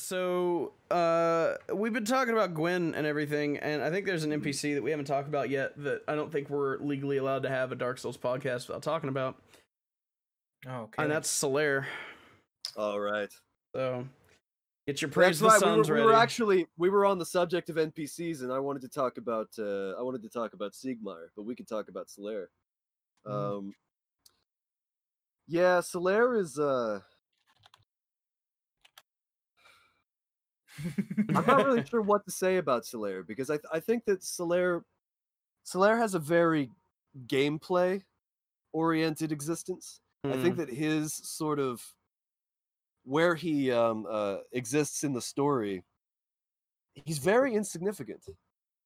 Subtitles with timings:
[0.00, 4.74] so uh, we've been talking about Gwyn and everything, and I think there's an NPC
[4.74, 7.70] that we haven't talked about yet that I don't think we're legally allowed to have
[7.70, 9.36] a Dark Souls podcast without talking about,
[10.66, 11.02] Oh, okay.
[11.02, 11.84] and that's Solaire.
[12.76, 13.30] All right.
[13.74, 14.06] So
[14.86, 15.76] get your praise That's the right.
[15.76, 18.82] We were, we were actually we were on the subject of NPCs, and I wanted
[18.82, 22.08] to talk about uh, I wanted to talk about Siegmeyer, but we could talk about
[22.08, 22.46] Solaire.
[23.26, 23.58] Mm.
[23.58, 23.74] Um,
[25.46, 26.58] yeah, Solaire is.
[26.58, 27.00] Uh,
[31.34, 34.20] I'm not really sure what to say about Solaire because I th- I think that
[34.20, 34.82] Solaire
[35.66, 36.70] Solaire has a very
[37.26, 38.02] gameplay
[38.72, 40.00] oriented existence.
[40.24, 40.60] I think Hmm.
[40.60, 41.82] that his sort of
[43.04, 45.82] where he um, uh, exists in the story,
[46.94, 48.22] he's very insignificant.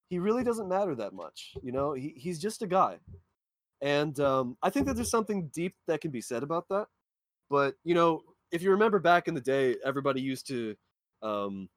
[0.08, 1.54] He really doesn't matter that much.
[1.62, 2.98] You know, he, he's just a guy.
[3.80, 6.86] And um, I think that there's something deep that can be said about that.
[7.50, 10.76] But, you know, if you remember back in the day, everybody used to
[11.22, 11.68] um,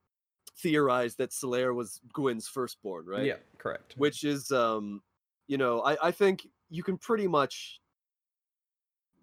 [0.56, 3.24] theorize that Solaire was Gwyn's firstborn, right?
[3.24, 3.94] Yeah, correct.
[3.96, 5.02] which is um
[5.46, 7.80] you know i i think you can pretty much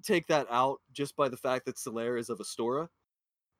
[0.03, 2.87] take that out just by the fact that Solaire is of Astora.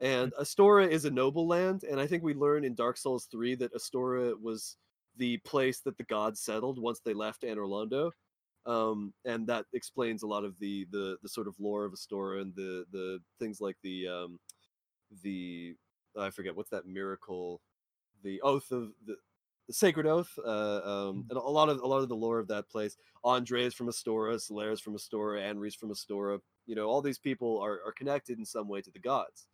[0.01, 3.55] And Astora is a noble land, and I think we learn in Dark Souls 3
[3.55, 4.77] that Astora was
[5.17, 8.11] the place that the gods settled once they left Anor Londo.
[8.65, 12.41] Um, and that explains a lot of the, the the sort of lore of Astora
[12.41, 14.39] and the the things like the um
[15.23, 15.75] the
[16.17, 17.61] I forget what's that miracle,
[18.23, 19.17] the oath of the,
[19.67, 20.31] the sacred oath.
[20.43, 22.97] Uh, um, and a lot of a lot of the lore of that place.
[23.23, 26.39] Andre is from Astora, Solaire is from Astora, Anri's from Astora.
[26.65, 29.47] You know, all these people are are connected in some way to the gods.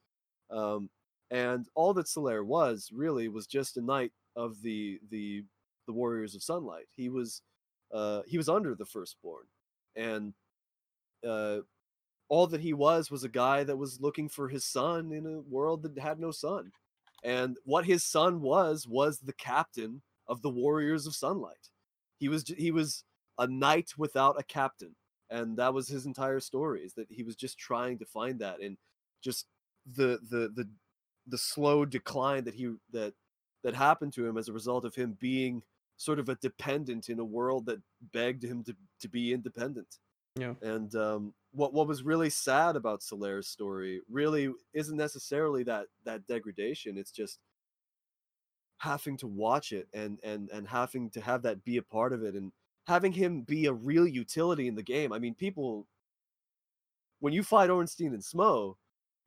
[0.50, 0.90] Um,
[1.30, 5.44] and all that Solaire was really was just a knight of the the
[5.88, 6.86] the warriors of sunlight.
[6.96, 7.42] He was
[7.94, 9.46] uh, he was under the firstborn,
[9.96, 10.34] and
[11.28, 11.59] uh,
[12.32, 15.42] all that he was was a guy that was looking for his sun in a
[15.54, 16.72] world that had no sun.
[17.26, 21.68] And what his sun was was the captain of the warriors of sunlight.
[22.20, 23.03] He was he was
[23.38, 24.96] a knight without a captain,
[25.30, 26.84] and that was his entire story.
[26.84, 28.78] Is that he was just trying to find that, and
[29.22, 29.47] just
[29.86, 30.70] the the the
[31.28, 33.14] the slow decline that he that
[33.62, 35.64] that happened to him as a result of him being
[35.97, 37.81] sort of a dependent in a world that
[38.14, 39.97] begged him to to be independent.
[40.36, 40.53] Yeah.
[40.62, 46.28] And um, what what was really sad about Solaire's story really isn't necessarily that that
[46.28, 46.97] degradation.
[46.97, 47.40] It's just
[48.80, 52.24] having to watch it and and and having to have that be a part of
[52.24, 52.52] it and
[52.88, 55.14] having him be a real utility in the game.
[55.14, 55.88] I mean, people
[57.20, 58.75] when you fight Ornstein and Smough,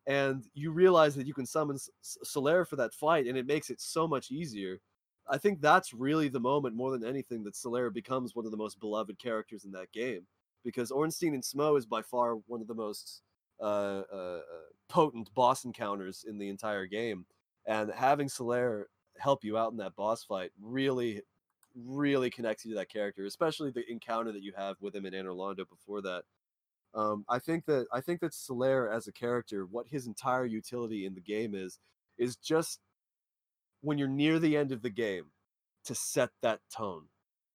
[0.06, 3.70] and you realize that you can summon S- Solaire for that fight, and it makes
[3.70, 4.80] it so much easier.
[5.28, 8.58] I think that's really the moment, more than anything, that Solaire becomes one of the
[8.58, 10.26] most beloved characters in that game.
[10.64, 13.22] Because Ornstein and Smough is by far one of the most
[13.60, 14.40] uh, uh, uh,
[14.88, 17.26] potent boss encounters in the entire game,
[17.66, 18.84] and having Solaire
[19.18, 21.22] help you out in that boss fight really,
[21.76, 25.12] really connects you to that character, especially the encounter that you have with him in
[25.12, 26.24] Anor Londo before that.
[26.94, 31.06] Um, I think that I think that Solaire as a character, what his entire utility
[31.06, 31.78] in the game is,
[32.18, 32.80] is just
[33.82, 35.26] when you're near the end of the game
[35.84, 37.04] to set that tone,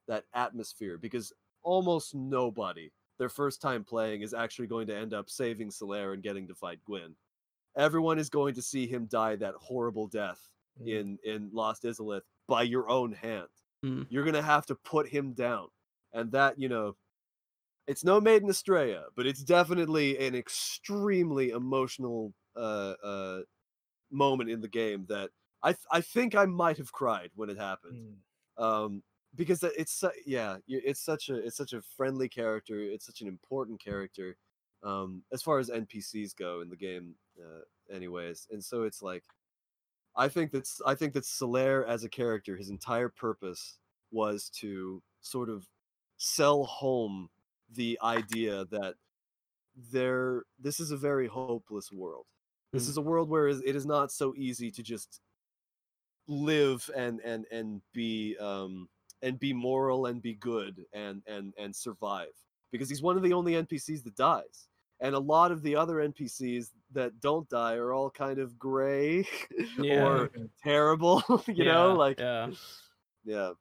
[0.07, 1.33] that atmosphere, because
[1.63, 6.23] almost nobody their first time playing is actually going to end up saving Solaire and
[6.23, 7.15] getting to fight Gwyn.
[7.77, 10.39] Everyone is going to see him die that horrible death
[10.81, 10.87] Mm.
[10.87, 13.49] in in Lost Izalith by your own hand.
[13.85, 14.07] Mm.
[14.09, 15.67] You're gonna have to put him down,
[16.13, 16.95] and that you know,
[17.87, 23.41] it's no Maiden Astraea, but it's definitely an extremely emotional uh, uh,
[24.11, 25.31] moment in the game that
[25.61, 28.15] I th- I think I might have cried when it happened
[28.57, 28.63] Mm.
[28.63, 29.03] um
[29.35, 33.79] because it's yeah it's such a it's such a friendly character it's such an important
[33.79, 34.37] character
[34.83, 37.61] um as far as npcs go in the game uh,
[37.93, 39.23] anyways and so it's like
[40.15, 43.79] i think that's i think that Solaire as a character his entire purpose
[44.11, 45.67] was to sort of
[46.17, 47.29] sell home
[47.71, 48.95] the idea that
[49.75, 52.27] there this is a very hopeless world
[52.73, 52.89] this Mm.
[52.89, 55.21] is a world where it is not so easy to just
[56.27, 58.87] live and and and be um
[59.21, 62.31] and be moral and be good and and and survive
[62.71, 64.67] because he's one of the only npcs that dies
[65.01, 69.27] and a lot of the other npcs that don't die are all kind of gray
[69.77, 70.05] Yeah.
[70.05, 70.31] or
[70.63, 72.49] terrible you know like yeah.
[73.25, 73.51] yeah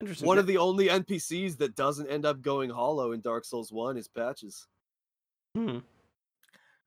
[0.00, 0.26] Interesting.
[0.26, 3.96] one of the only npcs that doesn't end up going hollow in dark souls 1
[3.96, 4.66] is patches
[5.56, 5.78] Hmm.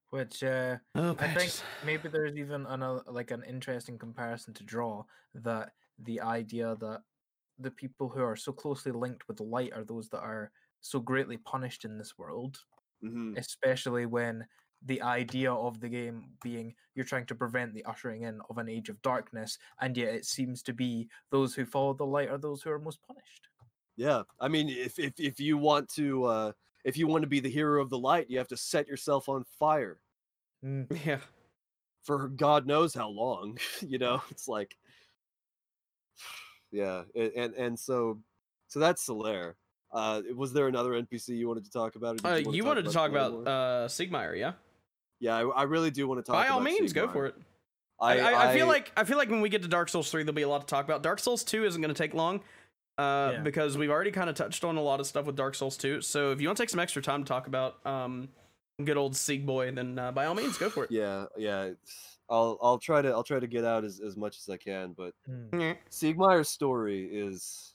[0.10, 1.52] Which uh, Oh, I think
[1.86, 5.04] maybe there's even another like an interesting comparison to draw
[5.36, 7.04] that the idea that
[7.60, 10.52] the people who are so closely linked with light are those that are
[10.82, 12.66] so greatly punished in this world,
[13.02, 14.48] hmm especially when
[14.82, 18.70] the idea of the game being you're trying to prevent the ushering in of an
[18.70, 22.38] age of darkness, and yet it seems to be those who follow the light are
[22.38, 23.48] those who are most punished.
[23.96, 26.52] Yeah, I mean, if if if you want to, uh,
[26.84, 29.28] if you want to be the hero of the light, you have to set yourself
[29.30, 30.02] on fire
[30.64, 30.88] Mm.
[31.06, 31.22] Yeah.
[32.04, 33.58] for God knows how long.
[33.82, 34.78] you know, it's like,
[36.72, 38.20] yeah, a- and and so,
[38.68, 39.54] so that's Solaire.
[39.92, 42.22] Uh, was there another NPC you wanted to talk about?
[42.24, 43.48] or Uh, wanna you wanted to talk Solaire about more?
[43.48, 44.54] uh, Siegmeyer, yeah?
[45.20, 46.36] yeah, I, I really do want to talk.
[46.36, 47.36] By all about means, go for it.
[48.00, 50.12] I, I, I, I feel like I feel like when we get to Dark Souls
[50.12, 51.02] three, there'll be a lot to talk about.
[51.04, 52.42] Dark Souls two isn't going to take long,
[53.00, 53.42] uh, Yeah.
[53.42, 56.02] because we've already kind of touched on a lot of stuff with Dark Souls two.
[56.02, 58.28] So if you want to take some extra time to talk about um,
[58.84, 60.92] good old Sieg Boy, then uh, by all means, go for it.
[60.92, 61.72] yeah, yeah.
[62.28, 64.58] It's- I'll I'll try to I'll try to get out as, as much as I
[64.58, 65.50] can, but Mm.
[65.52, 65.78] Mm.
[65.90, 67.74] Siegmeyer's story is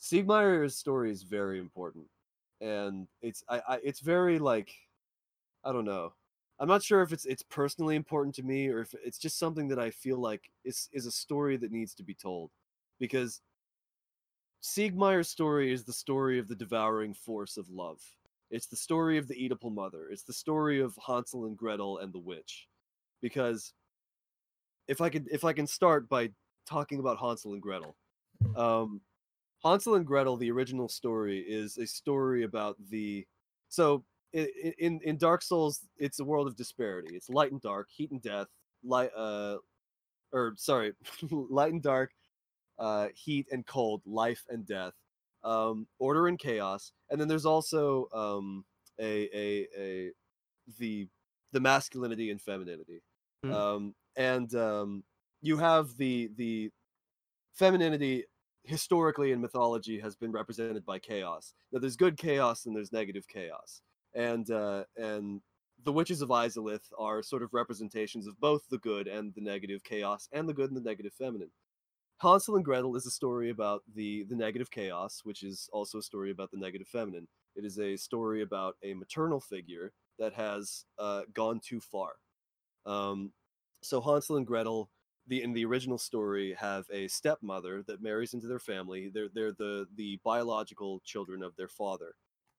[0.00, 2.06] Siegmeyer's story is very important,
[2.60, 4.74] and it's I, I it's very like
[5.64, 6.14] I don't know.
[6.58, 9.68] I'm not sure if it's it's personally important to me or if it's just something
[9.68, 12.50] that I feel like is is a story that needs to be told,
[12.98, 13.40] because
[14.62, 18.00] Siegmeyer's story is the story of the devouring force of love.
[18.52, 20.08] It's the story of the Oedipal mother.
[20.10, 22.68] It's the story of Hansel and Gretel and the witch,
[23.20, 23.72] because
[24.86, 26.30] if I could if I can start by
[26.66, 27.96] talking about Hansel and Gretel.
[28.56, 29.00] Um,
[29.64, 33.26] Hansel and Gretel, the original story, is a story about the.
[33.68, 37.14] So in in Dark Souls, it's a world of disparity.
[37.14, 38.48] It's light and dark, heat and death,
[38.84, 39.56] light uh,
[40.32, 40.92] or sorry,
[41.30, 42.12] light and dark,
[42.78, 44.94] uh, heat and cold, life and death,
[45.44, 48.64] um, order and chaos, and then there's also um
[49.00, 50.12] a a a
[50.78, 51.08] the
[51.52, 53.02] the masculinity and femininity,
[53.44, 53.52] Mm.
[53.52, 55.04] um, and um,
[55.42, 56.70] you have the the
[57.54, 58.24] femininity
[58.64, 61.54] historically in mythology has been represented by chaos.
[61.72, 63.82] Now there's good chaos and there's negative chaos,
[64.14, 65.42] and uh, and
[65.84, 69.82] the witches of Izalith are sort of representations of both the good and the negative
[69.84, 71.50] chaos, and the good and the negative feminine.
[72.22, 76.02] Hansel and Gretel is a story about the the negative chaos, which is also a
[76.02, 77.26] story about the negative feminine.
[77.56, 82.12] It is a story about a maternal figure that has uh, gone too far.
[82.86, 83.32] Um,
[83.82, 84.88] so Hansel and Gretel
[85.26, 89.10] the in the original story have a stepmother that marries into their family.
[89.12, 92.14] They're they're the the biological children of their father,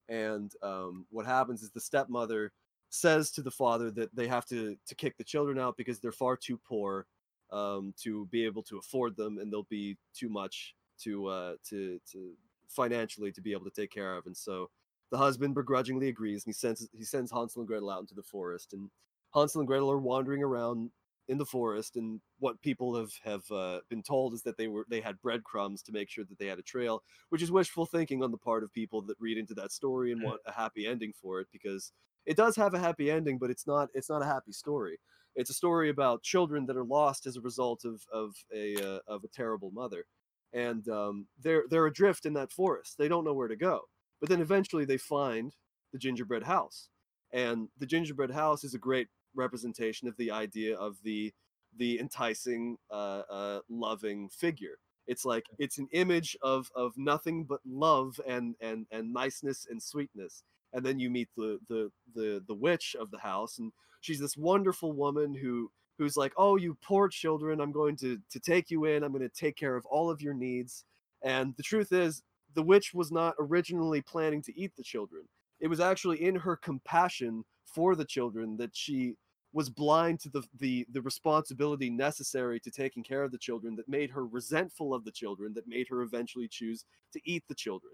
[0.09, 2.51] and um, what happens is the stepmother
[2.89, 6.11] says to the father that they have to to kick the children out because they're
[6.11, 7.05] far too poor
[7.53, 11.99] um, to be able to afford them, and they'll be too much to uh, to
[12.11, 12.33] to
[12.67, 14.69] financially to be able to take care of, and so
[15.11, 18.23] the husband begrudgingly agrees, and he sends he sends Hansel and Gretel out into the
[18.23, 18.89] forest, and
[19.33, 20.89] Hansel and Gretel are wandering around
[21.29, 24.85] in the forest and what people have have uh, been told is that they were
[24.89, 28.21] they had breadcrumbs to make sure that they had a trail which is wishful thinking
[28.21, 31.13] on the part of people that read into that story and want a happy ending
[31.13, 31.93] for it because
[32.25, 34.99] it does have a happy ending but it's not it's not a happy story
[35.35, 38.99] it's a story about children that are lost as a result of of a uh,
[39.07, 40.05] of a terrible mother.
[40.53, 42.95] And um, they're they're adrift in that forest.
[42.97, 43.81] They don't know where to go.
[44.19, 45.55] But then eventually they find
[45.91, 46.89] the gingerbread house.
[47.31, 51.33] And the gingerbread house is a great representation of the idea of the
[51.75, 54.77] the enticing uh, uh loving figure.
[55.07, 59.81] It's like it's an image of of nothing but love and and and niceness and
[59.81, 60.43] sweetness
[60.73, 63.71] and then you meet the the the the witch of the house and
[64.01, 68.39] she's this wonderful woman who who's like oh you poor children i'm going to to
[68.39, 70.85] take you in i'm going to take care of all of your needs.
[71.23, 72.21] And the truth is
[72.53, 75.23] the witch was not originally planning to eat the children.
[75.59, 79.15] It was actually in her compassion for the children that she
[79.53, 83.87] was blind to the, the the responsibility necessary to taking care of the children that
[83.87, 87.93] made her resentful of the children that made her eventually choose to eat the children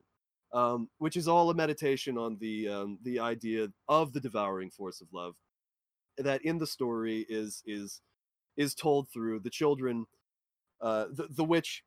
[0.54, 5.02] um, which is all a meditation on the um, the idea of the devouring force
[5.02, 5.36] of love
[6.18, 8.02] that in the story is is
[8.58, 10.06] is told through the children
[10.82, 11.84] uh, the, the witch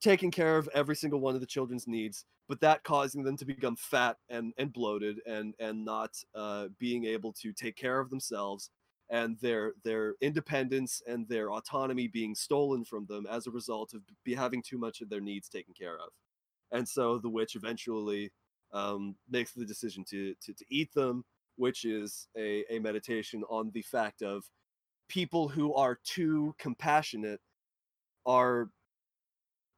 [0.00, 3.44] taking care of every single one of the children's needs but that causing them to
[3.44, 8.10] become fat and and bloated and and not uh, being able to take care of
[8.10, 8.70] themselves
[9.10, 14.02] and their their independence and their autonomy being stolen from them as a result of
[14.24, 16.10] be having too much of their needs taken care of
[16.72, 18.32] and so the witch eventually
[18.72, 21.24] um, makes the decision to, to to eat them
[21.56, 24.44] which is a, a meditation on the fact of
[25.08, 27.40] people who are too compassionate
[28.24, 28.70] are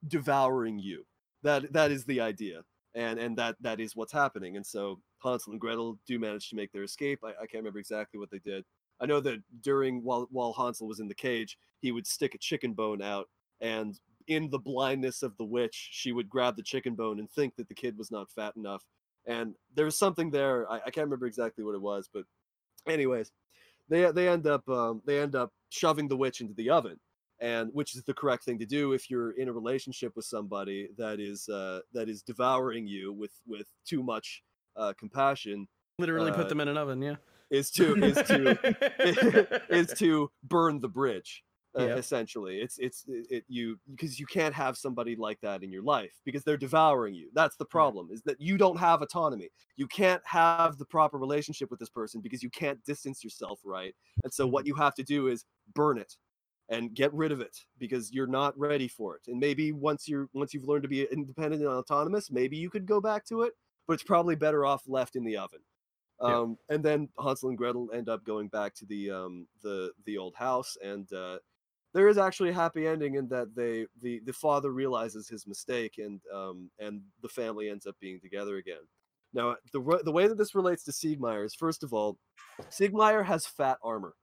[0.07, 1.05] devouring you.
[1.43, 2.63] That that is the idea.
[2.95, 4.57] And and that that is what's happening.
[4.57, 7.21] And so hansel and gretel do manage to make their escape.
[7.25, 8.65] I, I can't remember exactly what they did.
[9.01, 12.39] I know that during while while hansel was in the cage he would stick a
[12.39, 13.29] chicken bone out
[13.61, 17.55] and in the blindness of the witch she would grab the chicken bone and think
[17.57, 18.85] that the kid was not fat enough
[19.27, 22.25] and there was something there i, I can't remember exactly what it was but
[22.87, 23.33] anyways,
[23.89, 26.99] they they end up um, they end up shoving the witch into the oven,
[27.41, 30.89] and which is the correct thing to do if you're in a relationship with somebody
[30.97, 34.43] that is uh, that is devouring you with with too much
[34.77, 35.67] uh, compassion.
[35.99, 37.01] Literally Uh, put them in an oven.
[37.03, 37.17] Yeah.
[37.51, 41.45] Is to is to is to burn the bridge
[41.79, 41.97] uh, Yep.
[41.97, 45.83] essentially it's it's it, it- you because you can't have somebody like that in your
[45.83, 47.31] life because they're devouring you.
[47.35, 49.51] That's the problem is that you don't have autonomy.
[49.77, 53.95] You can't have the proper relationship with this person because you can't distance yourself right?
[54.23, 56.17] And so what you have to do is burn it
[56.69, 59.23] and get rid of it because you're not ready for it.
[59.29, 62.87] And maybe once you're once you've learned to be independent and autonomous maybe you could
[62.87, 63.55] go back to it
[63.87, 65.61] but it's probably better off left in the oven.
[66.25, 66.39] Yeah.
[66.41, 70.17] um, and then Hansel and Gretel end up going back to the um, the the
[70.19, 71.39] old house, and uh,
[71.95, 75.95] there is actually a happy ending in that they the the father realizes his mistake,
[75.99, 78.83] and um, and the family ends up being together again.
[79.33, 82.19] Now, the the way that this relates to Siegmeyer is first of all,
[82.71, 84.15] Siegmeyer has fat armor,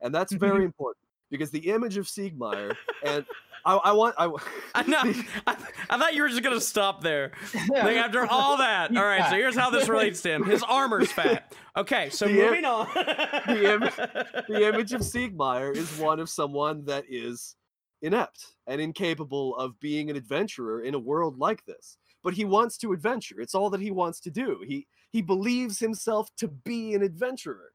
[0.00, 3.24] and that's very important because the image of Siegmeyer and
[3.66, 4.30] I, I want I,
[4.74, 5.00] I know.
[5.46, 5.56] I,
[5.90, 7.32] I thought you were just gonna stop there.
[7.70, 9.28] Like after all that, He's all right.
[9.30, 10.44] So here's how this relates to him.
[10.44, 11.54] His armor's fat.
[11.76, 12.86] Okay, so The im- moving on.
[12.94, 17.56] the im- the image of Siegmeyer is one of someone that is
[18.02, 21.96] inept and incapable of being an adventurer in a world like this.
[22.22, 23.40] But he wants to adventure.
[23.40, 24.62] It's all that he wants to do.
[24.66, 27.72] He he believes himself to be an adventurer.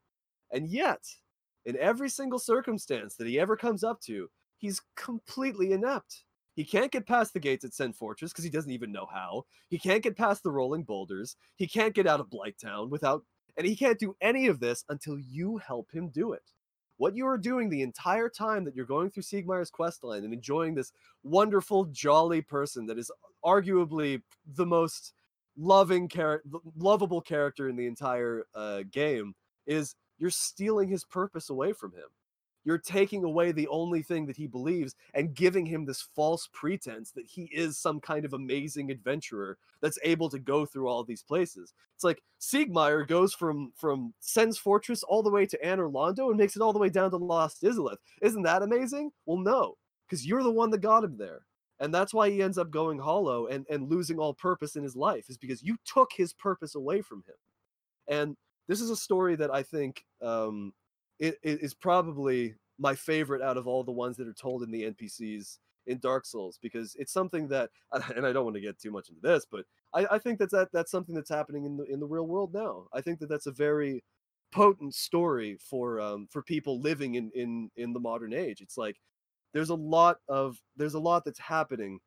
[0.52, 1.00] And yet,
[1.66, 6.24] in every single circumstance that he ever comes up to, he's completely inept.
[6.56, 9.46] He can't get past the gates at Sen Fortress because he doesn't even know how.
[9.70, 11.38] He can't get past the rolling boulders.
[11.56, 13.24] He can't get out of Blighttown without
[13.58, 16.44] and he can't do any of this until you help him do it.
[16.98, 20.76] What you are doing the entire time that you're going through Siegmeyer's questline and enjoying
[20.76, 20.92] this
[21.24, 23.12] wonderful, jolly person that is
[23.44, 24.22] arguably
[24.56, 25.14] the most
[25.58, 29.34] loving character, lovable character in the entire uh, game,
[29.66, 32.08] is you're stealing his purpose away from him.
[32.70, 37.10] You're taking away the only thing that he believes and giving him this false pretense
[37.14, 41.24] that he is some kind of amazing adventurer that's able to go through all these
[41.24, 41.74] places.
[41.96, 46.38] It's like Siegmeyer goes from from Sen's Fortress all the way to Anor Londo and
[46.38, 47.98] makes it all the way down to Lost Izalith.
[48.22, 49.10] Isn't that amazing?
[49.26, 51.48] Well, no, because you're the one that got him there.
[51.80, 54.96] And that's why he ends up going hollow and, and losing all purpose in his
[54.96, 57.36] life, is because you took his purpose away from him.
[58.08, 60.72] And this is a story that I think um,
[61.20, 64.72] it, it is probably my favorite out of all the ones that are told in
[64.72, 65.58] the NPCs
[65.88, 67.70] in Dark Souls because it's something that,
[68.16, 70.54] and I don't want to get too much into this, but I, I think that's
[70.54, 72.86] that that's something that's happening in the in the real world now.
[72.94, 74.04] I think that that's a very
[74.52, 78.62] potent story for um, for people living in in in the modern age.
[78.62, 78.98] It's like
[79.54, 82.00] there's a lot of there's a lot that's happening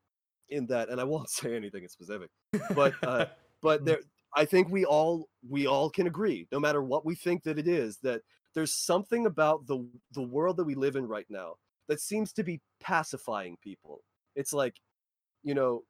[0.48, 2.30] in that, and I won't say anything in specific,
[2.74, 3.26] but uh,
[3.62, 4.00] but there
[4.36, 7.68] I think we all we all can agree, no matter what we think that it
[7.68, 8.22] is, that
[8.54, 11.56] there's something about the the world that we live in right now
[11.88, 14.04] that seems to be pacifying people.
[14.34, 14.80] It's like,
[15.42, 15.84] you know,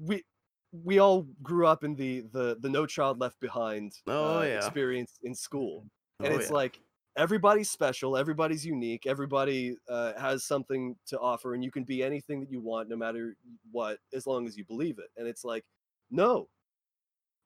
[0.00, 0.24] we
[0.72, 4.70] we all grew up in the the the No Child Left Behind Oh, uh, yeah.
[4.70, 5.86] experience in school,
[6.22, 6.50] and Oh, it's yeah.
[6.50, 6.80] like
[7.16, 12.40] everybody's special, everybody's unique, everybody uh, has something to offer, and you can be anything
[12.40, 13.36] that you want, no matter
[13.70, 15.10] what, as long as you believe it.
[15.16, 15.64] And it's like,
[16.10, 16.48] no,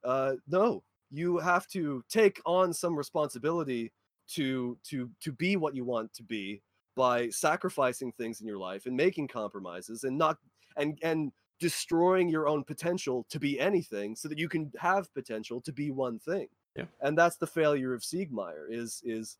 [0.05, 3.93] uh, no, you have to take on some responsibility
[4.35, 6.63] to to to be what you want to be
[6.95, 10.39] by sacrificing things in your life and making compromises and not
[10.77, 15.61] and and destroying your own potential to be anything so that you can have potential
[15.61, 16.87] to be one thing Yeah.
[17.01, 19.39] and that's the failure of siegmeyer is is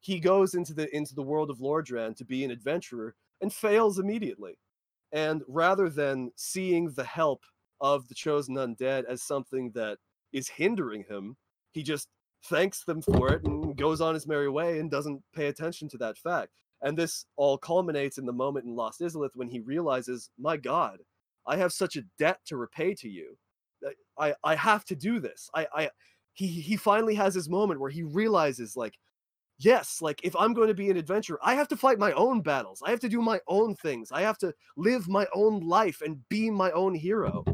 [0.00, 3.98] he goes into the into the world of lordran to be an adventurer and fails
[3.98, 4.58] immediately
[5.12, 7.42] and rather than seeing the help
[7.80, 9.98] of the chosen undead as something that
[10.32, 11.36] is hindering him
[11.72, 12.08] he just
[12.44, 15.98] thanks them for it and goes on his merry way and doesn't pay attention to
[15.98, 20.30] that fact and this all culminates in the moment in Lost Izalith when he realizes,
[20.38, 21.00] my God,
[21.46, 23.36] I have such a debt to repay to you.
[24.18, 25.50] I, I have to do this.
[25.54, 25.90] I, I
[26.34, 28.98] he he finally has his moment where he realizes like,
[29.58, 32.40] yes, like if I'm going to be an adventurer, I have to fight my own
[32.42, 32.82] battles.
[32.84, 34.12] I have to do my own things.
[34.12, 37.44] I have to live my own life and be my own hero.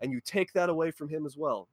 [0.00, 1.68] And you take that away from him as well.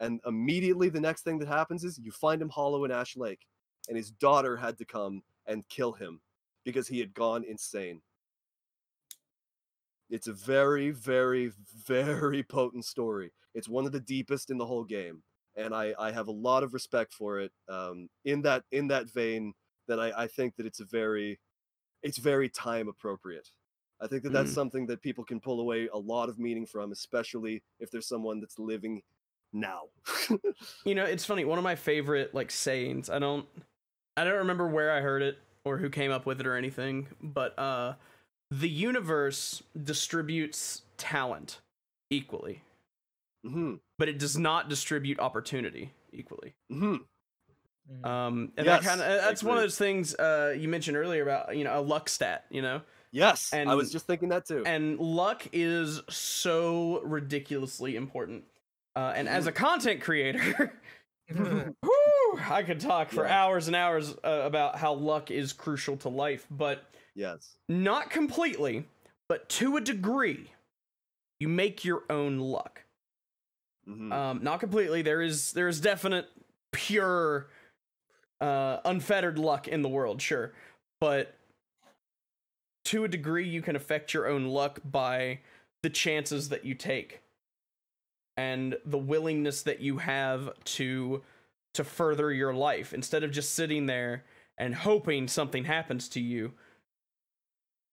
[0.00, 3.46] And immediately the next thing that happens is you find him hollow in Ash Lake.
[3.88, 6.20] And his daughter had to come and kill him
[6.64, 8.02] because he had gone insane.
[10.08, 11.52] It's a very, very,
[11.86, 13.32] very potent story.
[13.54, 15.22] It's one of the deepest in the whole game,
[15.56, 17.52] and I, I have a lot of respect for it.
[17.68, 19.54] Um, in that in that vein,
[19.88, 21.40] that I, I think that it's a very,
[22.02, 23.50] it's very time appropriate.
[24.00, 24.54] I think that that's Mm.
[24.54, 28.40] something that people can pull away a lot of meaning from, especially if there's someone
[28.40, 29.02] that's living
[29.60, 29.82] now.
[30.84, 31.44] You know, it's funny.
[31.44, 33.10] One of my favorite like sayings.
[33.10, 33.46] I don't.
[34.16, 37.08] I don't remember where I heard it or who came up with it or anything,
[37.22, 37.94] but uh,
[38.50, 41.60] the universe distributes talent
[42.10, 42.62] equally,
[43.44, 46.54] hmm but it does not distribute opportunity equally.
[46.72, 47.00] Mm.
[48.04, 51.22] Um, and Yes, that kind of that's one of those things uh, you mentioned earlier
[51.22, 52.82] about you know a luck stat, you know,
[53.12, 54.62] Yes, and I was just thinking that too.
[54.66, 58.44] and luck is so ridiculously important.
[58.96, 60.72] Uh, and as a content creator,
[61.28, 63.44] whew, I could talk for Yeah.
[63.44, 66.84] hours and hours uh, about how luck is crucial to life, but
[67.14, 67.56] yes.
[67.68, 68.86] not completely,
[69.28, 70.50] but to a degree.
[71.38, 72.84] You make your own luck.
[73.86, 75.02] hmm Um, not completely.
[75.02, 76.30] There is there is definite
[76.72, 77.48] pure,
[78.40, 80.54] uh, unfettered luck in the world, sure,
[80.98, 81.34] but
[82.86, 85.40] to a degree, you can affect your own luck by
[85.82, 87.20] the chances that you take
[88.36, 91.22] and the willingness that you have to
[91.74, 92.94] to further your life.
[92.94, 94.24] Instead of just sitting there
[94.58, 96.52] and hoping something happens to you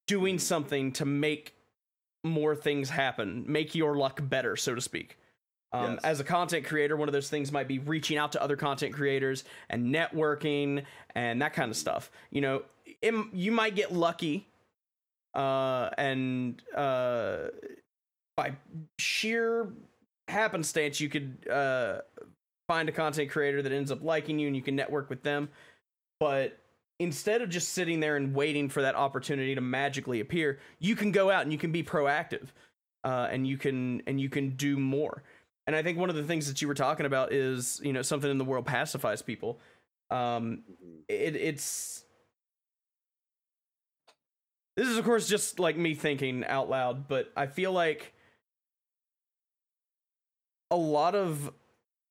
[0.08, 1.56] doing something to make
[2.26, 5.18] more things happen make your luck better so to speak.
[5.74, 6.00] Um, Yes.
[6.04, 8.94] as a content creator one of those things might be reaching out to other content
[8.94, 10.84] creators and networking
[11.16, 12.12] and that kind of stuff.
[12.32, 12.64] You know
[13.02, 14.48] it, you might get lucky
[15.34, 17.48] uh, and uh,
[18.38, 18.54] by
[19.00, 19.68] sheer
[20.28, 22.00] happenstance you could uh,
[22.68, 25.50] find a content creator that ends up liking you and you can network with them.
[26.20, 26.58] But
[27.00, 31.12] instead of just sitting there and waiting for that opportunity to magically appear you can
[31.12, 32.50] go out and you can be proactive
[33.04, 35.24] uh, and you can and you can do more.
[35.66, 38.02] And i think one of the things that you were talking about is you know
[38.02, 39.60] something in the world pacifies people.
[40.12, 40.64] Um,
[41.10, 42.04] it, it's
[44.78, 48.14] this is of course just like me thinking out loud but i feel like
[50.74, 51.52] a lot of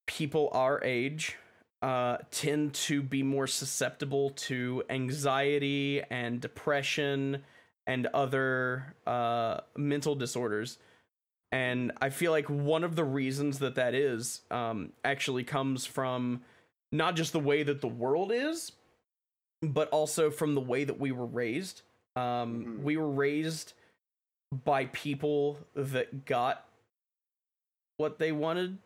[0.06, 1.36] people our age
[1.82, 7.42] uh, tend to be more susceptible to anxiety and depression
[7.88, 10.78] and other uh, mental disorders
[11.50, 16.40] and i feel like one of the reasons that that is um, actually comes from
[16.92, 18.70] not just the way that the world is
[19.60, 21.82] but also from the way that we were raised
[22.14, 22.22] um,
[22.78, 22.82] Mhm.
[22.82, 23.72] we were raised
[24.64, 26.68] by people that got
[28.02, 28.76] what they wanted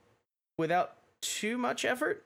[0.58, 2.24] without too much effort.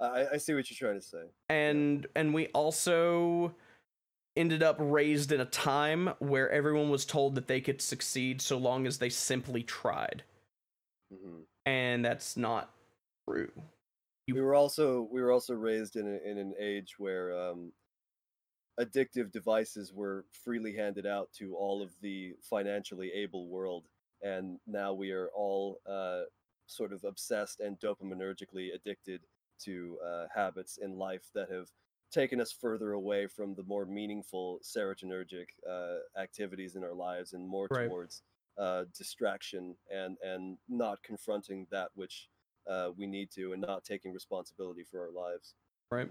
[0.00, 1.22] I, I see what you're trying to say.
[1.48, 3.54] and and we also
[4.36, 8.58] ended up raised in a time where everyone was told that they could succeed so
[8.58, 10.24] long as they simply tried.
[11.10, 12.74] Hmm and that's not
[13.26, 13.50] true.
[14.26, 17.72] You- We were also we were also raised in a, in an age where um,
[18.80, 23.84] addictive devices were freely handed out to all of the financially able world,
[24.24, 26.22] and now we are all uh,
[26.66, 29.26] sort of obsessed and dopaminergically addicted
[29.60, 31.68] to uh, habits in life that have
[32.10, 37.46] taken us further away from the more meaningful serotonergic uh, activities in our lives and
[37.48, 37.88] more Right.
[37.88, 38.22] towards
[38.58, 42.28] uh, distraction and and not confronting that which
[42.68, 45.54] uh, we need to and not taking responsibility for our lives.
[45.90, 46.10] right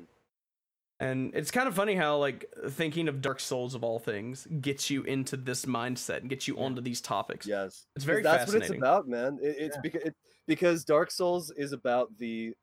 [0.99, 4.89] and it's kind of funny how like thinking of dark souls of all things gets
[4.89, 6.65] you into this mindset and gets you Yeah.
[6.65, 9.39] onto these topics Yes, it's very that's what it's about, man.
[9.41, 9.81] It, it's Yeah.
[9.81, 12.53] because it, because Dark Souls is about the,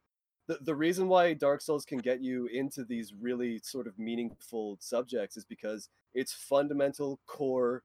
[0.49, 4.77] the the reason why Dark Souls can get you into these really sort of meaningful
[4.81, 7.83] subjects is because its fundamental core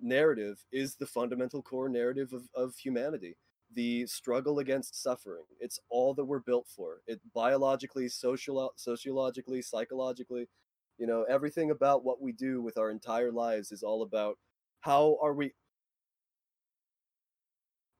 [0.00, 3.36] narrative is the fundamental core narrative of, of humanity
[3.74, 5.44] the struggle against suffering.
[5.60, 7.00] It's all that we're built for.
[7.06, 10.48] It biologically social sociologically psychologically
[10.98, 14.36] you know everything about what we do with our entire lives is all about
[14.80, 15.52] how are we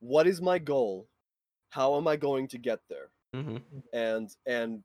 [0.01, 1.09] what is my goal?
[1.71, 3.11] How am i going to get there?
[3.35, 3.59] Hmm
[3.93, 4.83] and and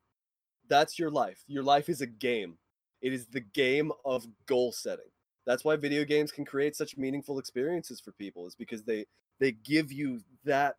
[0.70, 1.44] that's your life.
[1.48, 2.58] Your life is a game.
[3.02, 5.12] It is the game of goal setting.
[5.46, 9.06] That's why video games can create such meaningful experiences for people is because they
[9.40, 10.76] they give you that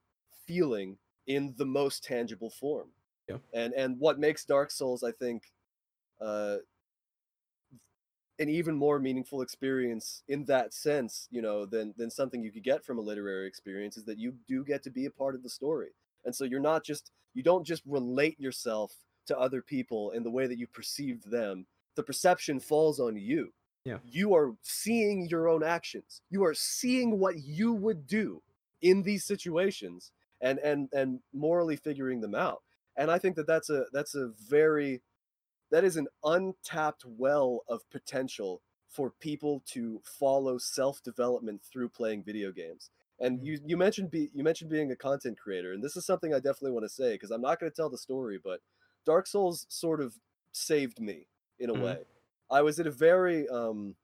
[0.47, 2.89] feeling in the most tangible form.
[3.29, 3.39] Yeah.
[3.55, 5.45] and and what makes dark souls i think
[6.21, 6.57] uh
[8.39, 12.65] an even more meaningful experience in that sense you know than than something you could
[12.65, 15.43] get from a literary experience is that you do get to be a part of
[15.43, 15.91] the story.
[16.25, 18.93] And so you're not just you don't just relate yourself
[19.27, 21.67] to other people in the way that you perceive them.
[21.97, 23.53] The perception falls on you
[23.85, 23.99] Yeah.
[24.03, 28.43] you are seeing your own actions you are seeing what you would do
[28.83, 32.63] in these situations and and and morally figuring them out
[32.97, 35.03] and i think that that's a that's a very
[35.71, 42.53] that is an untapped well of potential for people to follow self-development through playing video
[42.53, 43.47] games and Mhm.
[43.47, 46.39] you you mentioned be, you mentioned being a content creator and this is something i
[46.39, 48.61] definitely want to say because i'm not going to tell the story but
[49.05, 50.19] dark souls sort of
[50.53, 51.75] saved me in a Mhm.
[51.75, 52.05] way.
[52.51, 53.97] I was at a very um,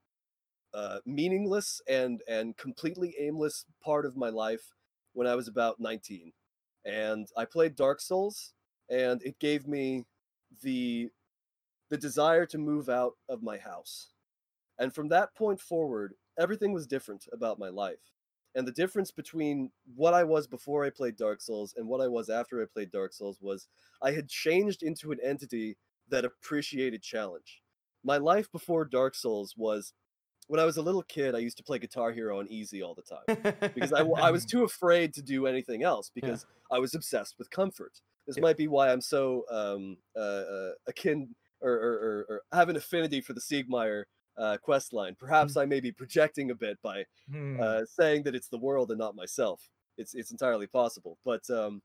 [0.75, 4.73] uh, meaningless and and completely aimless part of my life
[5.13, 6.33] when I was about 19,
[6.85, 8.53] and I played Dark Souls,
[8.89, 10.05] and it gave me
[10.63, 11.11] the
[11.91, 14.11] the desire to move out of my house.
[14.79, 17.99] And from that point forward, everything was different about my life.
[18.55, 22.09] And the difference between what I was before I played Dark Souls and what I
[22.09, 23.69] was after I played Dark Souls was
[24.03, 25.77] I had changed into an entity
[26.09, 27.61] that appreciated challenge.
[28.03, 29.93] My life before Dark Souls was
[30.49, 32.95] when I was a little kid, I used to play Guitar Hero on easy all
[32.95, 33.25] the time
[33.75, 38.01] because I was too afraid to do anything else because I was obsessed with comfort.
[38.27, 38.43] This Yeah.
[38.43, 42.77] might be why I'm so um, uh, uh, akin or, or, or, or have an
[42.77, 44.05] affinity for the Siegmeyer
[44.37, 45.15] uh, quest line.
[45.19, 47.05] Perhaps I may be projecting a bit by
[47.61, 49.69] uh, saying that it's the world and not myself.
[49.99, 51.83] It's it's entirely possible, but um,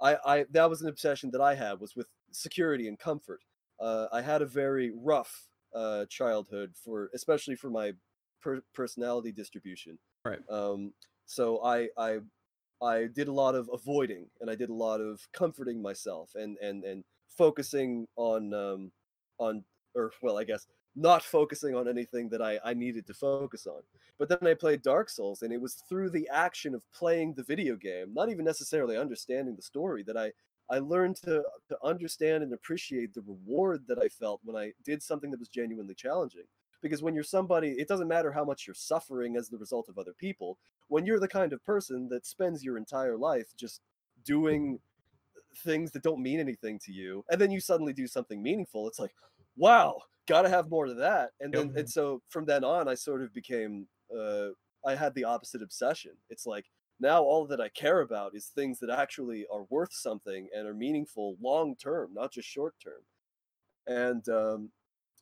[0.00, 3.40] I, I that was an obsession that I had was with security and comfort.
[3.80, 7.92] Uh, I had a very rough uh, childhood for especially for my
[8.40, 9.98] per- personality distribution.
[10.24, 10.40] Right.
[10.50, 10.92] Um,
[11.26, 12.20] so I I
[12.82, 16.56] I did a lot of avoiding and I did a lot of comforting myself and
[16.58, 18.92] and and focusing on um,
[19.38, 23.66] on or well I guess not focusing on anything that I, I needed to focus
[23.66, 23.82] on.
[24.18, 27.44] But then I played Dark Souls, and it was through the action of playing the
[27.44, 30.32] video game, not even necessarily understanding the story, that I,
[30.70, 35.02] I learned to, to understand and appreciate the reward that I felt when I did
[35.02, 36.44] something that was genuinely challenging.
[36.82, 39.98] Because when you're somebody, it doesn't matter how much you're suffering as the result of
[39.98, 40.58] other people.
[40.88, 43.80] When you're the kind of person that spends your entire life just
[44.24, 44.80] doing
[45.58, 48.98] things that don't mean anything to you, and then you suddenly do something meaningful, it's
[48.98, 49.14] like,
[49.56, 51.30] wow, gotta have more of that.
[51.40, 51.76] And then Yep.
[51.76, 54.48] and so from then on, I sort of became uh,
[54.84, 56.12] I had the opposite obsession.
[56.30, 56.66] It's like
[57.00, 60.74] now all that I care about is things that actually are worth something and are
[60.74, 63.02] meaningful long term, not just short term.
[63.86, 64.72] And um,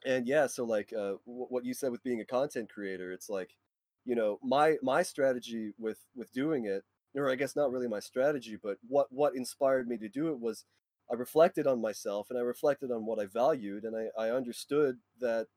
[0.06, 3.28] and yeah, so like uh, wh- what you said with being a content creator, it's
[3.30, 3.56] like
[4.04, 6.84] you know my my strategy with with doing it,
[7.14, 10.40] or I guess not really my strategy, but what what inspired me to do it
[10.40, 10.66] was
[11.10, 15.00] I reflected on myself and I reflected on what I valued, and I, I understood
[15.20, 15.48] that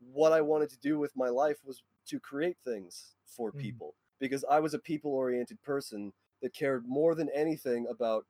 [0.00, 3.80] what I wanted to do with my life was to create things for Mhm.
[3.80, 8.24] people because I was a people oriented person that cared more than anything about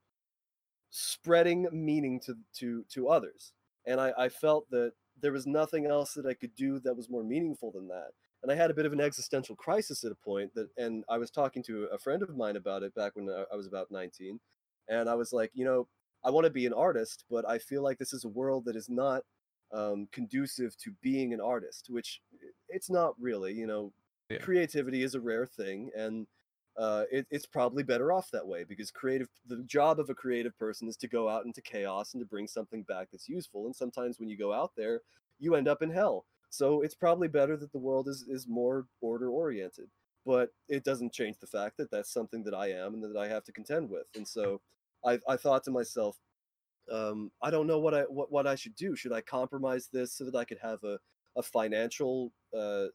[0.89, 3.53] spreading meaning to to to others.
[3.85, 7.09] And I, I felt that there was nothing else that I could do that was
[7.09, 8.09] more meaningful than that.
[8.43, 11.17] And I had a bit of an existential crisis at a point that and I
[11.17, 13.91] was talking to a friend of mine about it back when I I was about
[13.91, 14.39] 19
[14.89, 15.87] and I was like you know
[16.23, 18.75] I want to be an artist but I feel like this is a world that
[18.75, 19.23] is not
[19.73, 22.21] um, conducive to being an artist which
[22.69, 23.91] it's not really you know
[24.29, 24.39] Yeah.
[24.39, 26.27] creativity is a rare thing and
[26.77, 30.57] uh, it, it's probably better off that way because creative the job of a creative
[30.59, 33.75] person is to go out into chaos and to bring something back that's useful and
[33.75, 35.01] sometimes when you go out there
[35.39, 38.85] you end up in hell so it's probably better that the world is, is more
[39.01, 39.87] order oriented
[40.25, 43.27] but it doesn't change the fact that that's something that i am and that i
[43.27, 44.59] have to contend with and so
[45.05, 46.17] i, I thought to myself
[46.91, 50.13] um, i don't know what i what, what i should do should i compromise this
[50.13, 50.99] so that i could have a,
[51.35, 52.87] a financial uh,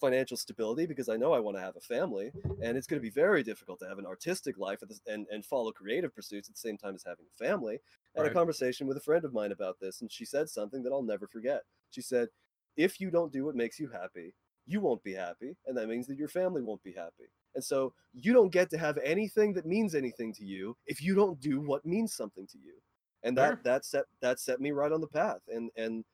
[0.00, 3.02] financial stability because I know I want to have a family, and it's going to
[3.02, 6.60] be very difficult to have an artistic life and and follow creative pursuits at the
[6.60, 7.80] same time as having a family.
[8.16, 8.26] I had Right.
[8.26, 11.02] a conversation with a friend of mine about this, and she said something that I'll
[11.02, 11.62] never forget.
[11.90, 12.28] She said,
[12.76, 14.34] "If you don't do what makes you happy,
[14.66, 17.94] you won't be happy, and that means that your family won't be happy." And so
[18.12, 21.60] you don't get to have anything that means anything to you if you don't do
[21.60, 22.80] what means something to you.
[23.22, 23.64] And that Sure.
[23.64, 25.42] that set that set me right on the path.
[25.48, 26.04] And and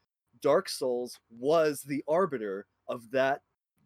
[0.46, 3.40] Dark Souls was the arbiter of that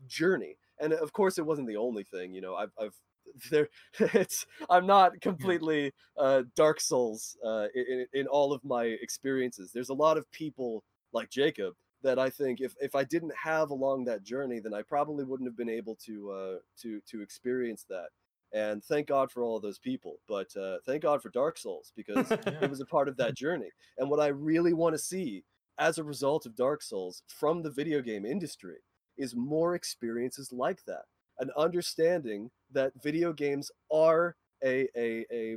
[0.06, 0.58] journey.
[0.78, 2.34] And of course, it wasn't the only thing.
[2.34, 2.94] You know, I've, I've
[3.50, 3.68] there.
[3.98, 9.70] It's I'm not completely uh, Dark Souls uh, in, in all of my experiences.
[9.72, 13.70] There's a lot of people like Jacob that I think if, if I didn't have
[13.70, 17.86] along that journey, then I probably wouldn't have been able to uh, to to experience
[17.88, 18.08] that.
[18.52, 20.16] And thank God for all of those people.
[20.28, 22.58] But uh, thank God for Dark Souls because Yeah.
[22.60, 23.70] it was a part of that journey.
[23.96, 25.44] And what I really want to see
[25.80, 28.76] as a result of Dark Souls from the video game industry
[29.16, 31.04] is more experiences like that.
[31.40, 35.56] An understanding that video games are a a, a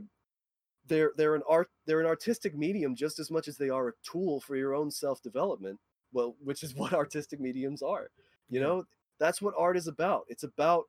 [0.88, 3.94] they're they're an art they're an artistic medium just as much as they are a
[4.10, 5.80] tool for your own self-development.
[6.14, 8.10] Well, which is what artistic mediums are.
[8.50, 8.86] You know,
[9.20, 10.24] that's what art is about.
[10.30, 10.86] It's about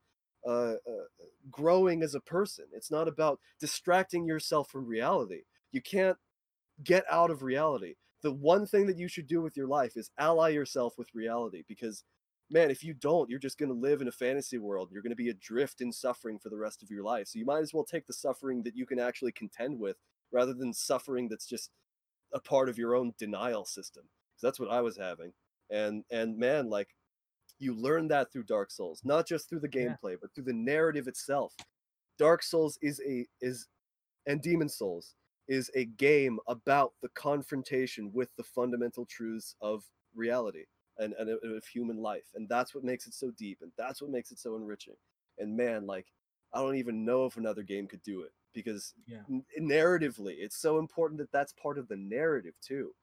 [0.47, 1.07] uh, uh,
[1.51, 2.67] growing as a person.
[2.73, 5.43] It's not about distracting yourself from reality.
[5.73, 6.19] You can't
[6.85, 7.95] get out of reality.
[8.25, 11.63] The one thing that you should do with your life is ally yourself with reality
[11.69, 12.05] because
[12.51, 14.91] man, if you don't, you're just going to live in a fantasy world.
[14.93, 17.29] You're going to be adrift in suffering for the rest of your life.
[17.29, 19.99] So you might as well take the suffering that you can actually contend with
[20.33, 21.73] rather than suffering that's just
[22.33, 24.05] a part of your own denial system.
[24.37, 25.35] 'Cause that's what I was having.
[25.71, 26.97] And and man, like
[27.59, 29.97] you learn that through Dark Souls, not just through the Yeah.
[29.97, 31.55] gameplay, but through the narrative itself.
[32.19, 33.69] Dark Souls is a is
[34.27, 35.17] and Demon Souls
[35.49, 40.65] is a game about the confrontation with the fundamental truths of reality
[40.99, 42.27] and, and of human life.
[42.35, 44.97] And that's what makes it so deep and that's what makes it so enriching.
[45.39, 46.13] And man, like
[46.53, 49.23] I don't even know if another game could do it because Yeah.
[49.29, 52.95] n- narratively, it's so important that that's part of the narrative too.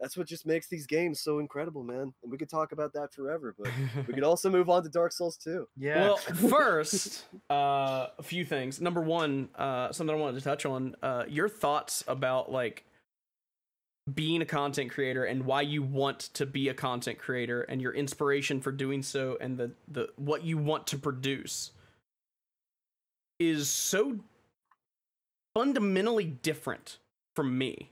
[0.00, 2.12] That's what just makes these games so incredible, man.
[2.22, 3.70] And we could talk about that forever, but
[4.06, 5.66] we could also move on to Dark Souls 2.
[5.76, 6.00] Yeah.
[6.00, 8.80] Well, first, uh, a few things.
[8.80, 10.94] Number one, uh, something I wanted to touch on.
[11.02, 12.84] Uh, your thoughts about like
[14.14, 17.92] being a content creator and why you want to be a content creator and your
[17.92, 21.72] inspiration for doing so and the the what you want to produce
[23.38, 24.18] is so
[25.54, 26.98] fundamentally different
[27.34, 27.90] from me.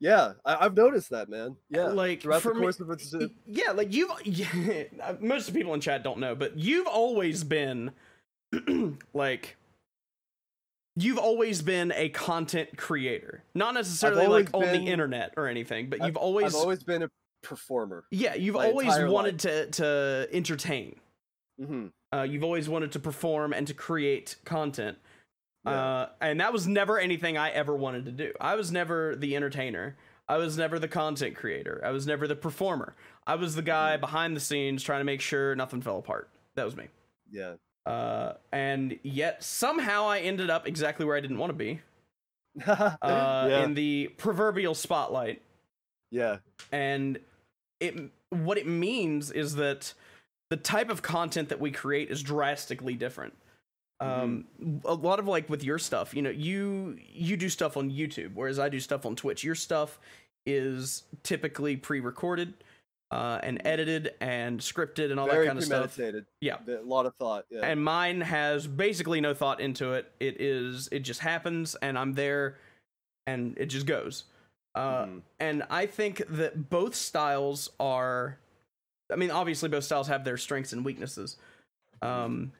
[0.00, 1.56] Yeah, I, I've noticed that, man.
[1.70, 4.84] Yeah, like throughout for the me- of its, uh, yeah like you've yeah,
[5.20, 7.90] most people in chat don't know but you've always been
[9.14, 9.56] like
[10.96, 13.44] you've always been a content creator.
[13.54, 16.82] Not necessarily like always on the internet or anything but I've- you've always, I've always
[16.82, 17.10] been a
[17.42, 18.04] performer.
[18.10, 20.96] yeah you've always entire wanted to to entertain.
[21.64, 24.96] Hmm uh, you've always wanted to perform and to create content
[25.66, 25.72] Yeah.
[25.72, 28.32] uh, and that was never anything I ever wanted to do.
[28.40, 29.96] I was never the entertainer.
[30.28, 31.80] I was never the content creator.
[31.84, 32.94] I was never the performer.
[33.26, 34.00] I was the guy Mm-hmm.
[34.02, 36.28] behind the scenes trying to make sure nothing fell apart.
[36.54, 36.88] That was me.
[37.30, 37.54] yeah.
[37.86, 41.80] Uh, and yet somehow I ended up exactly where I didn't want to be,
[42.66, 43.64] uh, yeah.
[43.64, 45.40] in the proverbial spotlight.
[46.10, 46.38] yeah.
[46.72, 47.18] And
[47.80, 47.94] it
[48.30, 49.94] what it means is that
[50.50, 53.34] the type of content that we create is drastically different
[54.00, 54.44] um
[54.84, 58.30] a lot of like with your stuff you know you you do stuff on youtube
[58.34, 59.98] whereas i do stuff on twitch your stuff
[60.46, 62.54] is typically pre-recorded
[63.10, 65.98] uh and edited and scripted and all Very that kind of stuff.
[66.40, 66.56] Yeah.
[66.68, 67.46] A lot of thought.
[67.50, 67.60] Yeah.
[67.64, 72.12] and mine has basically no thought into it it is it just happens and i'm
[72.12, 72.58] there
[73.26, 74.24] and it just goes
[74.74, 75.22] uh Mhm.
[75.40, 78.38] and I think that both styles are
[79.10, 81.36] I mean obviously both styles have their strengths and weaknesses.
[82.02, 82.52] Um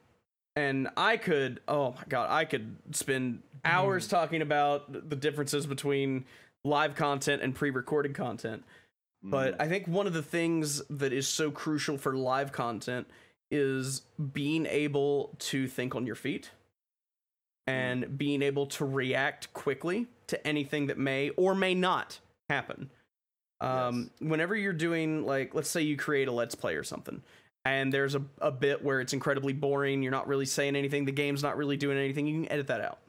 [0.55, 6.25] and I could oh my god, I could spend hours talking about the differences between
[6.63, 8.63] live content and pre-recorded content.
[9.21, 9.61] But Mhm.
[9.61, 13.07] I think one of the things that is so crucial for live content
[13.51, 14.01] is
[14.33, 16.51] being able to think on your feet
[17.67, 22.89] and being able to react quickly to anything that may or may not happen.
[23.61, 27.21] Um, Whenever you're doing, like, let's say you create a let's play or something,
[27.69, 31.11] and there's a, a bit where it's incredibly boring, you're not really saying anything, the
[31.11, 32.99] game's not really doing anything, you can edit that out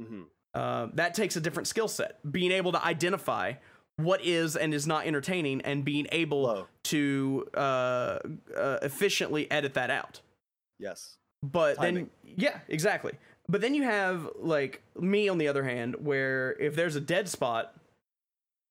[0.00, 0.26] Mhm.
[0.54, 2.20] uh, that takes a different skill set.
[2.30, 3.54] Being able to identify
[3.96, 8.18] what is and is not entertaining, and being able to uh,
[8.56, 10.20] uh, efficiently edit that out.
[10.78, 11.16] Yes.
[11.42, 11.94] But Timing.
[12.24, 13.14] then, yeah, exactly.
[13.48, 17.28] But then you have like me on the other hand, where if there's a dead
[17.28, 17.74] spot,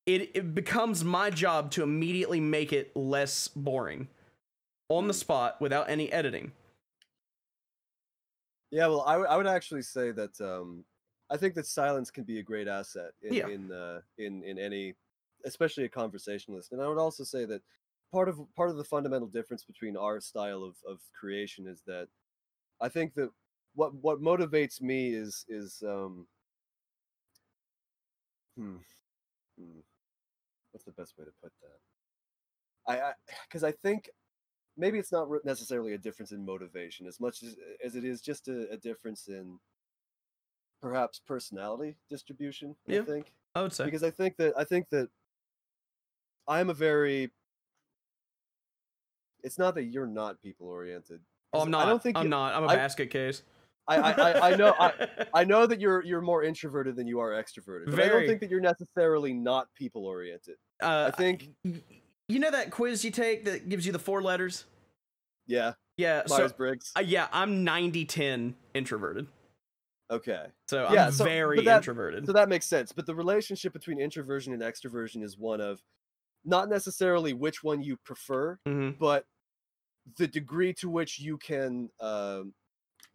[0.05, 4.07] it it becomes my job to immediately make it less boring
[4.89, 6.51] on the spot without any editing.
[8.71, 10.83] Yeah, well, I, w- I would actually say that um,
[11.29, 13.47] I think that silence can be a great asset in Yeah.
[13.47, 14.95] in, uh, in in any,
[15.45, 16.73] especially a conversationalist.
[16.73, 17.61] And I would also say that
[18.11, 22.09] part of part of the fundamental difference between our style of, of creation is that
[22.81, 23.29] I think that
[23.73, 26.27] what what motivates me is is um,
[28.57, 28.77] hmm,
[29.57, 29.79] hmm,
[30.71, 31.79] what's the best way to put that?
[32.87, 33.13] I
[33.47, 34.09] because I, think
[34.77, 38.47] maybe it's not necessarily a difference in motivation as much as as it is just
[38.47, 39.59] a, a difference in
[40.81, 42.75] perhaps personality distribution.
[42.85, 43.01] Yeah.
[43.01, 43.85] I think I would say.
[43.85, 45.09] because I think that I think that
[46.47, 47.31] I'm a very.
[49.43, 51.21] It's not that you're not people oriented.
[51.53, 51.85] oh, I'm not.
[51.85, 52.53] I don't think I'm you- not.
[52.53, 53.43] I'm a I- basket case.
[53.89, 54.91] I, I, I, know I,
[55.33, 57.89] I know that you're you're more introverted than you are extroverted.
[57.89, 60.55] But I don't think that you're necessarily not people oriented.
[60.81, 61.51] Uh, I think
[62.27, 64.65] you know that quiz you take that gives you the four letters.
[65.47, 66.25] yeah, Yeah.
[66.25, 66.91] So Briggs.
[66.97, 69.27] uh, yeah, I'm 90-10 introverted.
[70.11, 70.47] Okay.
[70.69, 72.25] So Yeah, I'm so- very that- introverted.
[72.25, 72.91] So that makes sense.
[72.91, 75.81] But the relationship between introversion and extroversion is one of
[76.45, 79.25] not necessarily which one you prefer, hmm but
[80.17, 82.53] the degree to which you can um,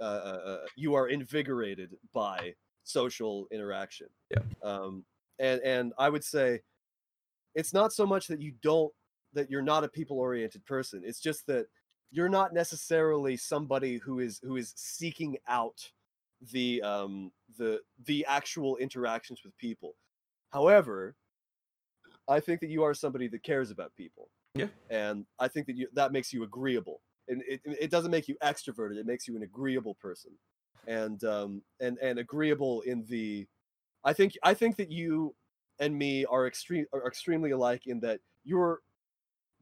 [0.01, 4.09] uh, uh, uh, you are invigorated by social interaction.
[4.31, 4.43] Yeah.
[4.63, 5.05] Um,
[5.39, 6.61] and and I would say
[7.55, 8.93] it's not so much that you don't
[9.35, 11.03] that you're not a people oriented person.
[11.05, 11.67] It's just that
[12.11, 15.91] you're not necessarily somebody who is who is seeking out
[16.53, 19.95] the um the the actual interactions with people.
[20.51, 21.17] However,
[22.29, 24.29] I think that you are somebody that cares about people.
[24.55, 24.67] Yeah.
[24.91, 27.01] And I think that you that makes you agreeable.
[27.29, 30.33] And it, it doesn't make you extroverted, it makes you an agreeable person.
[30.87, 33.47] And um and and agreeable in the
[34.05, 35.35] I think I think that you
[35.79, 38.81] and me are extreme are extremely alike in that you're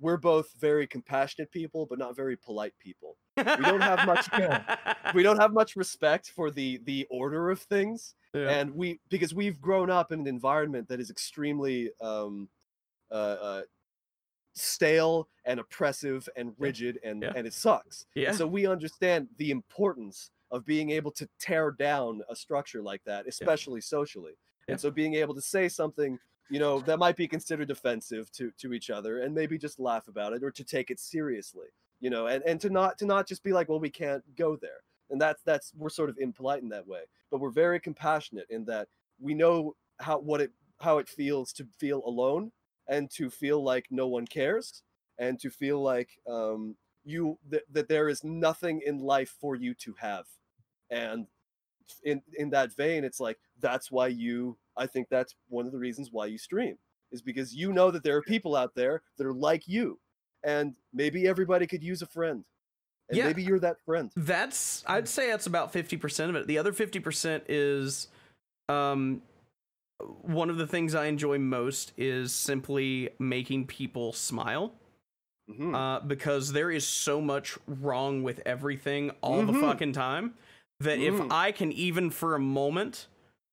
[0.01, 3.17] we're both very compassionate people but not very polite people.
[3.37, 4.29] We don't have much-
[5.15, 8.49] We don't have much respect for the the order of things Yeah.
[8.51, 12.49] and we because we've grown up in an environment that is extremely um
[13.11, 13.63] uh, uh
[14.55, 17.33] stale and oppressive and rigid and Yeah.
[17.37, 18.29] and it sucks yeah.
[18.29, 23.03] And so we understand the importance of being able to tear down a structure like
[23.05, 24.33] that especially socially
[24.69, 24.73] Yeah.
[24.73, 26.19] and so being able to say something
[26.51, 30.09] you know that might be considered offensive to to each other and maybe just laugh
[30.09, 31.69] about it or to take it seriously
[32.01, 34.57] you know and and to not to not just be like well we can't go
[34.57, 34.83] there.
[35.11, 38.65] And that's that's we're sort of impolite in that way but we're very compassionate in
[38.67, 38.89] that
[39.21, 42.53] we know how what it how it feels to feel alone
[42.89, 44.83] and to feel like no one cares
[45.19, 49.75] and to feel like um you that, that there is nothing in life for you
[49.75, 50.27] to have.
[50.91, 51.27] And
[52.05, 55.79] in in that vein it's like that's why you i think that's one of the
[55.79, 56.77] reasons why you stream
[57.13, 60.01] is because you know that there are people out there that are like you
[60.45, 62.45] and maybe everybody could use a friend
[63.09, 63.27] and Yeah.
[63.27, 66.47] maybe you're that friend That's I'd say that's about 50% of it.
[66.47, 68.09] The other 50% is
[68.69, 69.23] um
[70.23, 74.73] one of the things I enjoy most is simply making people smile.
[75.51, 75.75] Mhm.
[75.75, 79.61] Uh, because there is so much wrong with everything all the Mhm.
[79.61, 80.35] fucking time
[80.79, 81.33] that if Mm.
[81.33, 83.09] I can even for a moment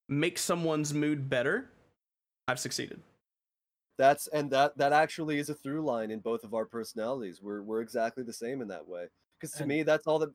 [0.09, 1.69] make someone's mood better,
[2.47, 3.01] I've succeeded.
[3.97, 7.61] that's and that that actually is a through line in both of our personalities we're
[7.63, 9.07] we're exactly the same in that way
[9.39, 10.29] because to And- me that's all that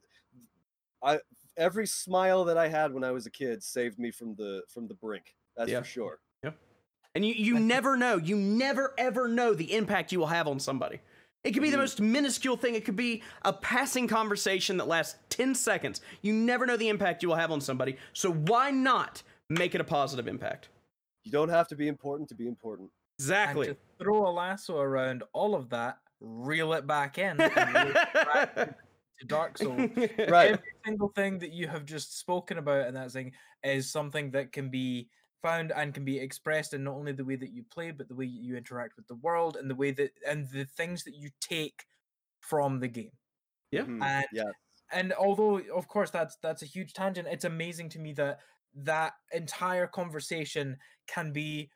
[1.03, 1.21] i
[1.57, 4.89] every smile that i had when i was a kid saved me from the from
[4.89, 5.79] the brink that's Yeah.
[5.81, 6.19] for sure
[7.15, 10.59] And you, you never know, you never ever know the impact you will have on
[10.59, 10.99] somebody.
[11.45, 11.81] It could be the Mhm.
[11.81, 12.75] most minuscule thing.
[12.75, 16.01] It could be a passing conversation that lasts 10 seconds.
[16.23, 17.99] You never know the impact you will have on somebody.
[18.15, 20.69] So why not make it a positive impact?
[21.25, 23.69] you don't have to be important to be important Exactly.
[23.69, 27.95] And to throw a lasso around all of that, reel it back in and reel
[27.95, 28.75] it
[29.21, 29.91] to Dark Souls.
[30.29, 34.31] right Every single thing that you have just spoken about in that thing is something
[34.33, 35.09] that can be
[35.41, 38.15] found and can be expressed in not only the way that you play, but the
[38.15, 41.31] way you interact with the world and the way that and the things that you
[41.41, 41.85] take
[42.41, 43.13] from the game.
[43.71, 43.83] Yeah.
[43.83, 44.03] Mhm.
[44.03, 44.51] And yeah
[44.93, 48.41] and although of course that's that's a huge tangent it's amazing to me that
[48.75, 51.71] that entire conversation can be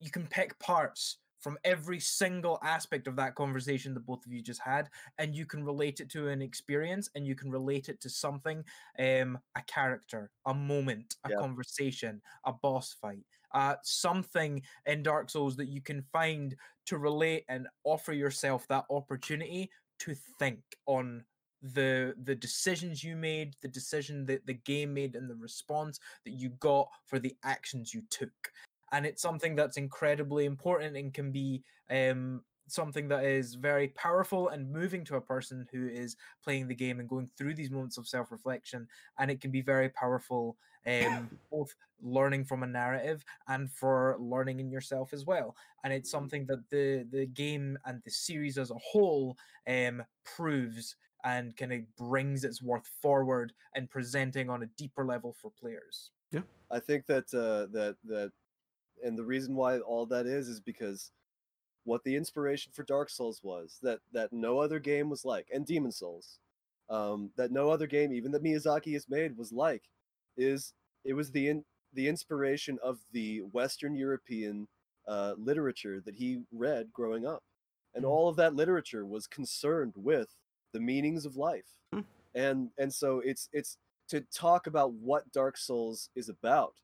[0.00, 4.42] you can pick parts from every single aspect of that conversation that both of you
[4.42, 8.00] just had and you can relate it to an experience and you can relate it
[8.00, 8.64] to something
[8.98, 11.36] um a character a moment a Yeah.
[11.40, 17.44] conversation a boss fight uh something in dark souls that you can find to relate
[17.48, 21.24] and offer yourself that opportunity to think on
[21.72, 26.32] the the decisions you made the decision that the game made and the response that
[26.32, 28.52] you got for the actions you took.
[28.92, 34.48] And it's something that's incredibly important and can be um something that is very powerful
[34.48, 37.98] and moving to a person who is playing the game and going through these moments
[37.98, 38.88] of self-reflection.
[39.18, 44.60] And it can be very powerful um both learning from a narrative and for learning
[44.60, 45.56] in yourself as well.
[45.82, 50.96] And it's something that the the game and the series as a whole um proves
[51.24, 56.10] and kind of brings its worth forward and presenting on a deeper level for players.
[56.30, 58.32] Yeah, I think that uh, that that,
[59.02, 61.10] and the reason why all that is is because
[61.84, 65.66] what the inspiration for Dark Souls was that that no other game was like, and
[65.66, 66.38] Demon Souls,
[66.88, 69.82] um, that no other game, even that Miyazaki has made, was like,
[70.36, 70.72] is
[71.04, 74.66] it was the in, the inspiration of the Western European
[75.06, 77.42] uh, literature that he read growing up,
[77.94, 78.08] and Mm.
[78.08, 80.34] all of that literature was concerned with
[80.74, 82.00] the meanings of life, Hmm.
[82.34, 86.74] and and so it's it's to talk about what Dark Souls is about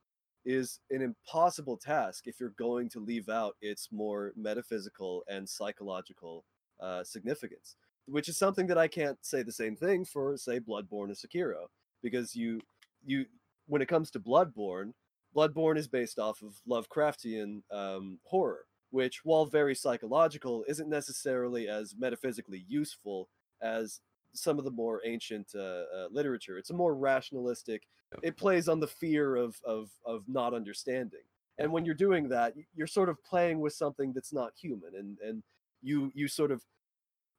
[0.43, 6.43] is an impossible task if you're going to leave out its more metaphysical and psychological
[6.79, 7.75] uh, significance,
[8.07, 11.67] which is something that I can't say the same thing for, say, Bloodborne or Sekiro,
[12.01, 12.59] because you
[13.05, 13.25] you
[13.67, 14.93] when it comes to Bloodborne,
[15.35, 21.95] Bloodborne is based off of Lovecraftian um, horror, which, while very psychological, isn't necessarily as
[21.97, 23.29] metaphysically useful
[23.61, 24.01] as
[24.33, 26.57] some of the more ancient uh, uh, literature.
[26.57, 27.83] It's a more rationalistic.
[28.23, 31.21] It plays on the fear of of of not understanding.
[31.57, 35.17] And when you're doing that, you're sort of playing with something that's not human, and
[35.19, 35.43] and
[35.81, 36.61] you you sort of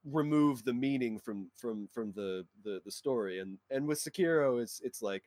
[0.05, 3.41] remove the meaning from from from the the, the story.
[3.41, 5.25] And and with Sekiro, it's it's like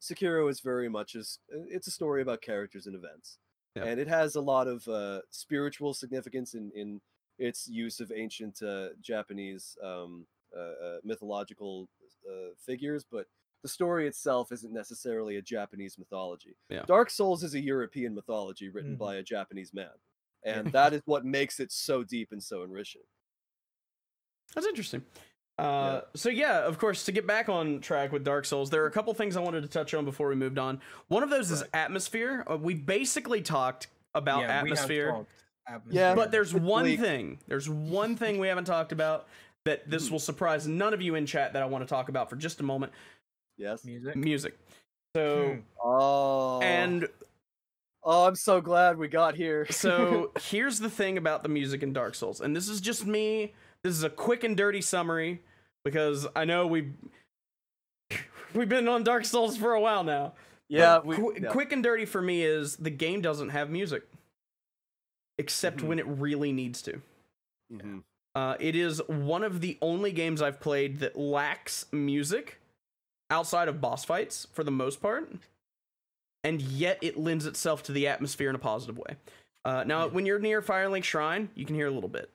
[0.00, 3.38] Sekiro is very much as it's a story about characters and events.
[3.74, 3.84] Yeah.
[3.84, 7.00] and it has a lot of uh, spiritual significance in in
[7.38, 10.26] its use of ancient uh, Japanese um,
[10.56, 11.88] uh, uh, mythological
[12.28, 13.26] uh, figures, but
[13.62, 16.56] the story itself isn't necessarily a Japanese mythology.
[16.68, 16.82] Yeah.
[16.86, 18.98] Dark Souls is a European mythology written Mhm.
[18.98, 19.90] by a Japanese man,
[20.44, 23.02] and that is what makes it so deep and so enriching.
[24.54, 25.04] That's interesting.
[25.58, 28.86] Uh, So yeah, of course, to get back on track with Dark Souls, there are
[28.86, 30.80] a couple things I wanted to touch on before we moved on.
[31.08, 32.44] One of those is atmosphere.
[32.50, 35.30] Uh, we basically talked about Yeah, we have atmosphere, talked
[35.90, 37.00] Yeah, but there's It's one bleak.
[37.00, 37.38] thing.
[37.46, 39.28] There's one thing we haven't talked about
[39.64, 42.28] that this will surprise none of you in chat that I want to talk about
[42.28, 42.92] for just a moment.
[43.56, 43.84] Yes.
[43.84, 44.16] music.
[44.16, 44.58] Music.
[45.14, 45.60] So Hmm.
[45.84, 46.60] Oh.
[46.62, 47.06] and
[48.02, 49.66] oh, I'm so glad we got here.
[49.70, 53.52] so here's the thing about the music in Dark Souls, and this is just me.
[53.84, 55.42] This is a quick and dirty summary
[55.84, 56.90] because I know we
[58.54, 60.32] we've been on Dark Souls for a while now.
[60.68, 61.48] yeah, we, qu- yeah.
[61.50, 64.02] quick and dirty for me is the game doesn't have music,
[65.38, 65.88] except Mhm.
[65.88, 67.00] when it really needs to.
[67.72, 68.04] Mhm.
[68.34, 72.60] Uh, it is one of the only games I've played that lacks music
[73.30, 75.30] outside of boss fights for the most part,
[76.44, 79.16] and yet it lends itself to the atmosphere in a positive way.
[79.64, 82.30] Uh, now, when you're near Firelink Shrine, you can hear a little bit.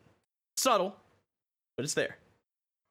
[0.55, 0.95] Subtle,
[1.75, 2.17] but it's there.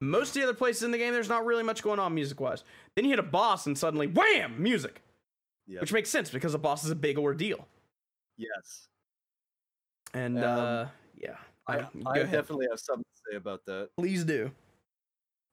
[0.00, 2.38] Most of the other places in the game, there's not really much going on music
[2.38, 2.64] wise.
[2.94, 5.00] Then you hit a boss, and suddenly, wham, music,
[5.66, 5.80] Yeah.
[5.80, 7.66] which makes sense because a boss is a big ordeal.
[8.36, 8.88] yes.
[10.14, 10.86] And Um, uh,
[11.16, 11.36] yeah,
[11.66, 13.90] I, I definitely have something to say about that.
[13.96, 14.50] Please do.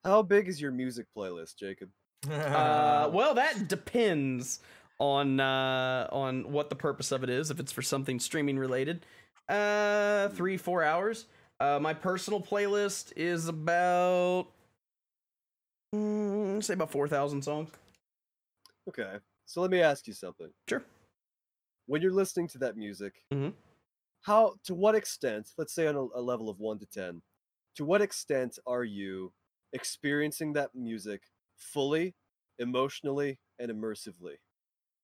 [0.04, 1.90] How big is your music playlist, Jacob?
[2.30, 4.60] Uh, well, that depends
[5.00, 7.52] on uh, on what the purpose of it is.
[7.52, 9.06] If it's for something streaming related,
[9.50, 11.26] uh, three four hours.
[11.60, 14.48] Uh, my personal playlist is about
[15.96, 17.70] mm, say about four thousand songs.
[18.90, 19.18] Okay.
[19.46, 20.50] So let me ask you something.
[20.68, 20.84] Sure.
[21.86, 23.54] When you're listening to that music, Mhm.
[24.24, 27.22] How to what extent, let's say on a, a level of 1 to 10,
[27.76, 29.34] to what extent are you
[29.74, 31.24] experiencing that music
[31.58, 32.16] fully,
[32.60, 34.38] emotionally, and immersively?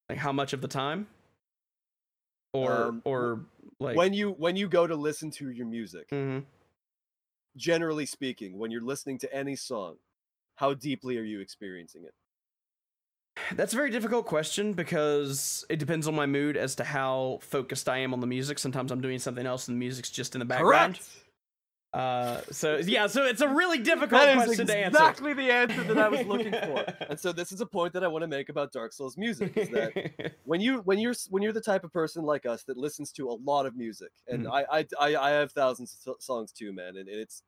[0.09, 1.07] Like how much of the time?
[2.53, 3.45] Or Um, or
[3.79, 6.45] like when you when you go to listen to your music, Mhm.
[7.55, 9.97] generally speaking, when you're listening to any song,
[10.55, 12.13] how deeply are you experiencing it?
[13.55, 17.89] That's a very difficult question because it depends on my mood as to how focused
[17.89, 18.59] I am on the music.
[18.59, 20.99] Sometimes I'm doing something else and the music's just in the background.
[21.91, 24.89] Uh, so yeah, so it's a really difficult That question to answer.
[24.99, 26.85] exactly the answer that I was looking for.
[27.09, 29.53] And so this is a point that I want to make about Dark Souls music
[29.57, 32.77] is that when you when you're when you're the type of person like us that
[32.77, 34.51] listens to a lot of music, and Mhm.
[34.51, 37.41] I, I I I have thousands of songs too, man, and it's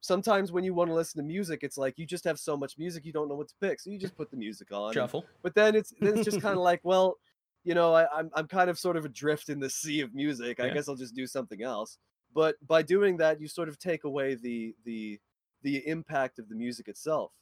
[0.00, 2.78] sometimes when you want to listen to music, it's like you just have so much
[2.78, 4.92] music you don't know what to pick, so you just put the music on.
[4.92, 5.24] Shuffle.
[5.42, 7.18] but then it's then it's just kind of like, well,
[7.64, 10.60] you know, I, I'm I'm kind of sort of adrift in the sea of music.
[10.60, 11.98] I guess I'll just do something else.
[12.34, 15.20] But by doing that, you sort of take away the the
[15.62, 17.32] the impact of the music itself.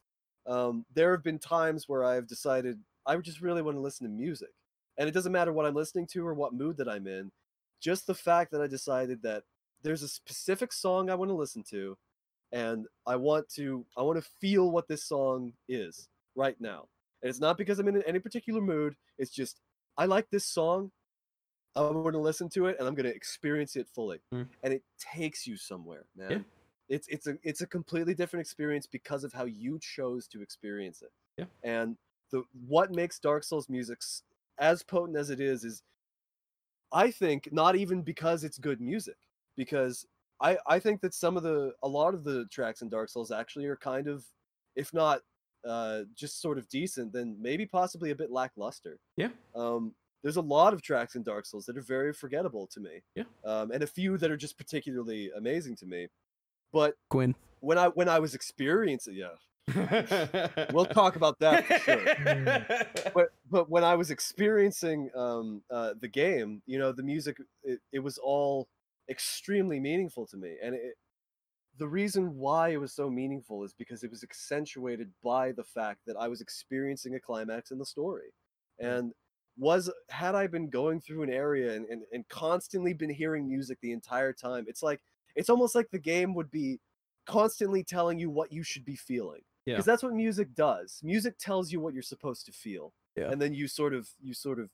[0.47, 4.13] Um, there have been times where I've decided I just really want to listen to
[4.13, 4.51] music,
[4.97, 7.31] and it doesn't matter what I'm listening to or what mood that I'm in.
[7.81, 9.45] Just the fact that I decided that
[9.83, 11.97] there's a specific song I want to listen to,
[12.53, 16.87] and I want to I want to feel what this song is right now.
[17.23, 18.95] And it's not because I'm in any particular mood.
[19.19, 19.61] It's just
[19.97, 20.91] I like this song.
[21.77, 24.21] I'm going to listen to it and I'm going to experience it fully.
[24.33, 24.47] Mm.
[24.63, 26.45] And it takes you somewhere, man.
[26.89, 31.03] It's it's a it's a completely different experience because of how you chose to experience
[31.03, 31.13] it.
[31.37, 31.45] Yeah.
[31.63, 31.97] And
[32.31, 34.01] the what makes Dark Souls music
[34.59, 35.83] as potent as it is is
[36.93, 39.17] I think not even because it's good music
[39.57, 40.07] because
[40.41, 43.31] I I think that some of the a lot of the tracks in Dark Souls
[43.31, 44.25] actually are kind of
[44.77, 45.21] if not
[45.67, 48.99] uh just sort of decent then maybe possibly a bit lackluster.
[49.17, 49.31] Yeah.
[49.55, 53.03] Um there's a lot of tracks in Dark Souls that are very forgettable to me.
[53.15, 53.25] Yeah.
[53.45, 56.09] Um and a few that are just particularly amazing to me.
[56.73, 57.35] But Gwyn.
[57.61, 59.35] when I when I was experiencing yeah,
[60.73, 63.13] we'll talk about that for sure.
[63.15, 67.81] But but when I was experiencing um uh the game, you know, the music it,
[67.93, 68.69] it was all
[69.09, 70.57] extremely meaningful to me.
[70.63, 70.95] And it
[71.79, 76.01] the reason why it was so meaningful is because it was accentuated by the fact
[76.07, 78.35] that I was experiencing a climax in the story.
[78.81, 79.13] And
[79.57, 83.79] was had I been going through an area and, and, and constantly been hearing music
[83.81, 85.01] the entire time, it's like
[85.37, 86.81] it's almost like the game would be
[87.27, 89.41] constantly telling you what you should be feeling.
[89.67, 89.75] Yeah.
[89.75, 91.01] Because that's what music does.
[91.03, 92.93] Music tells you what you're supposed to feel.
[93.17, 93.31] Yeah.
[93.31, 94.71] And then you sort of you sort of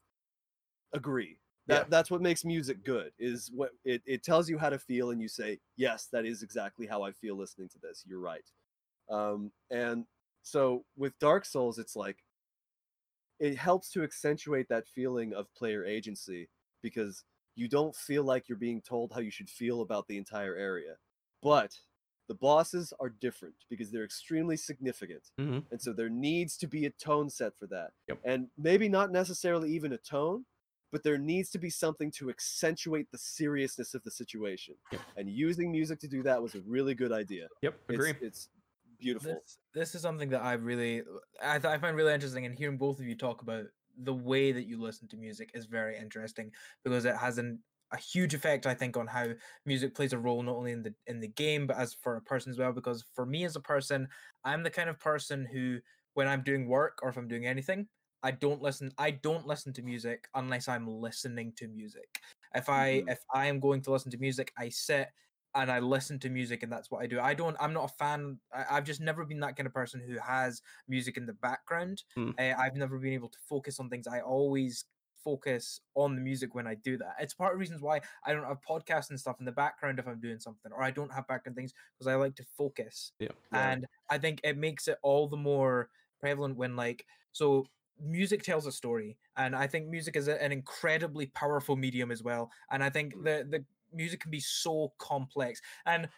[0.92, 1.38] agree.
[1.66, 1.90] That Yeah.
[1.90, 5.20] that's what makes music good, is what it, it tells you how to feel and
[5.20, 8.04] you say, Yes, that is exactly how I feel listening to this.
[8.06, 8.44] You're right.
[9.10, 10.06] Um and
[10.42, 12.24] so with Dark Souls, it's like
[13.38, 16.48] it helps to accentuate that feeling of player agency
[16.82, 17.24] because
[17.56, 20.96] you don't feel like you're being told how you should feel about the entire area.
[21.42, 21.78] But
[22.28, 25.30] the bosses are different because they're extremely significant.
[25.38, 27.92] hmm And so there needs to be a tone set for that.
[28.08, 28.20] Yep.
[28.24, 30.46] And maybe not necessarily even a tone,
[30.94, 34.76] but there needs to be something to accentuate the seriousness of the situation.
[34.92, 35.00] Yep.
[35.16, 37.48] And using music to do that was a really good idea.
[37.62, 37.74] Yep.
[37.88, 38.10] Agree.
[38.10, 38.48] It's, it's
[39.00, 39.32] beautiful.
[39.32, 41.02] This, this is something that I really
[41.42, 43.64] I, th- I find really interesting, and hearing both of you talk about
[44.04, 46.52] the way that you listen to music is very interesting
[46.84, 47.58] because it has an
[47.90, 49.26] a huge effect, I think, on how
[49.66, 52.22] music plays a role not only in the in the game but as for a
[52.22, 52.70] person as well.
[52.70, 54.06] Because for me as a person,
[54.44, 55.80] I'm the kind of person who,
[56.12, 57.88] when I'm doing work or if I'm doing anything,
[58.24, 58.90] I don't listen.
[58.98, 62.20] I don't listen to music unless I'm listening to music.
[62.54, 63.12] If I Mhm.
[63.12, 65.10] if I am going to listen to music, I sit
[65.54, 67.20] and I listen to music, and that's what I do.
[67.20, 67.56] I don't.
[67.60, 68.40] I'm not a fan.
[68.52, 72.02] I, I've just never been that kind of person who has music in the background.
[72.16, 72.30] Hmm.
[72.38, 74.06] Uh, I've never been able to focus on things.
[74.08, 74.86] I always
[75.22, 77.16] focus on the music when I do that.
[77.20, 79.98] It's part of the reasons why I don't have podcasts and stuff in the background
[79.98, 83.12] if I'm doing something, or I don't have background things because I like to focus.
[83.18, 83.28] Yeah.
[83.52, 83.70] Yeah.
[83.72, 87.66] And I think it makes it all the more prevalent when like so
[88.00, 92.22] music tells a story and i think music is a- an incredibly powerful medium as
[92.22, 96.08] well and i think the the music can be so complex and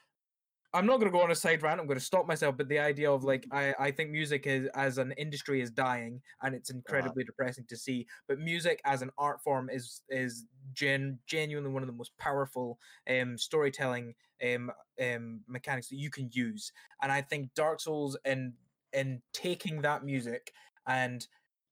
[0.73, 2.69] i'm not going to go on a side rant i'm going to stop myself but
[2.69, 6.55] the idea of like i i think music is as an industry is dying and
[6.55, 11.71] it's incredibly depressing to see but music as an art form is is gen genuinely
[11.71, 12.79] one of the most powerful
[13.11, 14.15] um storytelling
[14.45, 14.71] um
[15.03, 16.73] um mechanics that you can use
[17.03, 18.53] and i think dark souls and
[18.93, 20.53] and taking that music
[20.87, 21.27] and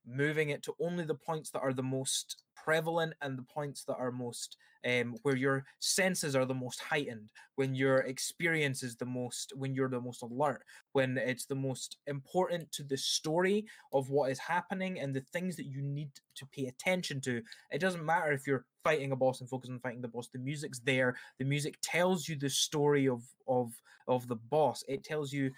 [0.07, 3.97] moving it to only the points that are the most prevalent and the points that
[3.97, 9.07] are most um, where your senses are the most heightened when your experience is the
[9.07, 14.11] most when you're the most alert when it's the most important to the story of
[14.11, 17.41] what is happening and the things that you need to pay attention to.
[17.71, 20.39] It doesn't matter if you're fighting a boss and focus on fighting the boss the
[20.39, 23.73] music's there the music tells you the story of of
[24.07, 24.85] of the boss.
[24.89, 25.51] It tells you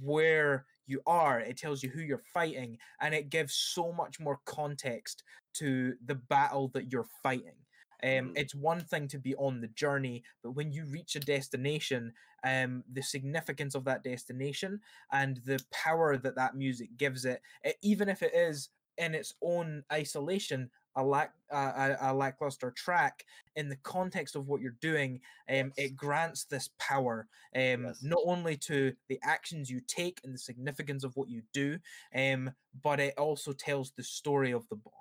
[0.00, 4.40] where you are it tells you who you're fighting and it gives so much more
[4.46, 5.22] context
[5.54, 7.56] to the battle that you're fighting
[8.04, 8.34] um, Mhm.
[8.34, 12.12] it's one thing to be on the journey but when you reach a destination
[12.44, 14.80] um, the significance of that destination
[15.12, 19.34] and the power that that music gives it, e- even if it is in its
[19.42, 23.24] own isolation a lack a, a, lackluster track
[23.56, 25.72] in the context of what you're doing um, Yes.
[25.76, 28.02] it grants this power um, Yes.
[28.02, 31.78] not only to the actions you take and the significance of what you do
[32.14, 32.50] um,
[32.82, 34.92] but it also tells the story of the boss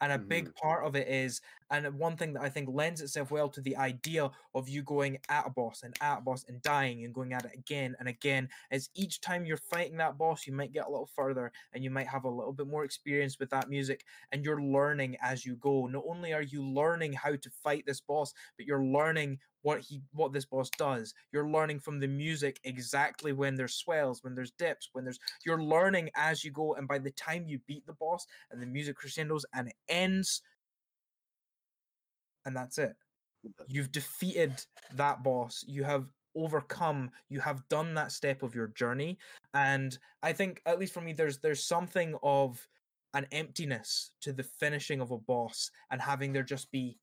[0.00, 3.00] and a big part of it is and uh, one thing that i think lends
[3.00, 6.44] itself well to the idea of you going at a boss and at a boss
[6.48, 10.18] and dying and going at it again and again is each time you're fighting that
[10.18, 12.84] boss you might get a little further and you might have a little bit more
[12.84, 15.86] experience with that music and you're learning as you go.
[15.86, 20.00] Not only are you learning how to fight this boss but you're learning what he
[20.12, 21.12] what this boss does.
[21.32, 25.62] You're learning from the music exactly when there's swells when there's dips when there's you're
[25.62, 28.96] learning as you go and by the time you beat the boss and the music
[28.96, 30.42] crescendos and it ends
[32.46, 32.94] and that's it
[33.66, 34.52] you've defeated
[34.94, 39.18] that boss you have overcome you have done that step of your journey
[39.54, 42.66] and i think at least for me there's there's something of
[43.14, 46.96] an emptiness to the finishing of a boss and having there just be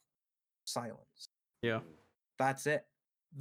[0.66, 1.28] silence
[1.62, 1.80] Yeah.
[2.40, 2.86] that's it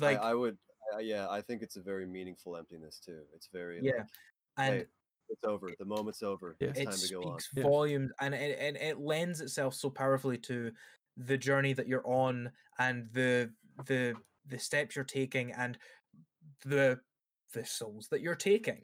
[0.01, 0.59] I, like I would,
[0.97, 3.21] I, yeah, I think it's a very meaningful emptiness too.
[3.35, 4.07] It's very, Yeah, like,
[4.59, 4.85] and hey,
[5.29, 5.71] it's over.
[5.79, 6.57] The moment's over.
[6.61, 6.69] Yeah.
[6.69, 7.41] It's it time to go on.
[7.41, 7.63] speaks Yeah.
[7.63, 10.73] volumes and it, and it lends itself so powerfully to
[11.17, 13.51] the journey that you're on and the
[13.87, 14.15] the
[14.47, 15.79] the steps you're taking and
[16.65, 17.01] the
[17.53, 18.83] the souls that you're taking.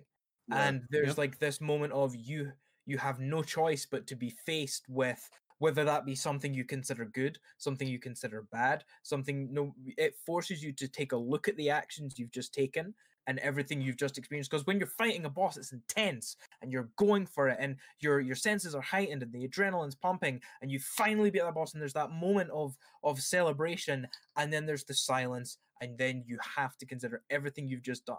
[0.50, 2.52] And there's like this moment of you
[2.84, 7.04] you have no choice but to be faced with whether that be something you consider
[7.04, 11.56] good something you consider bad something no it forces you to take a look at
[11.56, 12.92] the actions you've just taken
[13.26, 16.90] and everything you've just experienced because when you're fighting a boss it's intense and you're
[16.96, 20.78] going for it and your your senses are heightened and the adrenaline's pumping and you
[20.80, 24.06] finally beat that boss and there's that moment of of celebration
[24.36, 28.16] and then there's the silence and then you have to consider everything you've just done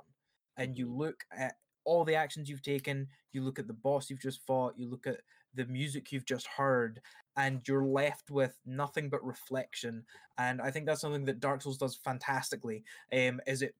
[0.57, 0.97] and you Mhm.
[0.97, 4.77] look at all the actions you've taken you look at the boss you've just fought
[4.77, 5.21] you look at
[5.53, 7.01] the music you've just heard
[7.35, 10.05] and you're left with nothing but reflection
[10.37, 13.75] and i think that's something that dark souls does fantastically um is it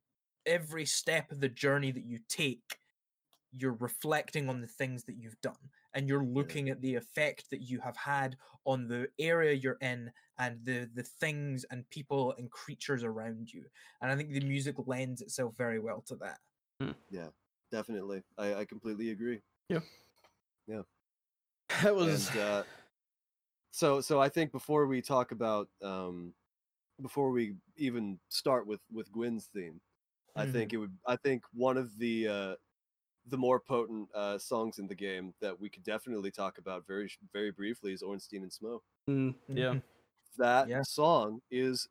[0.46, 2.78] every step of the journey that you take
[3.56, 5.54] you're reflecting on the things that you've done
[5.94, 8.36] and you're looking at the effect that you have had
[8.66, 13.64] on the area you're in and the the things and people and creatures around you
[14.02, 16.40] and i think the music lends itself very well to that
[17.12, 17.28] yeah
[17.74, 18.22] Definitely.
[18.38, 19.42] I, I completely agree.
[19.68, 19.80] Yeah
[20.68, 20.84] yeah
[21.82, 22.64] that was And uh,
[23.72, 26.34] so, so I think before we talk about um,
[27.02, 29.82] before we even start with with Gwyn's theme,
[30.36, 30.98] I think it would.
[31.08, 32.56] I think one of the uh,
[33.28, 37.12] the more potent uh, songs in the game that we could definitely talk about very
[37.34, 38.82] very briefly is Ornstein and Smough.
[39.10, 39.76] Mm, yeah.
[39.76, 39.84] Mhm.
[40.38, 40.84] That Yeah.
[40.84, 41.88] song is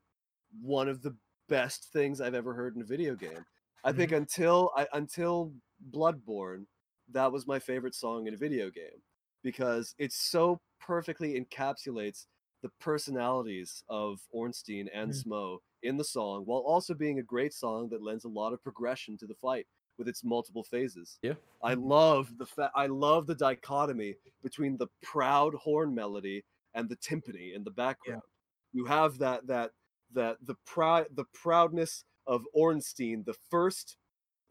[0.60, 1.16] one of the
[1.48, 3.46] best things I've ever heard in a video game.
[3.84, 4.16] I think Mm-hmm.
[4.16, 5.54] until I until
[5.90, 6.66] Bloodborne,
[7.10, 9.02] that was my favorite song in a video game
[9.42, 12.26] because it so perfectly encapsulates
[12.62, 15.14] the personalities of Ornstein and Mm.
[15.14, 18.62] Smough in the song, while also being a great song that lends a lot of
[18.62, 19.66] progression to the fight
[19.98, 21.18] with its multiple phases.
[21.22, 21.34] Yeah.
[21.62, 26.96] I love the fa- I love the dichotomy between the proud horn melody and the
[26.96, 28.22] timpani in the background.
[28.72, 29.72] You have that that
[30.14, 33.96] that the pride the proudness of Ornstein, the first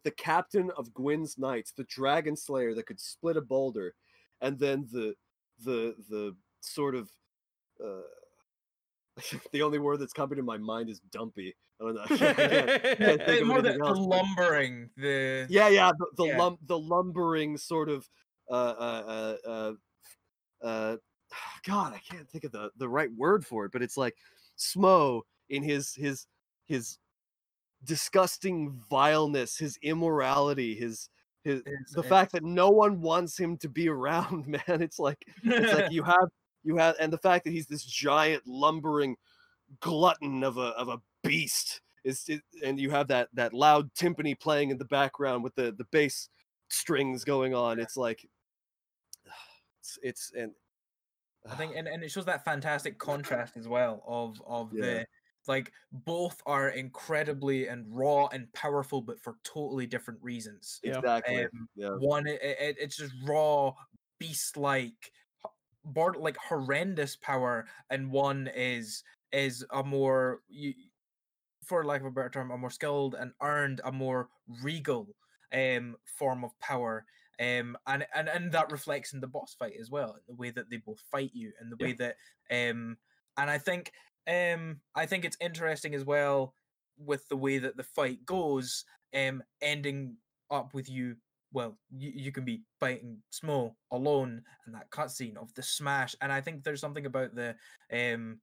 [0.04, 3.94] the captain of Gwyn's knights, the dragon slayer that could split a boulder,
[4.42, 5.16] and then the
[5.64, 7.10] the the sort of
[7.84, 8.02] uh,
[9.52, 11.56] the only word that's coming to my mind is dumpy.
[11.80, 12.02] I don't know.
[12.10, 16.38] I can't- can't- more the, the else, but- lumbering, the yeah, yeah, the, the Yeah.
[16.38, 18.08] lum the lumbering sort of
[18.50, 20.98] uh uh uh uh, uh
[21.66, 24.16] God, I can't think of the the right word for it, but it's like
[24.58, 26.28] Smough in his his
[26.68, 26.98] his
[27.84, 31.10] disgusting vileness, his immorality, his
[31.44, 31.64] his
[31.94, 34.82] the fact that no one wants him to be around, man.
[34.82, 36.30] It's like it's like you have
[36.64, 39.16] you have and the fact that he's this giant lumbering
[39.80, 44.40] glutton of a of a beast is it, and you have that that loud timpani
[44.40, 46.30] playing in the background with the the bass
[46.70, 48.26] strings going on it's like
[49.80, 50.54] it's it's and
[51.50, 54.82] I think, and, and it shows that fantastic contrast as well of of Yeah.
[54.82, 55.08] the
[55.48, 60.80] like both are incredibly and raw and powerful, but for totally different reasons.
[60.84, 63.74] Exactly Um, yeah One, it, it, it's just raw,
[64.20, 65.12] beast-like,
[65.84, 70.74] board like horrendous power, and one is is a more, you,
[71.64, 75.16] for lack of a better term, a more skilled and earned, a more regal
[75.54, 77.06] um form of power.
[77.40, 80.70] Um, and, and and that reflects in the boss fight as well, the way that
[80.70, 81.88] they both fight you, and the Yeah.
[81.88, 82.18] way that
[82.52, 82.98] um,
[83.38, 83.94] and I think
[84.28, 86.56] um, I think it's interesting as well
[86.98, 90.18] with the way that the fight goes, um, ending
[90.52, 91.18] up with you.
[91.52, 96.16] Well, you, you can be fighting Smough alone, and that cutscene of the smash.
[96.22, 97.56] And I think there's something about the
[97.92, 98.40] um,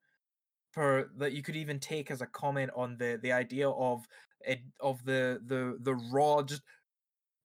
[0.72, 4.06] for that you could even take as a comment on the the idea of
[4.42, 6.62] it of the the the raw just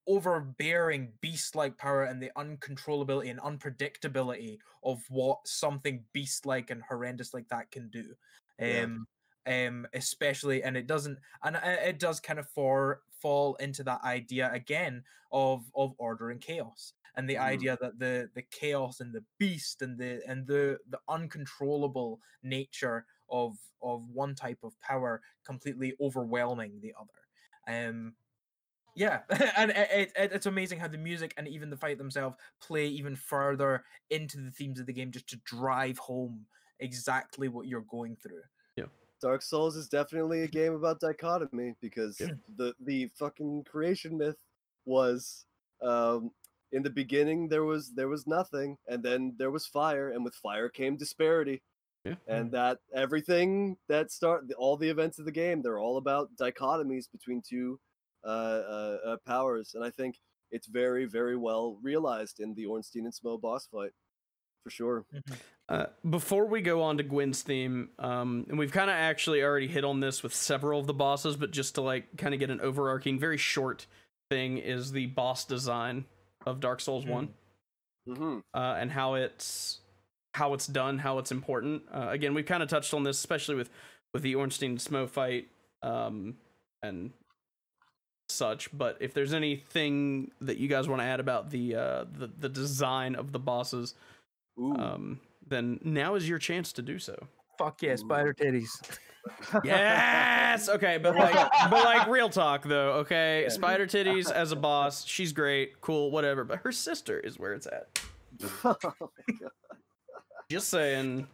[0.06, 7.48] overbearing beast-like power and the uncontrollability and unpredictability of what something beast-like and horrendous like
[7.48, 8.14] that can do
[8.58, 8.86] Yeah.
[9.46, 14.02] Um especially and it doesn't and it it does kind of for fall into that
[14.02, 17.38] idea again of of order and chaos and the Mhm.
[17.38, 23.06] idea that the the chaos and the beast and the and the the uncontrollable nature
[23.28, 27.28] of of one type of power completely overwhelming the other
[27.66, 28.16] um
[28.94, 29.22] yeah
[29.56, 33.16] and it, it- it's amazing how the music and even the fight themselves play even
[33.16, 36.46] further into the themes of the game just to drive home
[36.80, 38.42] exactly what you're going through
[39.24, 42.34] dark souls is definitely a game about dichotomy because Yeah.
[42.56, 44.36] the the fucking creation myth
[44.84, 45.46] was
[45.80, 46.30] um
[46.72, 50.34] in the beginning there was there was nothing and then there was fire and with
[50.34, 51.62] fire came disparity.
[52.04, 52.16] Yeah.
[52.28, 57.10] and that everything that start all the events of the game they're all about dichotomies
[57.10, 57.80] between two
[58.24, 59.74] uh, uh, uh powers.
[59.74, 60.20] And i think
[60.50, 63.94] it's very very well realized in the ornstein and smough boss fight
[64.62, 65.06] for sure
[65.66, 69.66] Uh, before we go on to Gwyn's theme, um, and we've kind of actually already
[69.66, 72.50] hit on this with several of the bosses, but just to like kind of get
[72.50, 73.86] an overarching, very short
[74.30, 76.04] thing is the boss design
[76.44, 77.30] of Dark Souls One,
[78.06, 79.80] hmm uh, and how it's
[80.34, 81.82] how it's done, how it's important.
[81.92, 83.70] Uh, again, we've kind of touched on this, especially with
[84.12, 85.48] with the Ornstein Smough fight,
[85.82, 86.36] um,
[86.82, 87.10] and
[88.28, 88.76] such.
[88.76, 92.50] But if there's anything that you guys want to add about the uh, the the
[92.50, 93.94] design of the bosses,
[94.60, 94.76] Ooh.
[94.76, 95.20] um,
[95.54, 97.16] then now is your chance to do so.
[97.58, 98.68] fuck yeah spider titties
[99.64, 100.68] Yes.
[100.68, 101.32] Okay, but like,
[101.70, 102.92] but like, real talk though.
[103.06, 106.44] Okay, Spider Titties as a boss, she's great, cool, whatever.
[106.44, 108.00] But her sister is where it's at.
[108.64, 108.76] Oh
[110.50, 111.26] just saying.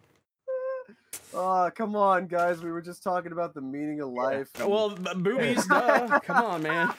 [1.34, 2.62] Oh, come on, guys.
[2.62, 4.48] We were just talking about the meaning of life.
[4.60, 6.20] and- Well, b- boobies, duh.
[6.20, 6.92] Come on, man.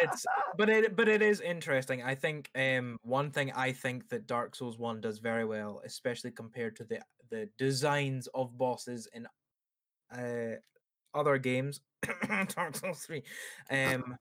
[0.00, 0.26] It's
[0.56, 2.02] but it but it is interesting.
[2.02, 6.30] I think um one thing i think that dark souls 1 does very well especially
[6.30, 9.26] compared to the the designs of bosses in
[10.12, 10.56] uh
[11.14, 11.80] other games
[12.48, 13.24] dark souls 3
[13.70, 14.18] um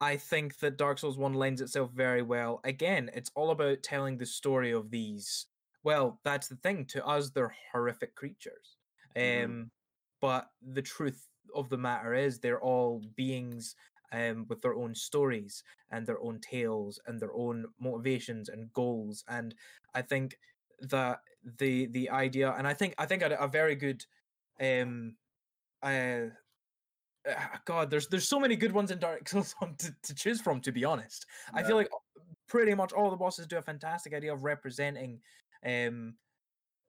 [0.00, 2.60] i think that dark souls 1 lends itself very well.
[2.64, 5.46] Again it's all about telling the story of these
[5.84, 8.78] well that's the thing to us they're horrific creatures.
[9.16, 9.70] Um Mhm.
[10.20, 13.76] but the truth of the matter is they're all beings
[14.12, 19.24] um, with their own stories and their own tales and their own motivations and goals.
[19.28, 19.54] And
[19.94, 20.38] I think
[20.80, 21.20] that
[21.58, 24.04] the the idea, and I think I think a, a very good,
[24.60, 25.16] um,
[25.82, 26.30] uh,
[27.28, 27.34] uh,
[27.64, 30.60] God, there's there's so many good ones in Dark Souls to, to choose from.
[30.60, 31.90] To be honest, I feel like
[32.48, 35.20] pretty much all the bosses do a fantastic idea of representing
[35.64, 36.14] um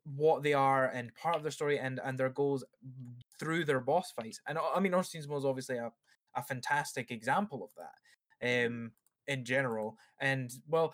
[0.05, 2.63] what they are and part of their story and and their goals
[3.39, 4.39] through their boss fights.
[4.47, 5.91] And I mean, Ornstein's was obviously a,
[6.35, 8.91] a fantastic example of that um
[9.27, 9.97] in general.
[10.19, 10.93] And well,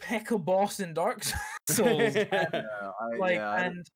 [0.00, 1.22] pick a boss in Dark
[1.70, 2.16] Souls.
[2.16, 3.90] and, Yeah, I, like yeah, I and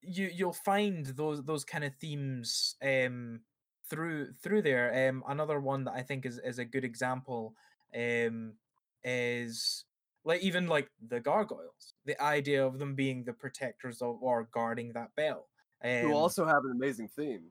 [0.00, 3.40] you you'll find those those kind of themes um
[3.88, 7.54] through through there um another one that i think is is a good example
[7.94, 8.54] um
[9.02, 9.84] is
[10.24, 14.92] like even like the gargoyles the idea of them being the protectors of or guarding
[14.92, 15.48] that bell
[15.84, 17.44] um, who also have an amazing theme.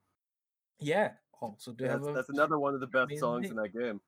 [0.79, 1.11] yeah
[1.43, 3.99] also do That's, have a that's another one of the best songs in that game.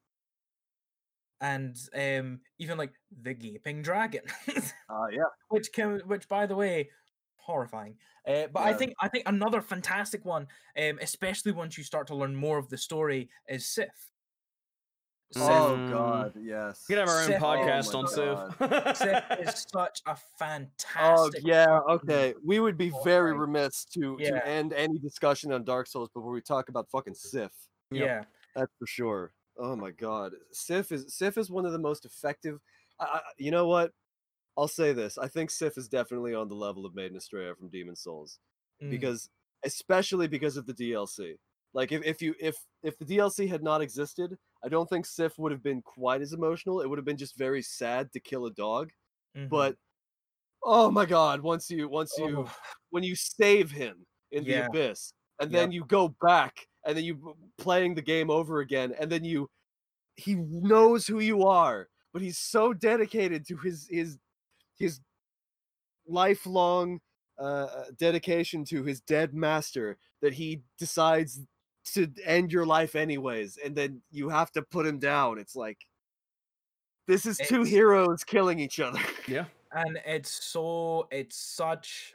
[1.41, 4.21] and um even like the gaping dragon
[4.89, 6.89] Uh, yeah, which can which by the way
[7.35, 7.95] horrifying.
[8.27, 10.47] Uh, but i think i think another fantastic one
[10.81, 13.89] um especially once you start to learn more of the story is Sif,
[15.37, 15.91] Oh Mm.
[15.91, 16.85] God, yes.
[16.87, 18.97] We could have our own Sif- oh podcast my on Civ.
[18.97, 21.41] Sif is such a fantastic.
[21.43, 22.33] Oh yeah, okay.
[22.45, 23.39] We would be Oh, very right.
[23.39, 24.31] remiss to Yeah.
[24.31, 27.51] to end any discussion on Dark Souls before we talk about fucking Sif.
[27.91, 28.05] Yep.
[28.05, 28.23] yeah
[28.55, 29.33] That's for sure.
[29.57, 32.59] Oh my god, Sif is Sif is one of the most effective.
[32.99, 33.91] I, I, you know what?
[34.57, 35.17] I'll say this.
[35.17, 38.39] I think Sif is definitely on the level of Maiden Astraea from Demon Souls
[38.81, 39.29] mm, because,
[39.65, 41.37] especially because of the DLC.
[41.73, 45.37] Like if, if you if if the DLC had not existed, I don't think Sif
[45.39, 46.81] would have been quite as emotional.
[46.81, 48.91] It would have been just very sad to kill a dog.
[49.35, 49.49] mhm.
[49.49, 49.77] But
[50.63, 52.51] oh my god, once you once you Oh,
[52.89, 55.59] when you save him in the abyss and Yep.
[55.59, 59.49] then you go back and then you playing the game over again and then you
[60.15, 64.19] he knows who you are but he's so dedicated to his his
[64.77, 65.01] his
[66.07, 66.99] lifelong
[67.37, 71.41] uh, dedication to his dead master that he decides
[71.93, 75.77] to end your life anyways and then you have to put him down it's like
[77.07, 79.45] this is two It's- heroes killing each other yeah.
[79.71, 82.13] and it's so it's such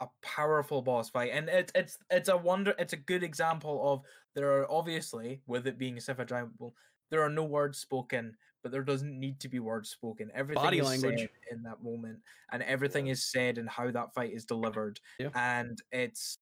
[0.00, 4.02] a powerful boss fight and it's it's it's a wonder it's a good example of
[4.34, 6.72] there are obviously with it being a Sif giant well,
[7.10, 10.78] there are no words spoken but there doesn't need to be words spoken everything Body
[10.78, 11.18] is language.
[11.20, 12.20] said in that moment
[12.52, 15.30] and everything is said and how that fight is delivered Yeah.
[15.34, 16.38] and it's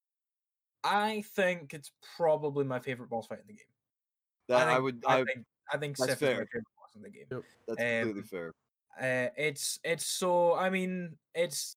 [0.85, 3.67] i think it's probably my favorite boss fight in the game
[4.49, 6.47] that i, think, would i, I, think i think that's Sif is my fair.
[6.47, 8.53] favorite boss in the game that's completely um, fair
[9.01, 11.77] uh, it's it's so I mean it's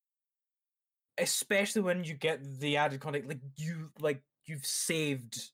[1.18, 5.50] especially when you get the added context like you like you've saved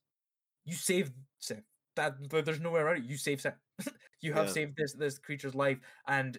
[0.65, 1.59] you saved Sif.
[1.97, 3.05] That th- there's nowhere around it.
[3.05, 3.55] You saved Sif.
[4.21, 4.53] you have Yeah.
[4.53, 6.39] saved this this creature's life and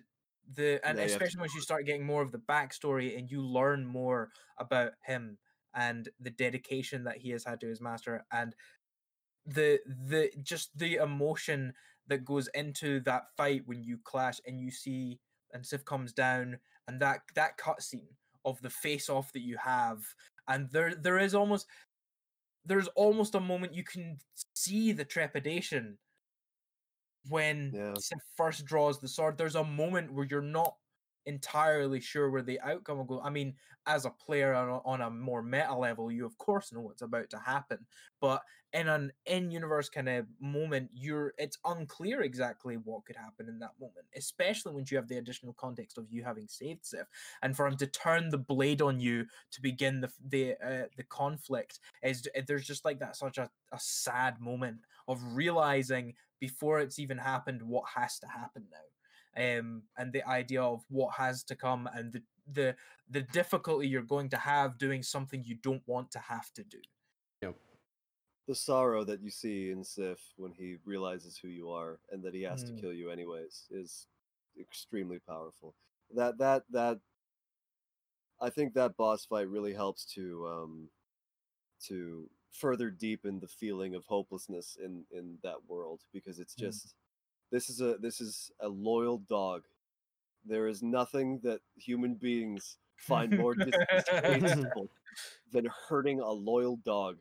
[0.53, 3.17] the and Yeah, you have to especially once you start getting more of the backstory
[3.17, 4.29] and you learn more
[4.59, 5.37] about him
[5.77, 8.53] and the dedication that he has had to his master and
[9.45, 11.73] the the just the emotion
[12.07, 15.19] that goes into that fight when you clash and you see
[15.53, 16.57] and Sif comes down
[16.87, 19.99] and that that cutscene of the face off that you have
[20.47, 21.67] and there there is almost
[22.65, 24.17] there's almost a moment you can
[24.53, 25.97] see the trepidation
[27.29, 27.93] when Yeah.
[27.99, 30.75] Sif first draws the sword there's a moment where you're not
[31.27, 33.21] entirely sure where the outcome will go.
[33.21, 33.53] I mean
[33.85, 37.01] as a player on a, on a more meta level you of course know what's
[37.01, 37.79] about to happen
[38.19, 38.41] but
[38.73, 43.71] in an in-universe kind of moment you're it's unclear exactly what could happen in that
[43.79, 47.07] moment especially when you have the additional context of you having saved Sif
[47.41, 51.03] and for him to turn the blade on you to begin the the uh, the
[51.03, 56.99] conflict is there's just like that such a, a sad moment of realizing before it's
[56.99, 58.77] even happened what has to happen now
[59.37, 62.23] um and the idea of what has to come and the
[62.53, 62.75] the
[63.09, 66.79] the difficulty you're going to have doing something you don't want to have to do
[67.41, 67.55] Yep.
[68.47, 72.33] the sorrow that you see in Sif when he realizes who you are and that
[72.33, 72.67] he has Mm.
[72.67, 74.07] to kill you anyways is
[74.59, 75.75] extremely powerful.
[76.15, 76.99] That that that
[78.41, 80.89] I think that boss fight really helps to um
[81.87, 86.93] to further deepen the feeling of hopelessness in in that world because it's Mm.
[87.51, 89.63] Just this is a this is a loyal dog.
[90.45, 93.75] There is nothing that human beings find more dis-
[94.05, 94.89] distasteful
[95.51, 97.17] than hurting a loyal dog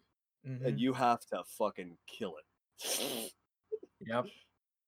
[0.46, 0.64] Mhm.
[0.64, 3.32] and you have to fucking kill it.
[4.06, 4.26] yep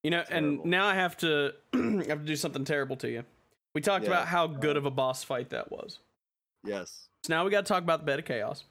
[0.04, 1.78] You know, and now I have to I
[2.08, 3.24] have to do something terrible to you.
[3.74, 5.98] We talked Yeah, about how good of a boss fight that was.
[6.64, 7.08] yes.
[7.24, 8.64] So now we got to talk about the bed of chaos.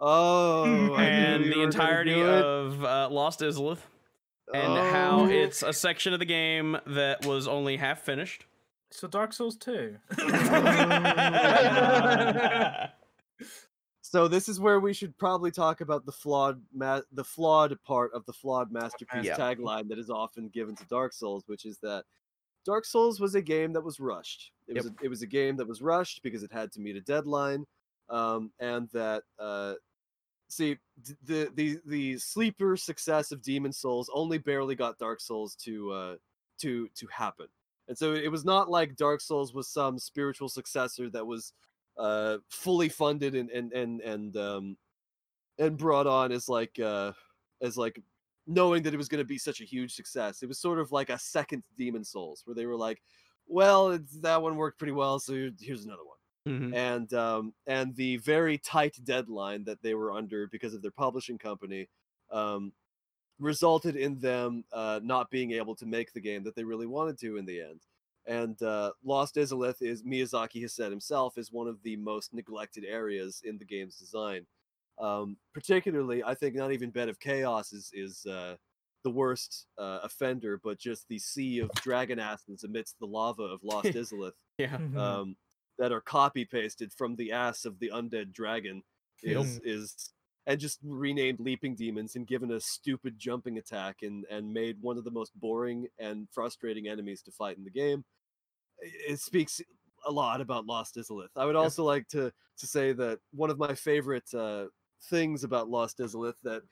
[0.00, 2.44] Oh, I knew and the entirety do it.
[2.44, 3.80] of uh, Lost Izalith,
[4.54, 5.26] and how Oh.
[5.28, 8.46] it's a section of the game that was only half finished.
[8.90, 9.96] So Dark Souls 2.
[14.00, 18.10] So this is where we should probably talk about the flawed ma- the flawed part
[18.14, 19.36] of the flawed masterpiece Yeah.
[19.36, 22.06] tagline that is often given to Dark Souls, which is that
[22.64, 24.50] Dark Souls was a game that was rushed.
[24.66, 26.96] It was a, it was a game that was rushed because it had to meet
[26.96, 27.66] a deadline,
[28.08, 29.74] um, and that uh,
[30.48, 30.78] see
[31.24, 36.16] the the the sleeper success of Demon Souls only barely got Dark Souls to uh,
[36.58, 37.46] to to happen.
[37.88, 41.52] And so it was not like Dark Souls was some spiritual successor that was
[41.98, 44.76] uh fully funded and and and and um
[45.58, 47.12] and brought on as like uh
[47.60, 48.00] as like
[48.46, 50.92] knowing that it was going to be such a huge success it was sort of
[50.92, 53.02] like a second demon souls where they were like
[53.48, 56.17] well that one worked pretty well so here's another one
[56.48, 56.74] Mhm.
[56.74, 61.38] and um and the very tight deadline that they were under because of their publishing
[61.38, 61.88] company
[62.30, 62.72] um
[63.38, 67.18] resulted in them uh not being able to make the game that they really wanted
[67.18, 67.80] to in the end
[68.26, 72.84] and uh, Lost Izalith is Miyazaki has said himself is one of the most neglected
[72.84, 74.44] areas in the game's design.
[74.98, 78.56] Um, particularly, I think not even Bed of Chaos is is uh,
[79.02, 83.64] the worst uh, offender, but just the sea of dragon asses amidst the lava of
[83.64, 84.76] Lost Izalith Yeah.
[84.94, 85.34] um,
[85.78, 88.82] that are copy pasted from the ass of the undead dragon
[89.22, 90.12] is is
[90.46, 94.98] and just renamed leaping demons and given a stupid jumping attack and and made one
[94.98, 98.04] of the most boring and frustrating enemies to fight in the game.
[98.80, 99.60] It speaks
[100.06, 101.30] a lot about Lost Izalith.
[101.36, 101.62] I would Yeah.
[101.64, 104.68] also like to to say that one of my favorite uh,
[105.02, 106.62] things about Lost Izalith that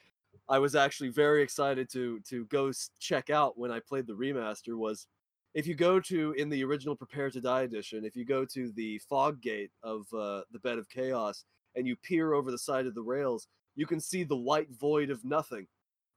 [0.49, 4.77] I was actually very excited to to go check out when I played the remaster
[4.79, 5.09] was
[5.57, 8.71] if you go to in the original Prepare to Die edition, if you go to
[8.73, 11.45] the fog gate of uh, the Bed of Chaos
[11.75, 15.09] and you peer over the side of the rails, you can see the white void
[15.09, 15.67] of nothing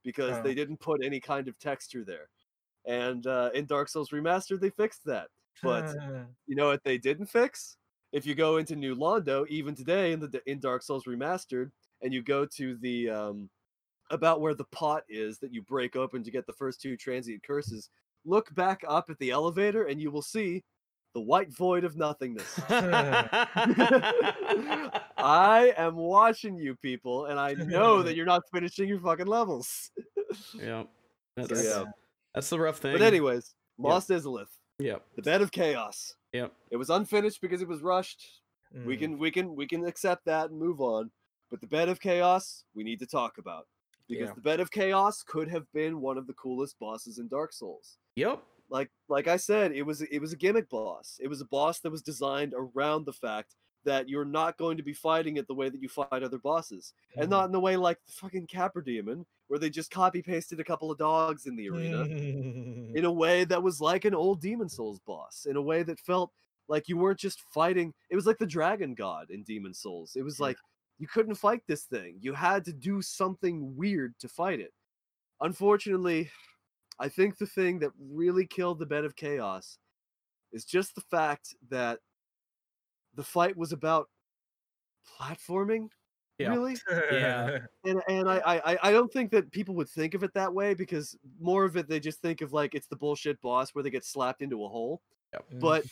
[0.04, 0.44] because Oh.
[0.44, 2.28] they didn't put any kind of texture there.
[2.86, 5.28] And uh, in Dark Souls Remastered, they fixed that.
[5.64, 5.96] But
[6.48, 7.78] you know what they didn't fix?
[8.12, 11.72] If you go into New Londo, even today in the in Dark Souls Remastered,
[12.02, 13.50] and you go to the um,
[14.10, 17.44] about where the pot is that you break open to get the first two transient
[17.44, 17.90] curses,
[18.26, 20.64] look back up at the elevator, and you will see
[21.14, 22.60] the white void of nothingness.
[25.18, 29.92] I am watching you people, and I know that you're not finishing your fucking levels.
[30.54, 30.84] yeah.
[31.36, 31.92] That's, So, yeah.
[32.34, 32.94] that's the rough thing.
[32.94, 34.48] But anyways, Lost Izalith,
[34.80, 35.04] Yep.
[35.16, 36.16] the bed of chaos.
[36.34, 36.52] Yep.
[36.72, 38.42] It was unfinished because it was rushed.
[38.86, 39.00] We Mm.
[39.00, 41.10] can we can we can accept that and move on.
[41.50, 43.66] But the bed of chaos, we need to talk about
[44.08, 44.34] because Yeah.
[44.36, 47.98] the bed of chaos could have been one of the coolest bosses in Dark Souls.
[48.20, 48.44] Yep.
[48.70, 51.18] Like like I said, it was it was a gimmick boss.
[51.22, 53.56] It was a boss that was designed around the fact
[53.86, 56.94] that you're not going to be fighting it the way that you fight other bosses,
[57.16, 57.30] and Mhm.
[57.32, 60.64] not in the way like the fucking Capra Demon, where they just copy pasted a
[60.66, 64.68] couple of dogs in the arena in a way that was like an old Demon
[64.70, 66.32] Souls boss, in a way that felt
[66.68, 67.94] like you weren't just fighting.
[68.10, 70.16] It was like the Dragon God in Demon Souls.
[70.18, 70.48] It was Yeah.
[70.48, 70.58] like
[71.00, 72.18] you couldn't fight this thing.
[72.22, 74.74] You had to do something weird to fight it.
[75.42, 76.30] Unfortunately,
[77.00, 79.78] I think the thing that really killed the Bed of Chaos
[80.52, 82.00] is just the fact that
[83.16, 84.10] the fight was about
[85.20, 85.90] platforming.
[86.38, 86.50] Yeah.
[86.50, 86.78] Really?
[87.12, 87.60] Yeah.
[87.86, 90.54] and and I, I I- I don't think that people would think of it that
[90.54, 93.84] way because more of it they just think of like it's the bullshit boss where
[93.84, 95.02] they get slapped into a hole.
[95.54, 95.60] Mm.
[95.60, 95.86] But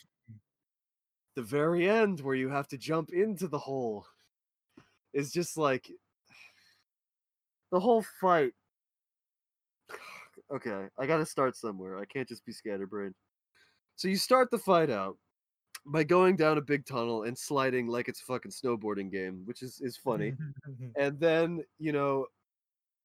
[1.35, 4.05] the very end where you have to jump into the hole
[5.13, 5.91] is just like
[7.71, 8.53] the whole fight.
[10.53, 11.99] Okay, I gotta start somewhere.
[11.99, 13.15] I can't just be scatterbrained.
[13.95, 15.17] So you start the fight out
[15.85, 19.61] by going down a big tunnel and sliding like it's a fucking snowboarding game, which
[19.61, 20.33] is is funny
[20.97, 22.25] and then you know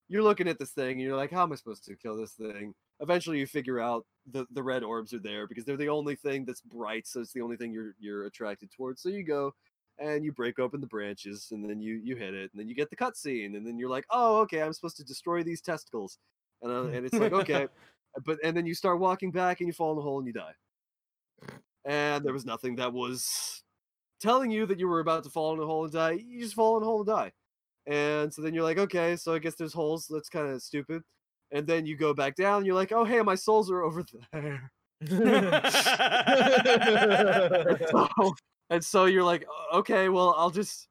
[0.08, 2.32] you're looking at this thing and you're like how am i supposed to kill this
[2.32, 6.14] thing eventually you figure out the the red orbs are there because they're the only
[6.14, 9.52] thing that's bright so it's the only thing you're you're attracted towards so you go
[9.98, 12.74] and you break open the branches and then you you hit it and then you
[12.74, 16.18] get the cutscene and then you're like oh okay i'm supposed to destroy these testicles
[16.62, 17.66] and, uh, and it's like okay
[18.24, 20.32] but and then you start walking back and you fall in the hole and you
[20.32, 20.52] die
[21.84, 23.62] and there was nothing that was
[24.20, 26.54] telling you that you were about to fall in a hole and die you just
[26.54, 27.32] fall in a hole and die
[27.86, 30.06] and so then you're like, okay, so I guess there's holes.
[30.08, 31.02] That's kind of stupid.
[31.50, 32.58] And then you go back down.
[32.58, 34.70] And you're like, oh, hey, my souls are over there.
[37.90, 38.34] So-
[38.70, 39.44] and so you're like,
[39.74, 40.86] okay, well, I'll just,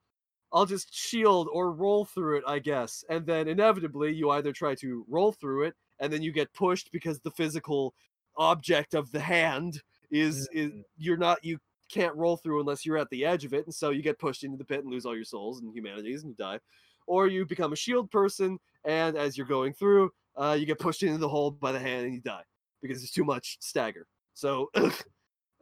[0.54, 3.04] I'll just shield or roll through it, I guess.
[3.10, 6.92] And then inevitably, you either try to roll through it, and then you get pushed
[6.92, 7.94] because the physical
[8.38, 10.84] object of the hand is, is Mm.
[10.98, 13.92] you're not, you can't roll through unless you're at the edge of it, and so
[13.92, 16.36] you get pushed into the pit and lose all your souls and humanities and you
[16.36, 16.60] die
[17.08, 21.04] or you become a shield person, and as you're going through, uh, you get pushed
[21.04, 22.44] into the hole by the hand and you die
[22.82, 24.08] because there's too much stagger.
[24.34, 24.70] So,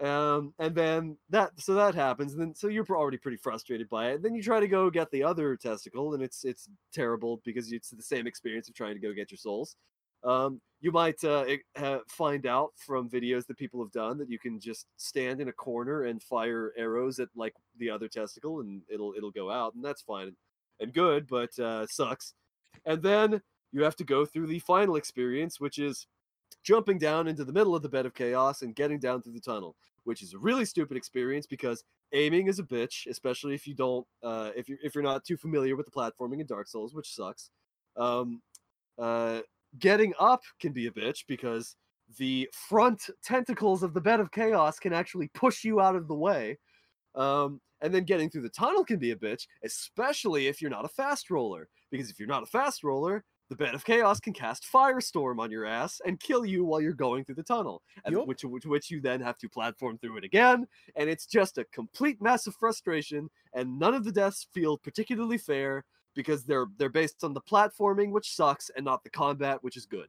[0.01, 4.11] um, and then that so that happens, and then so you're already pretty frustrated by
[4.11, 4.15] it.
[4.15, 7.71] And then you try to go get the other testicle, and it's it's terrible because
[7.71, 9.75] it's the same experience of trying to go get your souls.
[10.23, 11.45] Um, you might uh,
[12.07, 15.53] find out from videos that people have done that you can just stand in a
[15.53, 19.83] corner and fire arrows at like the other testicle, and it'll it'll go out, and
[19.83, 20.35] that's fine
[20.79, 22.33] and good, but uh, sucks.
[22.85, 23.41] And then
[23.71, 26.07] you have to go through the final experience, which is
[26.63, 29.39] jumping down into the middle of the bed of chaos and getting down through the
[29.39, 31.83] tunnel, which is a really stupid experience because
[32.13, 35.37] aiming is a bitch, especially if you don't, uh, if you're if you're not too
[35.37, 37.49] familiar with the platforming in Dark Souls, which sucks.
[37.95, 38.41] Um,
[38.97, 39.41] uh,
[39.77, 41.75] getting up can be a bitch because
[42.17, 46.15] the front tentacles of the bed of chaos can actually push you out of the
[46.15, 46.57] way.
[47.15, 50.85] Um, and then getting through the tunnel can be a bitch, especially if you're not
[50.85, 51.69] a fast roller.
[51.91, 55.51] Because if you're not a fast roller, the bed of chaos can cast firestorm on
[55.51, 58.27] your ass and kill you while you're going through the tunnel, and Yup.
[58.27, 61.65] which, which which you then have to platform through it again, and it's just a
[61.65, 63.29] complete mess of frustration.
[63.53, 65.83] And none of the deaths feel particularly fair
[66.15, 69.85] because they're they're based on the platforming, which sucks, and not the combat, which is
[69.85, 70.07] good.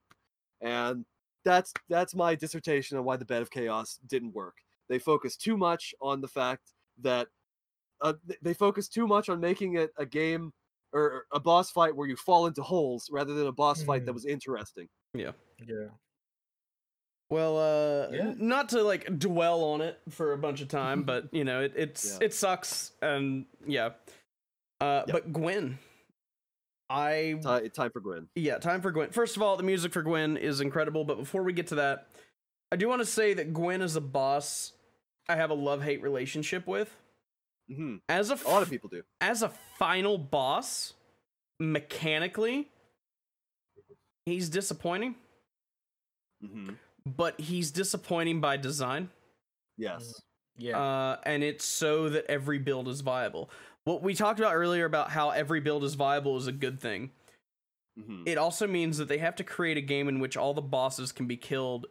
[0.60, 1.06] And
[1.44, 4.56] that's that's my dissertation on why the bed of chaos didn't work.
[4.88, 7.28] They focus too much on the fact that
[8.02, 10.52] uh, they focus too much on making it a game
[10.92, 14.10] or a boss fight where you fall into holes rather than a boss fight that
[14.12, 14.14] Mhm.
[14.14, 14.88] was interesting.
[15.14, 15.32] Yeah.
[15.64, 15.88] Yeah.
[17.28, 18.34] Well, uh, Yeah.
[18.38, 21.72] not to like dwell on it for a bunch of time, but you know, it,
[21.76, 22.26] it's Yeah.
[22.26, 23.90] it sucks, and yeah.
[24.80, 25.12] Uh, Yep.
[25.12, 25.78] but Gwyn,
[26.88, 27.38] I
[27.74, 28.28] time for Gwyn.
[28.34, 29.10] yeah, time for Gwyn.
[29.10, 32.08] First of all, the music for Gwyn is incredible, but before we get to that,
[32.72, 34.72] I do want to say that Gwyn is a boss
[35.28, 36.96] I have a love hate relationship with.
[37.74, 39.02] Hmm As a, A lot of people do.
[39.20, 40.94] as a final boss,
[41.58, 42.68] mechanically,
[44.26, 45.14] he's disappointing,
[46.42, 46.70] hmm
[47.06, 49.08] but he's disappointing by design.
[49.78, 50.20] Yes.
[50.58, 50.78] Yeah.
[50.78, 53.48] uh, and it's so that every build is viable.
[53.84, 57.10] What we talked about earlier about how every build is viable is a good thing.
[57.98, 60.60] hmm It also means that they have to create a game in which all the
[60.60, 61.86] bosses can be killed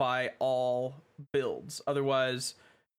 [0.00, 0.96] by all
[1.32, 1.80] builds.
[1.86, 2.56] Otherwise,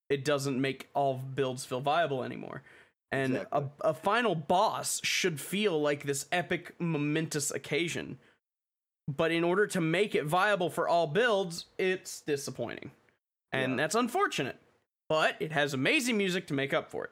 [0.10, 2.64] it doesn't make all builds feel viable anymore.
[3.12, 3.62] And Exactly.
[3.82, 8.18] a, a final boss should feel like this epic, momentous occasion.
[9.08, 12.92] But in order to make it viable for all builds, it's disappointing.
[13.52, 13.78] And Yeah.
[13.78, 14.58] that's unfortunate.
[15.10, 17.12] But it has amazing music to make up for it.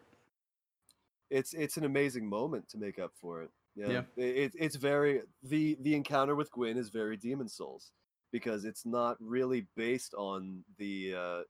[1.30, 3.50] It's it's an amazing moment to make up for it.
[3.76, 3.88] Yeah.
[3.90, 4.02] Yeah.
[4.18, 7.92] It, it's very the the encounter with Gwyn is very Demon Souls
[8.32, 11.42] because it's not really based on the uh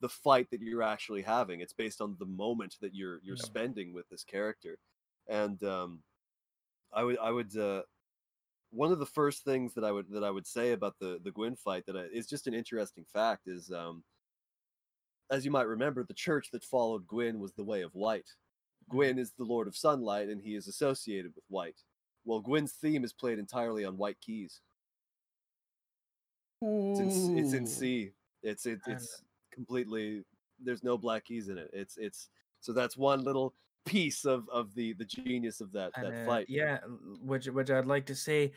[0.00, 1.60] the fight that you're actually having.
[1.60, 3.44] It's based on the moment that you're you're Yeah.
[3.44, 4.78] spending with this character.
[5.28, 6.02] And um
[6.92, 7.82] I would I would uh
[8.70, 11.32] one of the first things that I would that I would say about the the
[11.32, 14.04] Gwyn fight that I, is just an interesting fact is um
[15.30, 18.28] as you might remember the church that followed Gwyn was the way of light.
[18.90, 21.82] Gwyn is the Lord of Sunlight and he is associated with white.
[22.24, 24.60] Well, Gwyn's theme is played entirely on white keys.
[26.90, 28.12] It's in, it's in C.
[28.42, 29.22] It's it, it's
[29.58, 30.22] completely
[30.64, 31.70] there's no black keys in it.
[31.72, 32.28] It's it's
[32.60, 33.54] so that's one little
[33.84, 36.46] piece of of the the genius of that that uh, fight.
[36.48, 36.78] Yeah,
[37.20, 38.52] which which I'd like to say.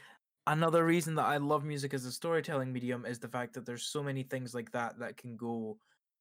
[0.47, 3.83] Another reason that I love music as a storytelling medium is the fact that there's
[3.83, 5.77] so many things like that that can go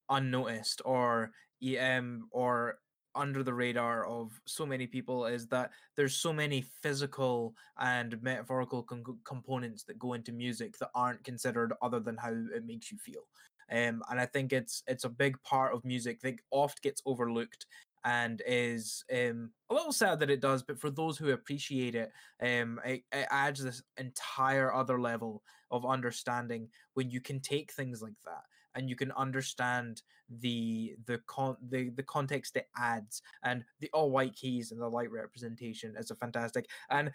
[0.09, 1.31] unnoticed or
[1.63, 2.77] em or
[3.15, 8.83] under the radar of so many people is that there's so many physical and metaphorical
[8.83, 12.97] con- components that go into music that aren't considered other than how it makes you
[12.97, 13.23] feel
[13.71, 17.65] um, and i think it's it's a big part of music that oft gets overlooked
[18.03, 22.11] and is um, a little sad that it does but for those who appreciate it
[22.41, 28.01] um, it, it adds this entire other level of understanding when you can take things
[28.01, 28.43] like that
[28.75, 30.01] and you can understand
[30.39, 34.87] the the con the, the context it adds and the all white keys and the
[34.87, 37.11] light representation is a fantastic and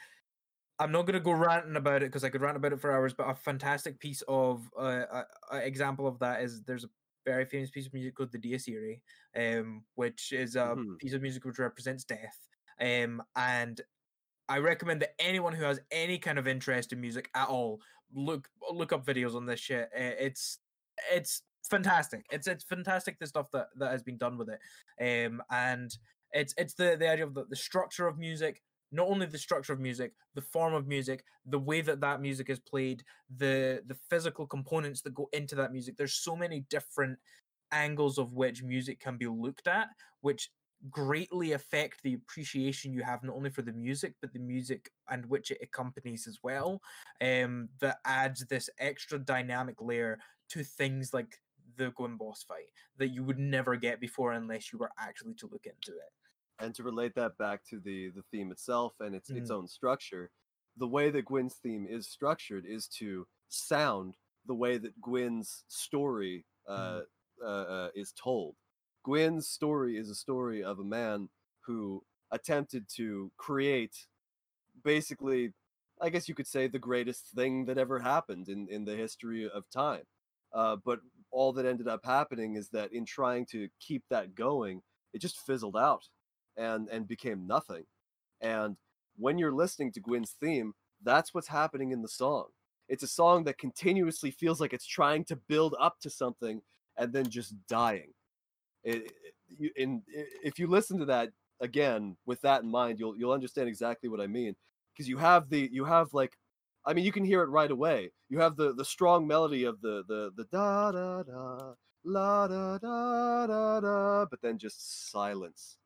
[0.79, 2.93] I'm not going to go ranting about it because I could rant about it for
[2.93, 6.91] hours, but a fantastic piece of uh, a, a example of that is there's a
[7.25, 9.03] very famous piece of music called the Dies Irae,
[9.35, 10.99] um, which is a Mhm.
[10.99, 12.49] piece of music which represents death.
[12.79, 13.81] Um, and
[14.49, 18.51] I recommend that anyone who has any kind of interest in music at all look
[18.71, 19.87] look up videos on this shit.
[19.95, 20.61] Uh, It's
[21.11, 22.27] it's fantastic.
[22.31, 24.61] It's it's fantastic the stuff that that has been done with it.
[25.27, 25.97] Um, and
[26.33, 28.63] it's it's the the idea of the, the structure of music,
[28.97, 32.51] not only the structure of music, the form of music, the way that that music
[32.51, 33.05] is played,
[33.37, 35.97] the the physical components that go into that music.
[35.97, 37.19] There's so many different
[37.73, 39.89] angles of which music can be looked at,
[40.21, 40.51] which
[40.91, 45.25] greatly affect the appreciation you have not only for the music but the music and
[45.27, 46.81] which it accompanies as well
[47.23, 50.19] um that adds this extra dynamic layer
[50.51, 51.41] to things like
[51.77, 55.49] the Gwyn boss fight that you would never get before unless you were actually to
[55.51, 56.13] look into it
[56.59, 59.55] and to relate that back to the the theme itself and its its Mhm.
[59.57, 60.31] own structure
[60.77, 66.47] the way that gwyn's theme is structured is to sound the way that gwyn's story
[66.69, 67.03] uh,
[67.43, 68.57] uh, uh, is told.
[69.05, 71.29] Gwyn's story is a story of a man
[71.61, 74.09] who attempted to create
[74.85, 75.53] basically
[76.01, 79.49] i guess you could say the greatest thing that ever happened in in the history
[79.49, 80.05] of time.
[80.53, 81.01] Uh, but
[81.31, 84.83] all that ended up happening is that in trying to keep that going
[85.13, 86.05] it just fizzled out
[86.57, 87.85] and and became nothing.
[88.41, 88.77] And
[89.19, 92.47] when you're listening to Gwyn's theme, that's what's happening in the song.
[92.89, 96.63] It's a song that continuously feels like it's trying to build up to something
[96.99, 98.13] and then just dying.
[98.85, 99.13] It,
[99.61, 101.31] it- in, i- if you listen to that
[101.61, 104.57] again with that in mind, you'll you'll understand exactly what I mean.
[104.95, 106.37] Because you have the you have like,
[106.87, 108.13] I mean, you can hear it right away.
[108.31, 112.79] You have the the strong melody of the the the da da da la da
[112.79, 115.79] da da da, but then just silence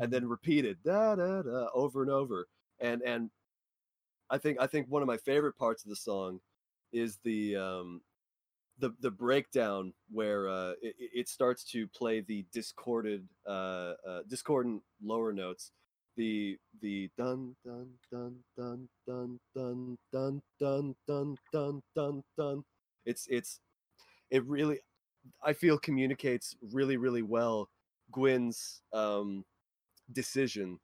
[0.00, 2.46] and then repeated da da da over and over
[2.80, 3.30] and and
[4.30, 6.40] i think i think one of my favorite parts of the song
[6.92, 8.00] is the um
[8.78, 14.82] the the breakdown where uh it, it- starts to play the discorded uh, uh discordant
[15.02, 15.72] lower notes
[16.16, 22.64] the the dun dun dun dun dun dun dun dun dun dun dun dun
[23.06, 23.60] it's it's
[24.30, 24.78] it really
[25.44, 27.68] i feel communicates really really well
[28.12, 29.44] gwyn's um
[30.12, 30.78] decision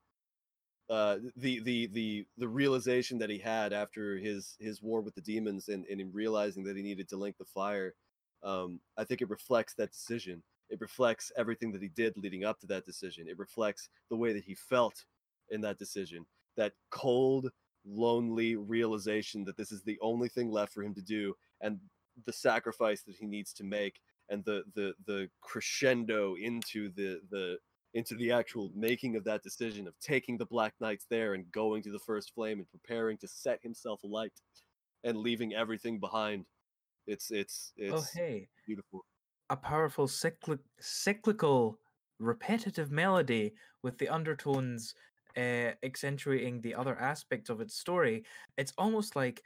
[0.90, 5.20] uh the the the the realization that he had after his his war with the
[5.20, 7.94] demons and, and in realizing that he needed to link the fire
[8.42, 10.42] um i think it reflects that decision.
[10.70, 13.28] It reflects everything that he did leading up to that decision.
[13.28, 15.04] It reflects the way that he felt
[15.50, 16.24] in that decision
[16.56, 17.50] that cold
[17.84, 21.78] lonely realization that this is the only thing left for him to do and
[22.26, 27.58] the sacrifice that he needs to make and the the the crescendo into the the
[27.94, 31.82] into the actual making of that decision of taking the Black Knights there and going
[31.82, 34.32] to the first flame and preparing to set himself alight
[35.04, 36.44] and leaving everything behind.
[37.06, 38.48] It's it's it's oh hey.
[38.66, 39.04] beautiful.
[39.50, 41.78] a powerful cyclic cyclical
[42.18, 44.94] repetitive melody with the undertones
[45.36, 48.24] uh, accentuating the other aspects of its story.
[48.56, 49.42] It's almost like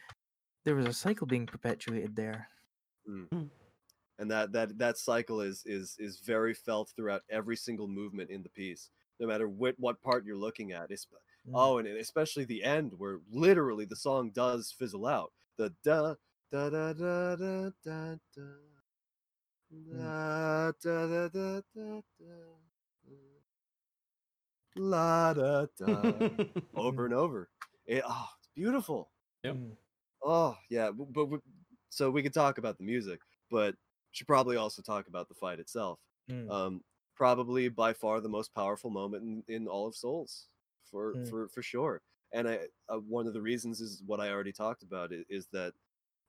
[0.64, 2.48] there was a cycle being perpetuated there
[4.18, 8.42] And that that that cycle is is is very felt throughout every single movement in
[8.42, 8.90] the piece,
[9.20, 10.90] no matter what what part you're looking at.
[10.90, 11.06] It's,
[11.48, 11.52] Mm.
[11.54, 15.32] oh, and especially the end where literally the song does fizzle out.
[15.58, 16.14] The da
[16.50, 18.42] da da da da da da.
[19.92, 22.34] Da, da, da, da, da, da.
[24.76, 26.12] La da da
[26.74, 27.48] over and over.
[27.86, 29.10] It, oh, it's beautiful.
[29.44, 29.54] Yep.
[29.56, 29.76] Mm.
[30.22, 31.38] Oh yeah, b- but, we
[31.90, 33.74] so we could talk about the music, but
[34.16, 35.98] should probably also talk about the fight itself.
[36.30, 36.50] Mm.
[36.50, 36.80] Um,
[37.14, 40.48] probably by far the most powerful moment in, in all of Souls,
[40.90, 41.28] for Mm.
[41.28, 42.00] for for sure.
[42.32, 45.46] And I uh, one of the reasons is what I already talked about is, is
[45.52, 45.74] that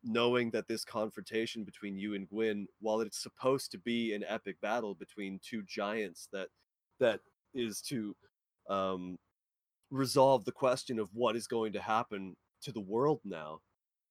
[0.04, 4.60] knowing that this confrontation between you and Gwyn, while it's supposed to be an epic
[4.62, 6.50] battle between two giants that
[7.00, 7.22] that
[7.54, 8.16] is to
[8.70, 9.18] um,
[9.90, 13.62] resolve the question of what is going to happen to the world now,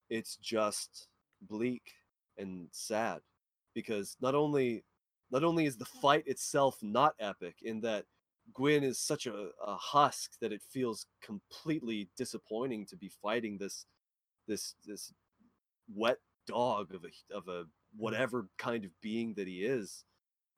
[0.08, 1.08] it's just
[1.42, 1.92] bleak
[2.38, 3.20] and sad
[3.76, 4.82] because not only
[5.30, 8.06] not only is the fight itself not epic in that
[8.54, 13.84] Gwyn is such a, a husk that it feels completely disappointing to be fighting this
[14.48, 15.12] this this
[15.94, 17.64] wet dog of a of a
[17.96, 20.04] whatever kind of being that he is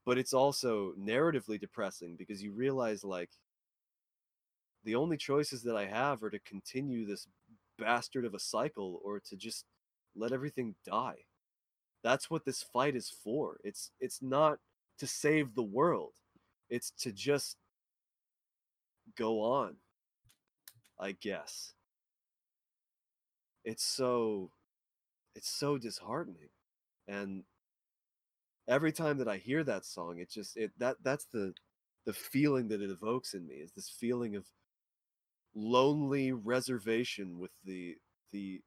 [0.07, 3.31] but it's also narratively depressing because you realize like
[4.85, 7.27] the only choices that I have are to continue this
[7.79, 9.65] bastard of a cycle or to just
[10.17, 11.17] let everything die.
[12.03, 13.59] That's what this fight is for.
[13.65, 14.59] It's it's not
[14.99, 16.15] to save the world.
[16.71, 17.57] It's to just
[19.17, 19.77] go on.
[21.01, 21.75] I guess.
[23.65, 24.51] It's so
[25.35, 26.51] it's so disheartening.
[27.09, 27.45] And
[28.69, 31.53] every time that I hear that song, it just it that that's the
[32.07, 34.47] the feeling that it evokes in me is this feeling of
[35.55, 37.97] lonely reservation with the
[38.33, 38.61] the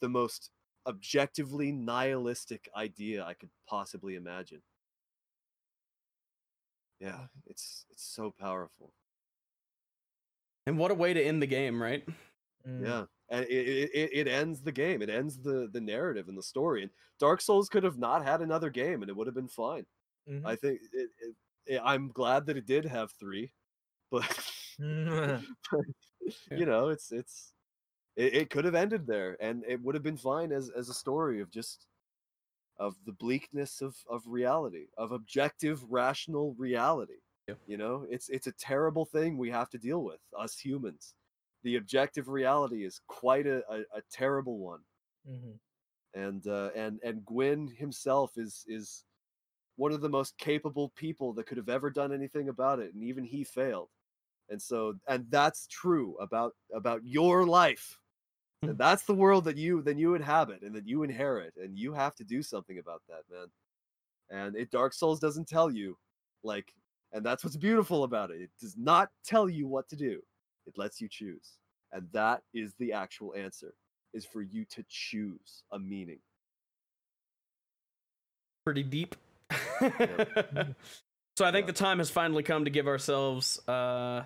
[0.00, 0.50] the most
[0.86, 4.62] objectively nihilistic idea I could possibly imagine.
[7.00, 8.92] Yeah, it's it's so powerful.
[10.66, 12.06] and what a way to end the game, right?
[12.66, 12.84] Mm.
[12.86, 15.02] Yeah, and it, it it- it ends the game.
[15.02, 16.82] It ends the the narrative and the story.
[16.82, 19.86] And Dark Souls could have not had another game, and it would have been fine.
[20.28, 20.46] Mhm.
[20.46, 21.36] I think it, it
[21.68, 23.52] eh, I'm glad that it did have three,
[24.10, 24.24] but
[24.78, 25.40] Yeah.
[26.54, 27.53] you know, it's it's
[28.16, 30.94] it, it could have ended there, and it would have been fine as as a
[30.94, 31.86] story of just
[32.78, 37.20] of the bleakness of of reality, of objective, rational reality.
[37.46, 37.60] Yep.
[37.66, 41.14] You know, it's it's a terrible thing we have to deal with, us humans.
[41.62, 44.84] The objective reality is quite a, a, a terrible one
[45.24, 45.58] Mhm.
[46.14, 49.04] and uh, and and Gwyn himself is is
[49.76, 53.04] one of the most capable people that could have ever done anything about it, and
[53.04, 53.90] even he failed.
[54.50, 58.00] And so, and that's true about about your life.
[58.68, 61.92] And that's the world that you then you inhabit and that you inherit, and you
[61.92, 63.48] have to do something about that, man.
[64.30, 65.96] And it Dark Souls doesn't tell you,
[66.42, 66.72] like,
[67.12, 68.40] and that's what's beautiful about it.
[68.40, 70.20] It does not tell you what to do.
[70.66, 71.58] It lets you choose,
[71.92, 73.74] and that is the actual answer
[74.14, 76.20] is for you to choose a meaning.
[78.64, 79.14] Pretty deep.
[79.50, 81.66] so I think Yeah.
[81.66, 84.24] the time has finally come to give ourselves uh,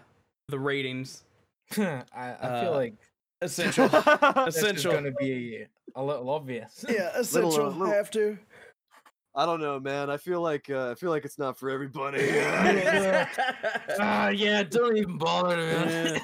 [0.48, 1.24] the ratings.
[1.76, 2.94] I, I feel Uh, like
[3.40, 3.88] Essential.
[3.88, 4.92] this is essential.
[4.92, 6.84] going to be a little obvious.
[6.88, 7.70] Yeah, Little, uh, essential.
[7.70, 8.38] little- Have to.
[9.34, 10.10] I don't know, man.
[10.10, 12.28] I feel like uh, I feel like it's not for everybody.
[14.00, 15.56] Ah, yeah, don't even bother.
[15.56, 16.20] Man.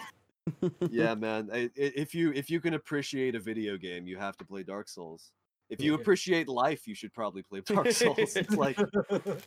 [0.90, 1.48] yeah, man.
[1.52, 4.62] I, i- if you if you can appreciate a video game, you have to play
[4.64, 5.32] Dark Souls.
[5.70, 8.18] If you appreciate life, you should probably play Dark Souls.
[8.36, 8.78] It's like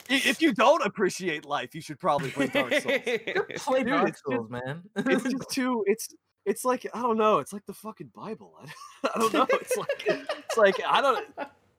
[0.09, 3.01] if you don't appreciate life, you should probably play Dark Souls.
[3.57, 4.81] Play Dude, Dark it's just- Souls, man.
[4.95, 5.83] It's just too.
[5.87, 6.07] It's
[6.47, 7.39] it's like I don't know.
[7.39, 8.53] It's like the fucking Bible.
[8.59, 9.45] I, I don't know.
[9.51, 11.27] It's like it's like I don't.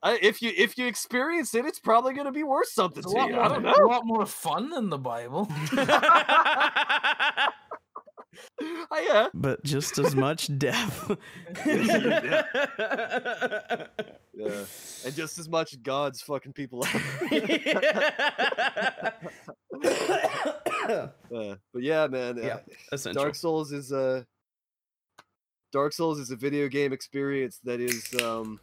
[0.03, 3.15] I, if you if you experience it, it's probably gonna be worth something It's a
[3.15, 3.35] to lot, you.
[3.35, 5.49] more, I don't it's a lot more fun than the Bible.
[8.61, 9.29] I, yeah.
[9.35, 11.11] but just as much death.
[11.67, 12.43] Yeah.
[14.33, 14.65] Yeah.
[15.05, 16.95] And just as much God's fucking people out.
[20.89, 22.39] Uh, but yeah, man.
[22.39, 22.61] Yeah,
[22.93, 24.25] uh, Dark Souls is a
[25.73, 28.61] Dark Souls is a video game experience that is um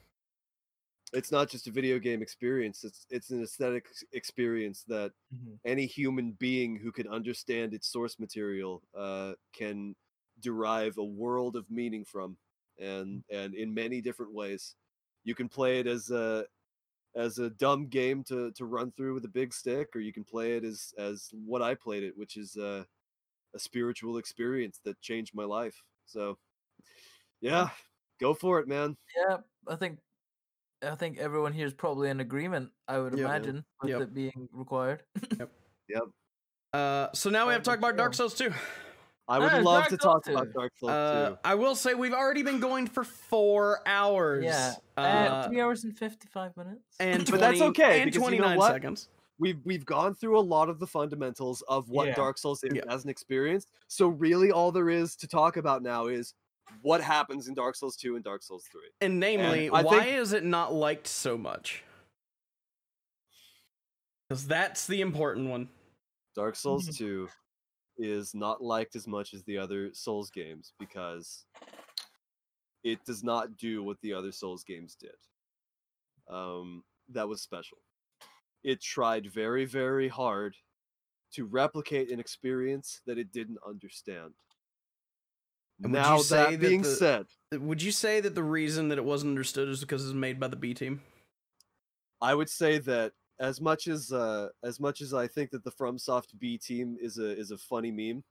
[1.14, 5.60] it's not just a video game experience, it's it's an aesthetic experience that Mhm.
[5.66, 9.96] any human being who can understand its source material uh can
[10.40, 12.38] derive a world of meaning from
[12.80, 14.76] and and in many different ways.
[15.24, 16.48] You can play it as a
[17.16, 20.24] as a dumb game to to run through with a big stick or you can
[20.26, 22.86] play it as as what I played it, which is uh
[23.54, 25.84] a spiritual experience that changed my life.
[26.06, 26.38] So,
[27.42, 27.70] yeah,
[28.20, 28.96] go for it, man.
[29.28, 29.38] Yeah,
[29.68, 30.00] I think
[30.84, 32.70] I think everyone here is probably in agreement.
[32.88, 33.20] I would Yep.
[33.26, 34.02] imagine with Yep.
[34.02, 35.04] it being required.
[35.88, 36.04] Yep.
[36.74, 38.52] Uh, so now we have to talk about Dark Souls 2.
[39.28, 41.38] I would love Dark to Souls talk about Dark Souls Uh, too.
[41.44, 44.44] I will say we've already been going for four hours.
[44.44, 46.82] yeah, uh, Uh, three hours and fifty-five minutes.
[47.00, 48.72] and 20, But that's okay, And because you know what?
[48.72, 49.10] seconds.
[49.38, 52.16] We've we've gone through a lot of the fundamentals of what Yeah.
[52.16, 52.82] Dark Souls is Yeah.
[52.90, 53.68] as an experience.
[53.88, 56.34] So really, all there is to talk about now is
[56.82, 58.82] what happens in Dark Souls 2 and Dark Souls 3.
[59.02, 61.84] And namely, I why think- is it not liked so much?
[64.28, 65.70] Because that's the important one.
[66.36, 67.30] Dark Souls 2
[67.98, 71.46] is not liked as much as the other Souls games because
[72.84, 75.16] it does not do what the other Souls games did.
[76.28, 77.78] Um, that was special.
[78.64, 80.56] It tried very, very hard
[81.34, 84.34] to replicate an experience that it didn't understand.
[85.84, 88.98] And would now that that being the- said, Would you say that the reason that
[88.98, 91.02] it wasn't understood is because it was made by the B team?
[92.22, 95.72] I would say that as much as uh, as much as I think that the
[95.72, 98.24] FromSoft B team is a is a funny meme,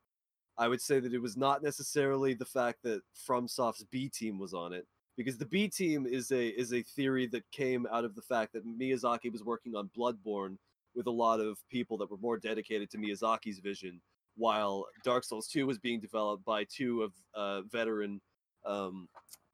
[0.57, 4.55] I would say that it was not necessarily the fact that FromSoft's B team was
[4.55, 8.15] on it, because the B team is a is a theory that came out of
[8.15, 10.57] the fact that Miyazaki was working on Bloodborne
[10.95, 14.01] with a lot of people that were more dedicated to Miyazaki's vision,
[14.37, 18.21] while Dark Souls 2 was being developed by two of uh, veteran
[18.65, 19.09] um,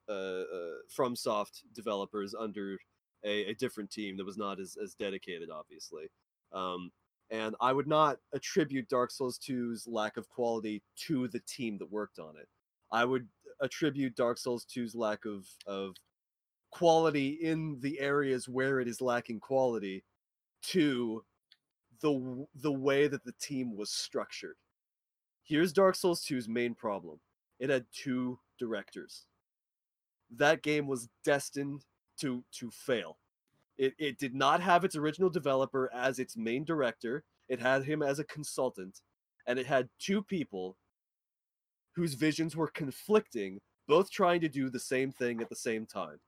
[0.09, 2.79] uh, uh, FromSoft developers under
[3.25, 6.11] a, a different team that was not as, as dedicated, obviously.
[6.53, 6.91] Um,
[7.31, 11.93] and I would not attribute Dark Souls 2's lack of quality to the team that
[11.93, 12.49] worked on it.
[12.91, 13.29] I would
[13.61, 15.95] attribute Dark Souls 2's lack of, of
[16.71, 20.05] quality in the areas where it is lacking quality
[20.63, 21.25] to
[22.01, 24.57] the the way that the team was structured.
[25.51, 27.19] Here's Dark Souls 2's main problem.
[27.59, 29.27] It had two directors.
[30.31, 31.85] That game was destined
[32.21, 33.19] to to fail.
[33.77, 37.25] It it did not have its original developer as its main director.
[37.49, 39.01] It had him as a consultant,
[39.45, 40.77] and it had two people
[41.97, 43.59] whose visions were conflicting,
[43.89, 46.21] both trying to do the same thing at the same time.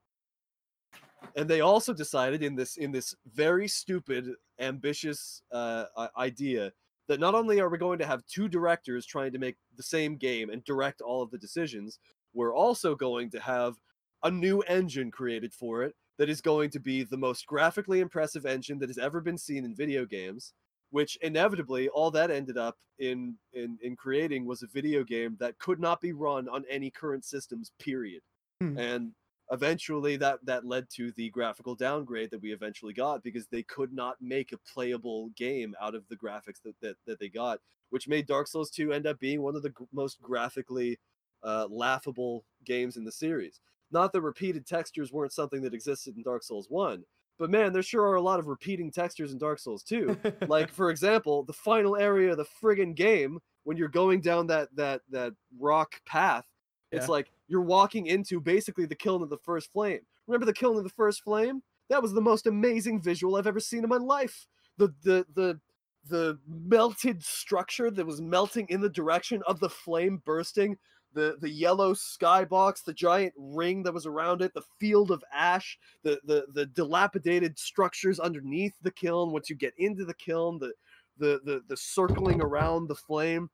[1.37, 5.85] And they also decided in this in this very stupid, ambitious uh,
[6.17, 6.73] idea
[7.09, 10.17] that not only are we going to have two directors trying to make the same
[10.17, 11.99] game and direct all of the decisions,
[12.33, 13.75] we're also going to have
[14.23, 18.47] a new engine created for it that is going to be the most graphically impressive
[18.47, 20.53] engine that has ever been seen in video games
[20.91, 25.59] which inevitably all that ended up in in in creating was a video game that
[25.59, 28.21] could not be run on any current systems period
[28.61, 28.79] Hmm.
[28.79, 29.13] and
[29.53, 33.93] eventually that that led to the graphical downgrade that we eventually got because they could
[33.93, 37.61] not make a playable game out of the graphics that that, that they got
[37.91, 40.99] which made dark souls 2 end up being one of the gr- most graphically
[41.43, 43.61] uh, laughable games in the series
[43.91, 47.05] not that repeated textures weren't something that existed in dark souls 1
[47.39, 50.71] but man there sure are a lot of repeating textures in dark souls 2 like
[50.71, 55.03] for example the final area of the friggin game when you're going down that that
[55.11, 56.47] that rock path
[56.93, 57.09] it's Yeah.
[57.09, 60.01] like you're walking into basically the kiln of the first flame.
[60.27, 61.63] Remember the kiln of the first flame?
[61.91, 64.47] That was the most amazing visual i've ever seen in my life.
[64.79, 65.61] The the the
[66.09, 70.79] the melted structure that was melting in the direction of the flame bursting
[71.13, 75.79] the the yellow skybox the giant ring that was around it the field of ash
[76.03, 80.73] the the the dilapidated structures underneath the kiln once you get into the kiln the
[81.19, 83.51] the the, the circling around the flame.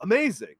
[0.00, 0.54] Amazing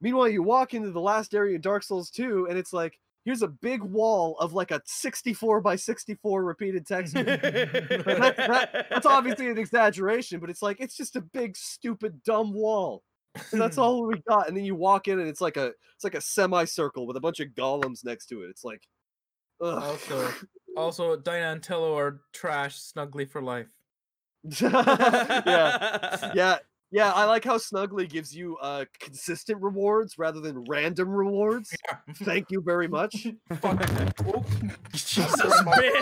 [0.00, 3.42] meanwhile you walk into the last area in dark souls 2 and it's like here's
[3.42, 7.14] a big wall of like a 64 by 64 repeated text.
[7.14, 12.52] That- that- that's obviously an exaggeration but it's like it's just a big stupid dumb
[12.54, 13.02] wall.
[13.52, 14.48] And that's all we got.
[14.48, 17.20] And then you walk in and it's like a it's like a semicircle with a
[17.20, 18.48] bunch of golems next to it.
[18.48, 18.82] It's like
[19.60, 19.82] ugh.
[19.82, 20.30] Also,
[20.76, 23.68] also, Dyna and Tillo are trash, snuggly for life.
[24.60, 26.32] yeah.
[26.34, 26.58] Yeah
[26.90, 31.98] yeah i like how snuggly gives you uh consistent rewards rather than random rewards Yeah.
[32.22, 33.26] thank you very much
[33.62, 34.44] Oh,
[34.92, 35.92] Jesus, Ben.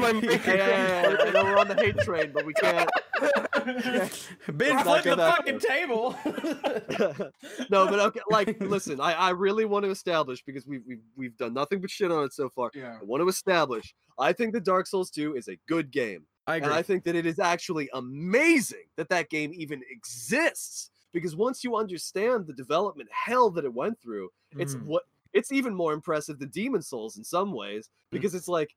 [0.00, 2.88] My yeah, yeah, yeah, I know we're on the hate train but we can't
[4.58, 6.16] Ben Not flipped the gonna fucking table.
[7.70, 11.36] no but okay like listen i i really want to establish because we've we've, we've
[11.36, 12.96] done nothing but shit on it so far yeah.
[13.00, 16.56] i want to establish i think the dark souls 2 is a good game I
[16.56, 21.62] And I think that it is actually amazing that that game even exists because once
[21.62, 24.84] you understand the development hell that it went through, it's Mm.
[24.84, 25.02] what
[25.34, 27.90] it's even more impressive than Demon Souls in some ways Mm.
[28.12, 28.74] because it's like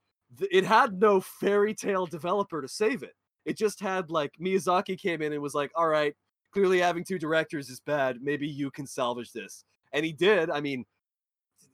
[0.50, 3.16] it had no fairy tale developer to save it.
[3.46, 6.14] It just had like Miyazaki came in and was like, "All right,
[6.52, 8.22] clearly having two directors is bad.
[8.22, 10.50] Maybe you can salvage this." And he did.
[10.50, 10.84] I mean,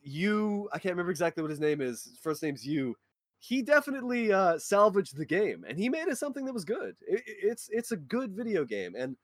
[0.03, 2.05] you I can't remember exactly what his name is.
[2.05, 2.97] His first name's you
[3.41, 6.97] he definitely uh, salvaged the game and he made it something that was good.
[7.07, 9.17] It, it- it's it's a good video game and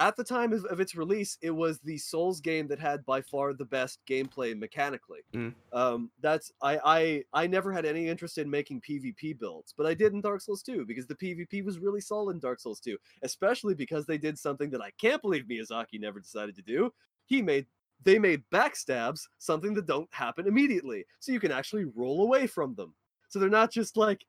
[0.00, 3.20] at the time of, of its release, it was the Souls game that had by
[3.20, 5.20] far the best gameplay mechanically.
[5.34, 5.52] Mm.
[5.72, 9.94] Um, that's I, I I never had any interest in making PvP builds, but I
[9.94, 12.96] did in Dark Souls 2 because the PvP was really solid in Dark Souls 2,
[13.22, 16.92] especially because they did something that I can't believe Miyazaki never decided to do.
[17.26, 17.66] He made
[18.04, 22.76] they made backstabs something that don't happen immediately, so you can actually roll away from
[22.76, 22.94] them.
[23.28, 24.24] So they're not just like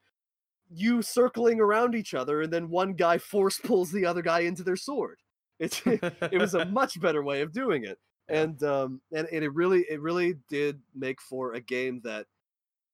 [0.70, 4.64] you circling around each other and then one guy force pulls the other guy into
[4.64, 5.20] their sword.
[5.60, 7.98] It's it was a much better way of doing it.
[8.32, 12.28] And um and, and it really it really did make for a game that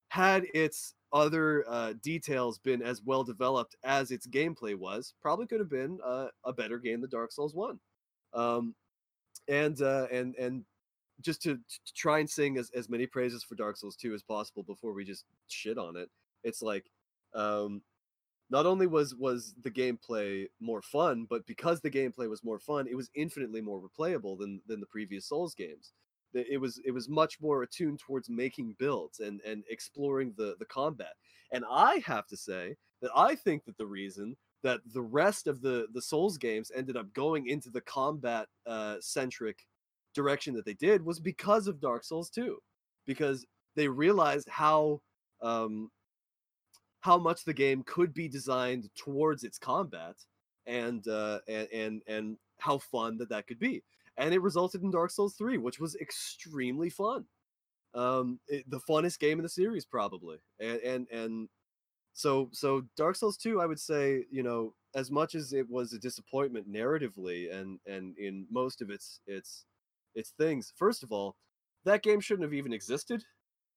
[0.08, 5.60] had its other uh, details been as well developed as its gameplay was, probably could
[5.60, 7.80] have been uh, a better game than Dark Souls One.
[8.34, 8.76] Um,
[9.48, 10.64] and uh, and and
[11.22, 14.24] just to, to try and sing as, as many praises for Dark Souls 2 as
[14.24, 16.10] possible before we just shit on it.
[16.44, 16.92] It's like
[17.34, 17.82] um
[18.50, 22.88] not only was was the gameplay more fun, but because the gameplay was more fun,
[22.88, 25.94] it was infinitely more replayable than than the previous Souls games.
[26.34, 30.66] It was it was much more attuned towards making builds and and exploring the the
[30.66, 31.14] combat.
[31.52, 35.62] And I have to say that I think that the reason that the rest of
[35.62, 39.66] the the Souls games ended up going into the combat uh, centric
[40.16, 42.58] direction that they did was because of Dark Souls 2
[43.06, 45.02] because they realized how
[45.42, 45.92] um
[47.02, 50.16] how much the game could be designed towards its combat
[50.66, 53.84] and uh and and, and how fun that that could be.
[54.18, 57.26] And it resulted in Dark Souls 3 which was extremely fun.
[57.94, 60.38] Um it, the funnest game in the series probably.
[60.60, 61.50] And and and
[62.14, 65.92] so so Dark Souls 2 I would say you know as much as it was
[65.92, 69.66] a disappointment narratively and and in most of its its
[70.16, 71.36] its things first of all
[71.84, 73.24] that game shouldn't have even existed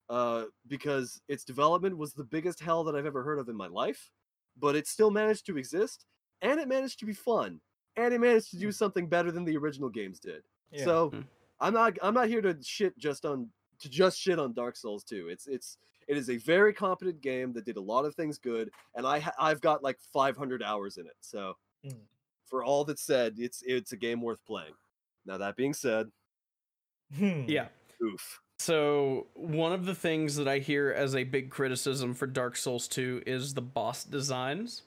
[0.09, 3.67] uh, because its development was the biggest hell that I've ever heard of in my
[3.67, 4.09] life,
[4.57, 6.05] but it still managed to exist,
[6.41, 7.61] and it managed to be fun,
[7.95, 10.41] and it managed to do something better than the original games did.
[10.71, 10.85] Yeah.
[10.85, 11.25] So Mm.
[11.61, 13.51] I'm not I'm not here to shit just on
[13.81, 15.27] to just shit on Dark Souls 2.
[15.29, 18.71] It's it's it is a very competent game that did a lot of things good,
[18.95, 21.17] and I ha- I've got like 500 hours in it.
[21.21, 21.55] So
[21.85, 21.99] Mm.
[22.45, 24.73] for all that's said, it's it's a game worth playing.
[25.27, 26.09] Now that being said,
[27.15, 27.43] Hmm.
[27.47, 27.67] Yeah.
[28.03, 28.41] oof.
[28.59, 32.87] So one of the things that I hear as a big criticism for Dark Souls
[32.87, 34.83] 2 is the boss designs.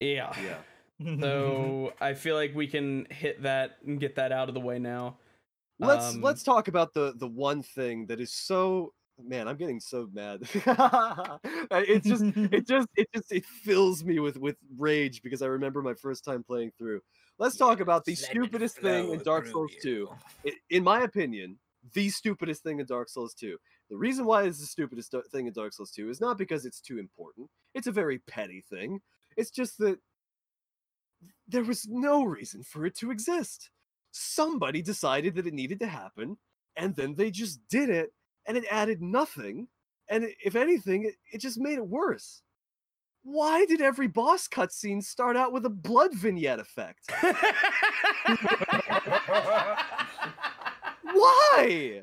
[0.00, 0.32] Yeah.
[0.42, 0.58] Yeah.
[1.20, 4.78] So I feel like we can hit that and get that out of the way
[4.78, 5.18] now.
[5.78, 9.78] Let's Um, let's talk about the the one thing that is so man, I'm getting
[9.78, 10.40] so mad.
[11.70, 15.82] It's just it just it just it fills me with with rage because I remember
[15.82, 17.02] my first time playing through.
[17.38, 20.08] Let's talk about the Let stupidest thing in Dark Souls you.
[20.44, 20.48] 2.
[20.48, 21.58] I- In my opinion,
[21.92, 23.58] the stupidest thing in Dark Souls 2.
[23.90, 26.80] The reason why it's the stupidest thing in Dark Souls 2 is not because it's
[26.80, 27.50] too important.
[27.74, 29.00] It's a very petty thing.
[29.36, 29.98] It's just that
[31.46, 33.70] there was no reason for it to exist.
[34.12, 36.38] Somebody decided that it needed to happen,
[36.74, 38.12] and then they just did it,
[38.46, 39.68] and it added nothing.
[40.08, 42.42] And if anything, it, it just made it worse.
[43.26, 47.10] Why did every boss cutscene start out with a blood vignette effect?
[51.02, 52.02] Why?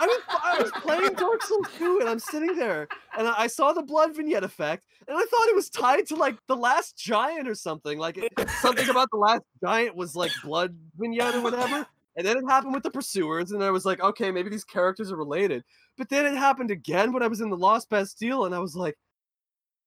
[0.00, 2.88] I was, I was playing Dark Souls 2 and I'm sitting there
[3.18, 6.38] and I saw the blood vignette effect and I thought it was tied to like
[6.48, 7.98] the last giant or something.
[7.98, 8.18] Like
[8.62, 11.86] something about the last giant was like blood vignette or whatever.
[12.16, 15.10] And then it happened with the pursuers, and I was like, okay, maybe these characters
[15.10, 15.64] are related.
[15.98, 18.76] But then it happened again when I was in the Lost Bastille, and I was
[18.76, 18.96] like,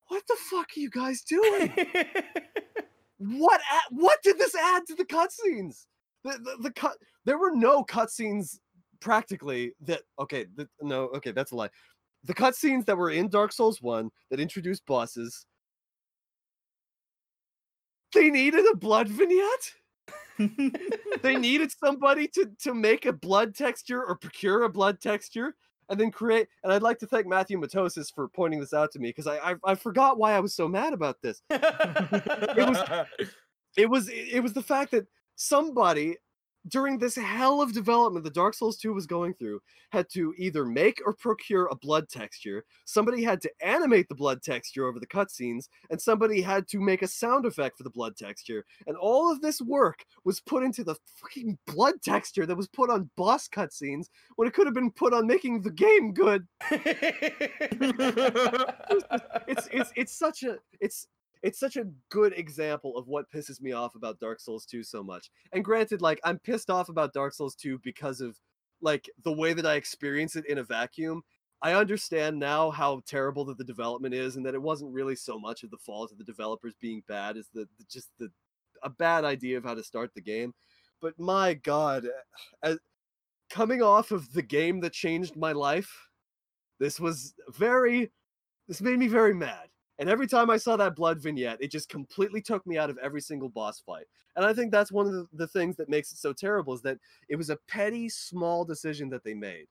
[0.07, 1.73] what the fuck are you guys doing?
[3.17, 5.85] what a- what did this add to the cutscenes?
[6.23, 8.59] The, the the cut there were no cutscenes
[8.99, 11.69] practically that okay the, no okay that's a lie.
[12.23, 15.45] The cutscenes that were in Dark Souls 1 that introduced bosses
[18.13, 19.73] they needed a blood vignette?
[21.21, 25.55] they needed somebody to to make a blood texture or procure a blood texture
[25.89, 28.99] and then create and I'd like to thank Matthew Matosis for pointing this out to
[28.99, 31.41] me because I, I I forgot why I was so mad about this.
[31.51, 33.05] It was-
[33.77, 35.05] it was it was the fact that
[35.35, 36.17] somebody
[36.67, 39.61] during this hell of development that Dark Souls 2 was going through
[39.91, 44.41] had to either make or procure a blood texture, somebody had to animate the blood
[44.41, 48.17] texture over the cutscenes, and somebody had to make a sound effect for the blood
[48.17, 48.65] texture.
[48.85, 52.89] And all of this work was put into the fucking blood texture that was put
[52.89, 56.47] on boss cutscenes when it could have been put on making the game good.
[59.47, 61.07] It's it's it's such a it's
[61.43, 65.03] it's such a good example of what pisses me off about Dark Souls 2 so
[65.03, 65.29] much.
[65.53, 68.37] And granted, like I'm pissed off about Dark Souls 2 because of
[68.81, 71.23] like the way that I experience it in a vacuum.
[71.61, 75.39] I understand now how terrible that the development is, and that it wasn't really so
[75.39, 78.29] much of the fault of the developers being bad as the, the just the
[78.83, 80.53] a bad idea of how to start the game.
[81.01, 82.09] But my God, eh,
[82.63, 82.77] as,
[83.49, 85.91] coming off of the game that changed my life,
[86.79, 88.11] this was very,
[88.67, 89.69] this made me very mad.
[89.99, 92.97] And every time I saw that blood vignette, it just completely took me out of
[92.99, 94.05] every single boss fight.
[94.35, 96.99] And I think that's one of the, things that makes it so terrible is that
[97.27, 99.65] it was a petty, small decision that they made.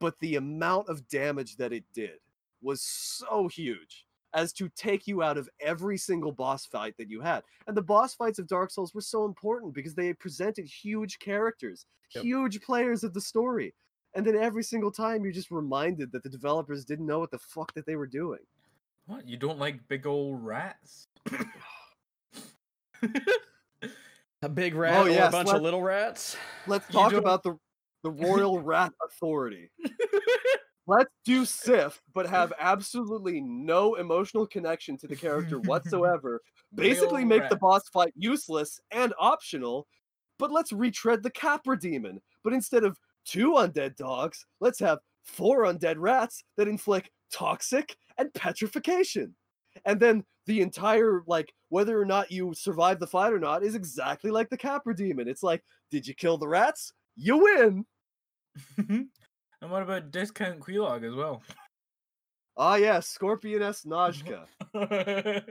[0.00, 2.18] But the amount of damage that it did
[2.62, 7.20] was so huge as to take you out of every single boss fight that you
[7.20, 7.44] had.
[7.66, 11.86] And the boss fights of Dark Souls were so important because they presented huge characters,
[12.14, 12.24] Yep.
[12.24, 13.74] huge players of the story.
[14.14, 17.38] And then every single time you're just reminded that the developers didn't know what the
[17.38, 18.40] fuck that they were doing.
[19.06, 19.28] What?
[19.28, 21.08] You don't like big old rats?
[24.42, 26.36] a big oh, rat Oh, or a bunch let- of little rats.
[26.66, 27.56] Let's talk about the
[28.04, 29.70] the Royal Rat Authority.
[30.86, 36.42] Let's do Sif, but have absolutely no emotional connection to the character whatsoever.
[36.74, 39.86] Basically, Real make the boss fight useless and optional.
[40.38, 42.20] But let's retread the Capra Demon.
[42.42, 48.32] But instead of two undead dogs, let's have four undead rats that inflict toxic and
[48.34, 49.34] petrification.
[49.84, 53.74] And then the entire, like, whether or not you survive the fight or not is
[53.74, 55.28] exactly like the Capra Demon.
[55.28, 56.92] It's like, did you kill the rats?
[57.16, 57.84] You win.
[58.78, 61.42] and what about discount Quelaag as well?
[62.56, 64.46] Ah, yes, Scorpioness Najka.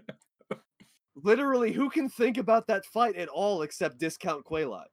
[1.15, 4.85] Literally, who can think about that fight at all except discount Quelaag?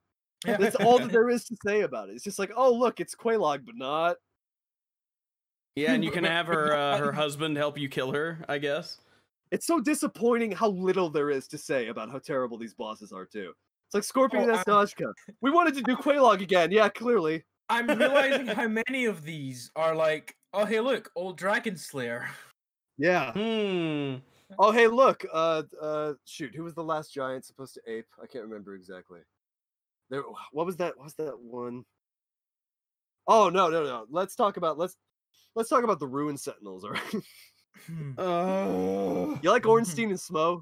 [0.45, 2.13] That's all that there is to say about it.
[2.13, 4.17] It's just like, oh, look, it's Quelaag, but not.
[5.75, 8.99] Yeah, and you can have her uh, her husband help you kill her, I guess.
[9.51, 13.25] It's so disappointing how little there is to say about how terrible these bosses are,
[13.25, 13.51] too.
[13.87, 14.65] It's like Scorpion Oh, S.
[14.65, 15.11] Najka.
[15.41, 16.71] We wanted to do Quelaag again.
[16.71, 17.43] Yeah, clearly.
[17.67, 22.29] I'm realizing how many of these are like, oh hey look, old Dragon Slayer.
[22.97, 23.31] Yeah.
[23.33, 24.19] Hmm.
[24.59, 25.25] Oh, hey, look.
[25.31, 26.53] Uh, uh, shoot.
[26.55, 28.07] Who was the last giant supposed to ape?
[28.21, 29.19] I can't remember exactly.
[30.09, 30.23] There.
[30.51, 30.97] What was that?
[30.97, 31.83] What was that one?
[33.27, 34.05] Oh no, no, no.
[34.09, 34.97] Let's talk about let's
[35.55, 36.83] let's talk about the ruined sentinels.
[36.85, 37.15] All right.
[37.87, 38.11] Hmm.
[38.17, 39.39] Oh.
[39.43, 40.61] you like Ornstein and Smough?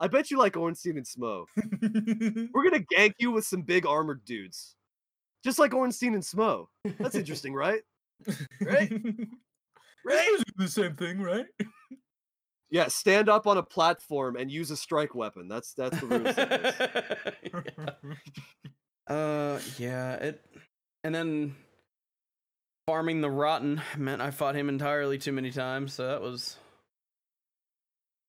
[0.00, 1.46] I bet you like Ornstein and Smough.
[2.54, 4.76] We're gonna gank you with some big armored dudes,
[5.42, 6.66] just like Ornstein and Smough.
[6.98, 7.82] That's interesting, right?
[8.60, 8.92] Right?
[10.06, 10.42] Right?
[10.56, 11.46] the same thing, right?
[12.70, 15.48] Yeah, stand up on a platform and use a strike weapon.
[15.48, 16.26] That's that's the rules.
[16.26, 16.36] of
[17.52, 17.94] this.
[19.08, 19.14] yeah.
[19.14, 20.14] Uh, yeah.
[20.16, 20.44] It,
[21.02, 21.56] and then
[22.88, 26.56] farming the rotten meant I fought him entirely too many times, so that was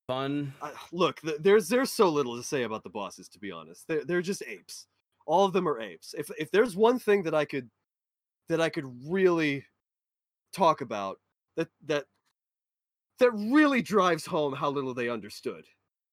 [0.05, 0.53] fun.
[0.61, 3.29] I, look, th- there's there's so little to say about the bosses.
[3.29, 4.87] To be honest, they're they're just apes.
[5.25, 6.13] All of them are apes.
[6.17, 7.69] If if there's one thing that I could
[8.49, 9.63] that I could really
[10.51, 11.19] talk about
[11.55, 12.03] that that
[13.19, 15.63] that really drives home how little they understood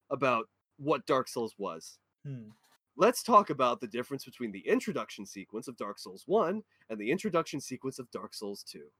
[0.08, 0.44] about
[0.76, 1.98] what Dark Souls was.
[2.24, 2.50] Hmm.
[2.96, 7.10] Let's talk about the difference between the introduction sequence of Dark Souls 1 and the
[7.10, 8.90] introduction sequence of Dark Souls 2.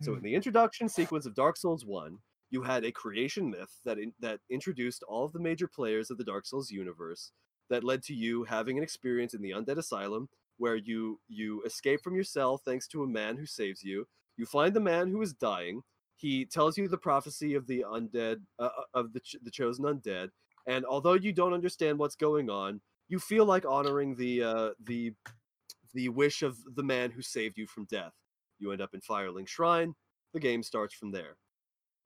[0.00, 0.22] So in Hmm.
[0.22, 2.18] the introduction sequence of Dark Souls 1,
[2.50, 6.18] you had a creation myth that in, that introduced all of the major players of
[6.18, 7.32] the Dark Souls universe
[7.70, 12.00] that led to you having an experience in the Undead Asylum where you you escape
[12.02, 14.08] from your cell thanks to a man who saves you.
[14.36, 15.82] You find the man who is dying.
[16.16, 19.84] He tells you the prophecy of the undead uh, uh, of the ch- the chosen
[19.84, 20.30] undead,
[20.66, 25.12] and although you don't understand what's going on, you feel like honoring the uh, the
[25.94, 28.12] the wish of the man who saved you from death.
[28.58, 29.94] You end up in Firelink Shrine.
[30.34, 31.36] The game starts from there.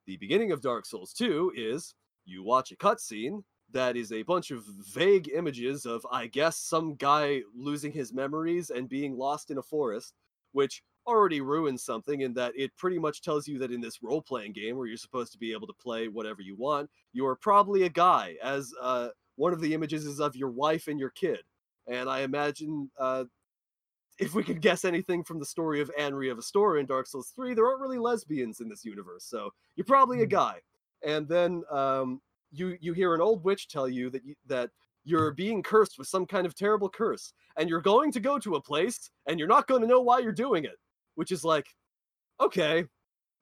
[0.06, 3.42] The beginning of Dark Souls 2 is you watch a cutscene
[3.72, 4.64] that is a bunch of
[4.94, 9.62] vague images of, I guess, some guy losing his memories and being lost in a
[9.62, 10.14] forest,
[10.52, 14.22] which already ruins something in that it pretty much tells you that in this role
[14.22, 17.34] playing game where you're supposed to be able to play whatever you want, you are
[17.34, 21.10] probably a guy, as uh, one of the images is of your wife and your
[21.10, 21.40] kid.
[21.86, 23.24] And I imagine uh,
[24.18, 27.32] if we could guess anything from the story of Anri of Astora in Dark Souls
[27.34, 30.28] 3, there aren't really lesbians in this universe, so you're probably a Hmm.
[30.28, 30.60] guy.
[31.04, 32.20] And then um,
[32.52, 34.70] you you hear an old witch tell you that you, that
[35.04, 38.54] you're being cursed with some kind of terrible curse, and you're going to go to
[38.54, 40.78] a place, and you're not going to know why you're doing it,
[41.16, 41.66] which is like,
[42.40, 42.84] okay,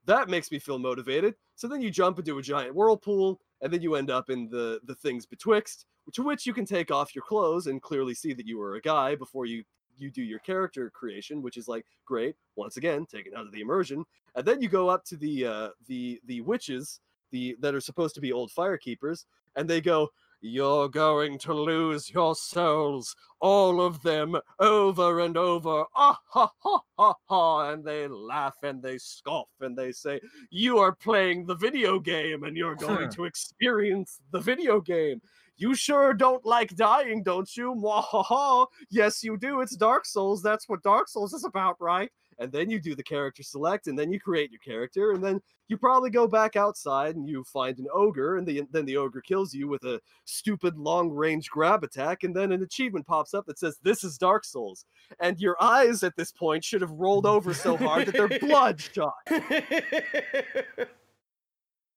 [0.06, 1.34] that makes me feel motivated.
[1.56, 4.81] So then you jump into a giant whirlpool, and then you end up in the
[4.85, 8.47] the things betwixt, to which you can take off your clothes and clearly see that
[8.47, 9.65] you are a guy before you
[9.97, 12.35] you do your character creation, which is like great.
[12.57, 14.05] Once again, taken out of the immersion,
[14.35, 17.01] and then you go up to the uh, the the witches,
[17.31, 19.24] the that are supposed to be old firekeepers,
[19.57, 20.09] and they go,
[20.40, 26.80] "You're going to lose your souls, all of them, over and over." Ah ha ha
[26.98, 27.70] ha ha!
[27.70, 32.44] And they laugh and they scoff and they say, "You are playing the video game,
[32.44, 35.20] and you're going to experience the video game."
[35.60, 37.74] You sure don't like dying, don't you?
[37.74, 38.66] Mwahaha.
[38.88, 39.60] Yes, you do.
[39.60, 40.42] It's Dark Souls.
[40.42, 42.10] That's what Dark Souls is about, right?
[42.40, 45.40] And then you do the character select, and then you create your character, and then
[45.68, 49.20] you probably go back outside and you find an ogre, and the, then the ogre
[49.20, 53.44] kills you with a stupid long range grab attack, and then an achievement pops up
[53.46, 54.84] that says, This is Dark Souls.
[55.20, 59.12] And your eyes at this point should have rolled over so hard that they're bloodshot.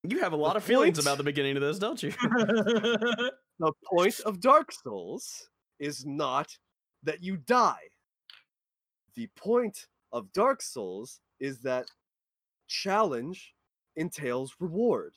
[0.06, 2.12] you have a lot The of feelings point- about the beginning of this, don't you?
[3.60, 5.48] The point of Dark Souls
[5.78, 6.58] is not
[7.04, 7.84] that you die.
[9.14, 11.86] The point of Dark Souls is that
[12.68, 13.52] challenge
[13.96, 15.14] entails reward.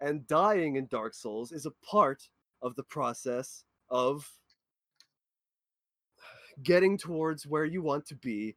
[0.00, 2.22] And dying in Dark Souls is a part
[2.62, 4.30] of the process of
[6.62, 8.56] getting towards where you want to be,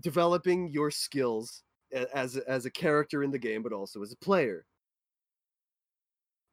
[0.00, 1.64] developing your skills
[2.14, 4.66] as as a character in the game, but also as a player.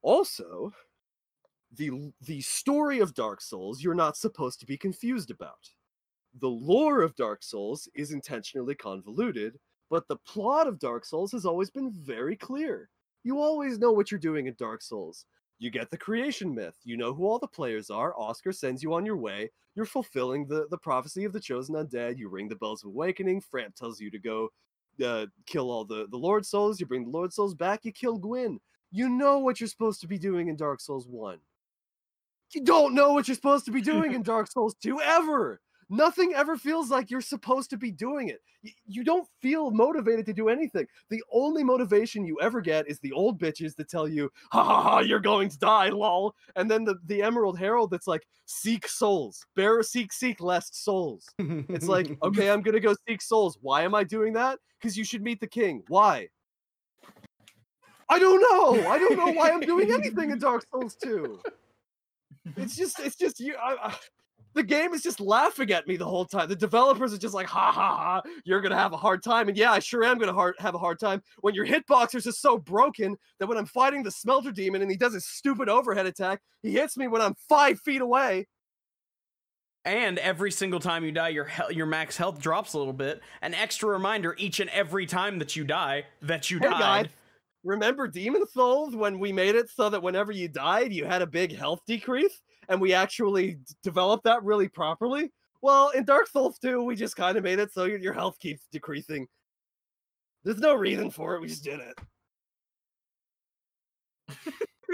[0.01, 0.73] Also,
[1.75, 5.69] the the story of Dark Souls you're not supposed to be confused about.
[6.39, 9.57] The lore of Dark Souls is intentionally convoluted,
[9.89, 12.89] but the plot of Dark Souls has always been very clear.
[13.23, 15.25] You always know what you're doing in Dark Souls.
[15.57, 16.77] You get the creation myth.
[16.83, 18.13] You know who all the players are.
[18.17, 19.51] Oscar sends you on your way.
[19.75, 22.17] You're fulfilling the, the prophecy of the chosen undead.
[22.17, 23.41] You ring the bells of awakening.
[23.41, 24.49] Frampt tells you to go
[25.03, 26.79] uh, kill all the, the Lord Souls.
[26.79, 27.83] You bring the Lord Souls back.
[27.83, 28.59] You kill Gwyn.
[28.91, 31.39] You know what you're supposed to be doing in Dark Souls 1
[32.53, 35.61] you don't know what you're supposed to be doing in Dark Souls 2 ever.
[35.89, 38.41] Nothing ever feels like you're supposed to be doing it.
[38.85, 40.85] You don't feel motivated to do anything.
[41.09, 44.81] The only motivation you ever get is the old bitches that tell you, ha ha
[44.81, 46.35] ha, you're going to die, lol.
[46.55, 49.45] And then the, the Emerald Herald that's like, seek souls.
[49.55, 51.25] Bear, seek, seek, lest souls.
[51.39, 53.57] It's like, okay, I'm gonna go seek souls.
[53.61, 54.59] Why am I doing that?
[54.79, 55.83] Because you should meet the king.
[55.87, 56.27] Why?
[58.09, 58.87] I don't know.
[58.87, 61.39] I don't know why I'm doing anything in Dark Souls 2
[62.57, 63.95] it's just it's just you I, I,
[64.59, 66.49] the game is just laughing at me the whole time.
[66.49, 69.47] The developers are just like, ha ha ha, you're gonna have a hard time.
[69.47, 72.25] And yeah, I sure am gonna hard, have a hard time when your hitbox is
[72.25, 75.69] just so broken that when I'm fighting the smelter demon and he does his stupid
[75.69, 78.47] overhead attack, he hits me when I'm five feet away.
[79.85, 83.21] And every single time you die, your he- your max health drops a little bit.
[83.41, 87.05] An extra reminder each and every time that you die that you Hey died.
[87.05, 87.07] guys,
[87.63, 91.27] remember Demon Souls when we made it so that whenever you died, you had a
[91.27, 95.31] big health decrease, and we actually d- developed that really properly?
[95.61, 98.39] Well, in Dark Souls 2, we just kind of made it so your, your health
[98.39, 99.27] keeps decreasing.
[100.45, 101.41] There's no reason for it.
[101.41, 101.97] We just did it.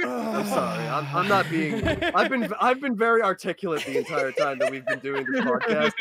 [0.04, 0.88] I'm sorry.
[0.88, 1.86] I'm, I'm not being.
[2.16, 5.94] I've been I've been very articulate the entire time that we've been doing this podcast,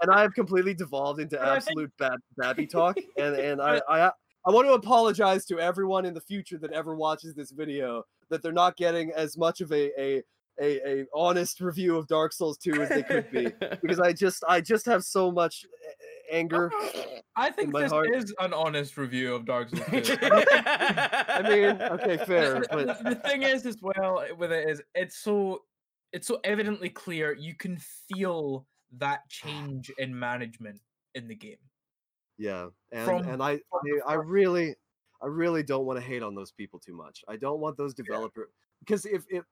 [0.00, 2.96] and I have completely devolved into But I think- absolute bad babby talk.
[3.18, 4.06] And and I I
[4.46, 8.42] I want to apologize to everyone in the future that ever watches this video that
[8.42, 10.22] they're not getting as much of a a
[10.60, 13.48] a, a honest review of Dark Souls 2 as they could be
[13.80, 16.70] because I just I just have so much eh, eh, anger.
[17.36, 18.08] I think my this heart.
[18.14, 20.16] is an honest review of Dark Souls 2.
[20.22, 24.68] I mean, okay, fair, the, but the- the thing is as well eh, with it
[24.68, 25.62] is it's so
[26.12, 28.66] it's so evidently clear you can feel
[28.98, 30.78] that change in management
[31.14, 31.56] in the game
[32.38, 33.58] Yeah, and From- and I I,
[34.06, 34.74] I really
[35.22, 37.24] I really don't want to hate on those people too much.
[37.28, 38.50] I don't want those developer
[38.80, 39.44] because if if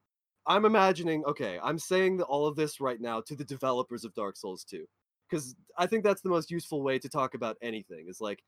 [0.46, 4.14] I'm imagining okay, I'm saying that all of this right now to the developers of
[4.14, 4.86] Dark Souls 2
[5.28, 8.42] because I think that's the most useful way to talk about anything is like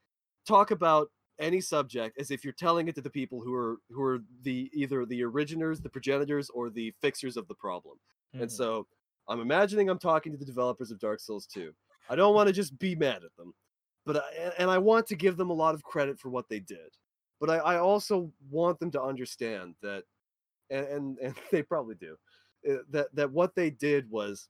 [0.47, 4.03] talk about any subject as if you're telling it to the people who are who
[4.03, 7.99] are the either the originators, the progenitors, or the fixers of the problem.
[8.39, 8.51] And Mhm.
[8.51, 8.89] so
[9.29, 11.75] I'm imagining I'm talking to the developers of Dark Souls 2.
[12.09, 13.55] I don't want to just be mad at them,
[14.05, 16.61] but I, and I want to give them a lot of credit for what they
[16.61, 16.97] did.
[17.41, 20.05] But I, I also want them to understand that,
[20.73, 22.17] and and, and they probably do,
[22.71, 24.49] uh, that that what they did was,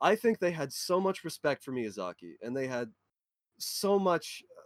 [0.00, 2.90] I think they had so much respect for Miyazaki, and they had
[3.58, 4.42] so much.
[4.58, 4.62] uh,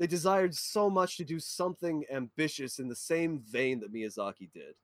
[0.00, 4.74] They desired so much to do something ambitious in the same vein that Miyazaki did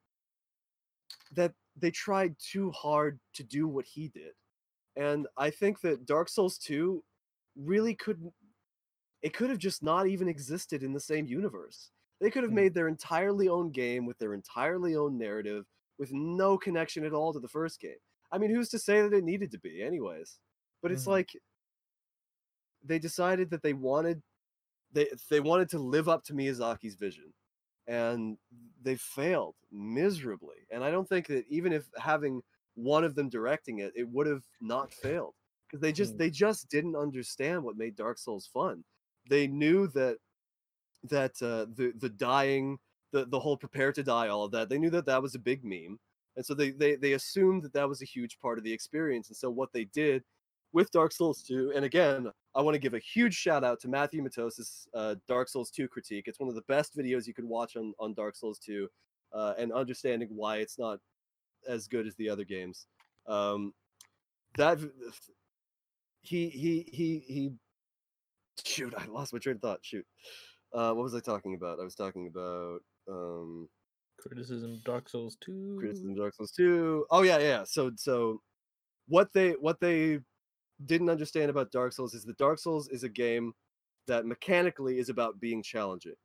[1.34, 4.32] that they tried too hard to do what he did.
[4.96, 7.02] And I think that Dark Souls 2
[7.56, 8.32] really couldn't
[9.22, 11.90] it could have just not even existed in the same universe.
[12.20, 12.54] They could have Mm.
[12.54, 15.66] made their entirely own game with their entirely own narrative
[15.98, 17.98] with no connection at all to the first game.
[18.32, 20.40] I mean, who's to say that it needed to be anyways?
[20.82, 21.06] But it's Mhm.
[21.06, 21.30] like
[22.82, 24.22] they decided that they wanted
[24.92, 27.34] they they wanted to live up to Miyazaki's vision
[27.86, 28.38] and
[28.82, 30.66] they failed miserably.
[30.70, 32.42] And I don't think that even if having
[32.74, 35.34] one of them directing it, it would have not failed
[35.68, 36.18] because they just Mm.
[36.18, 38.84] they just didn't understand what made Dark Souls fun.
[39.28, 40.18] They knew that
[41.04, 42.78] that uh, the the dying,
[43.12, 44.68] the the whole prepare to die, all of that.
[44.68, 45.98] They knew that that was a big meme,
[46.36, 49.28] and so they they they assumed that that was a huge part of the experience.
[49.28, 50.24] And so what they did
[50.72, 53.88] with Dark Souls 2, and again, I want to give a huge shout out to
[53.88, 56.24] Matthewmatosis uh, Dark Souls 2 critique.
[56.26, 58.88] It's one of the best videos you can watch on, on Dark Souls 2
[59.32, 60.98] uh, and understanding why it's not
[61.68, 62.86] as good as the other games.
[63.26, 63.72] Um,
[64.56, 64.78] that
[66.22, 67.52] he he he he
[68.64, 69.80] shoot, I lost my train of thought.
[69.82, 70.06] Shoot.
[70.74, 71.80] Uh, what was I talking about?
[71.80, 73.68] I was talking about um
[74.18, 77.06] criticism of dark souls 2 criticism of Dark Souls 2.
[77.10, 77.64] Oh yeah, yeah.
[77.64, 78.42] So so
[79.08, 80.20] what they what they
[80.84, 83.54] didn't understand about Dark Souls is that Dark Souls is a game
[84.06, 86.16] that mechanically is about being challenging.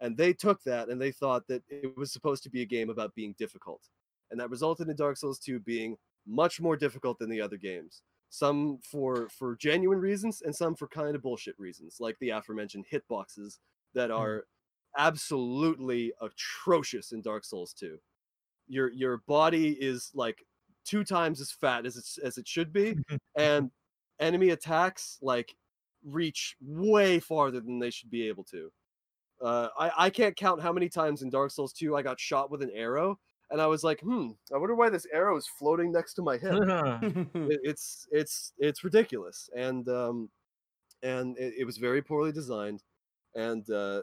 [0.00, 2.90] And they took that and they thought that it was supposed to be a game
[2.90, 3.82] about being difficult.
[4.30, 5.96] And that resulted in Dark Souls 2 being
[6.26, 8.02] much more difficult than the other games.
[8.30, 12.86] Some for for genuine reasons and some for kind of bullshit reasons, like the aforementioned
[12.92, 13.58] hitboxes
[13.94, 14.44] that are
[14.96, 17.98] absolutely atrocious in Dark Souls 2.
[18.66, 20.44] Your your body is like
[20.84, 22.96] two times as fat as it's as it should be,
[23.36, 23.70] and
[24.20, 25.54] enemy attacks like
[26.04, 28.70] reach way farther than they should be able to.
[29.42, 32.50] Uh, I I can't count how many times in Dark Souls 2 I got shot
[32.50, 33.18] with an arrow,
[33.50, 36.36] and I was like, hmm, I wonder why this arrow is floating next to my
[36.38, 36.58] hip.
[37.50, 40.28] It, it's it's it's ridiculous and um
[41.02, 42.82] and it, it was very poorly designed
[43.34, 44.02] and uh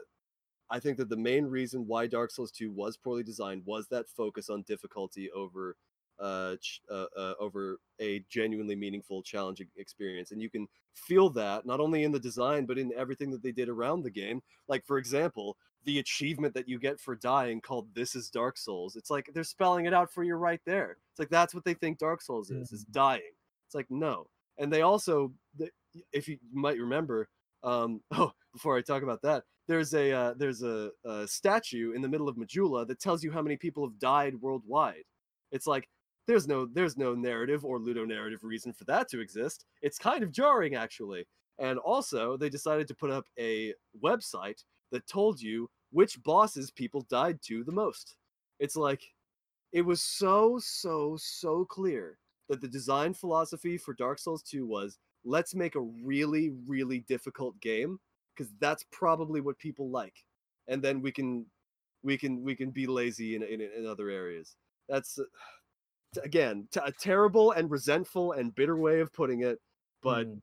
[0.70, 4.08] i think that the main reason why dark souls 2 was poorly designed was that
[4.08, 5.76] focus on difficulty over
[6.18, 10.66] uh, ch- uh, uh over a genuinely meaningful challenging experience and you can
[10.96, 14.10] feel that not only in the design but in everything that they did around the
[14.10, 14.42] game.
[14.68, 15.56] Like for example
[15.86, 18.96] the achievement that you get for dying called this is dark souls.
[18.96, 20.98] It's like they're spelling it out for you right there.
[21.12, 23.32] It's like that's what they think dark souls is is dying.
[23.66, 24.26] It's like no.
[24.58, 25.32] And they also
[26.12, 27.28] if you might remember
[27.62, 32.02] um oh before i talk about that there's a uh, there's a, a statue in
[32.02, 35.04] the middle of majula that tells you how many people have died worldwide.
[35.52, 35.88] It's like
[36.26, 39.64] there's no there's no narrative or ludonarrative reason for that to exist.
[39.82, 41.26] It's kind of jarring actually.
[41.58, 43.72] And also, they decided to put up a
[44.02, 48.16] website that told you which bosses people died to the most.
[48.58, 49.02] It's like
[49.72, 52.18] it was so so so clear
[52.48, 57.58] that the design philosophy for Dark Souls 2 was let's make a really really difficult
[57.60, 57.98] game
[58.34, 60.14] because that's probably what people like
[60.68, 61.44] and then we can
[62.02, 64.54] we can we can be lazy in in, in other areas
[64.88, 65.18] that's
[66.24, 69.58] again t- a terrible and resentful and bitter way of putting it
[70.02, 70.40] but Mm.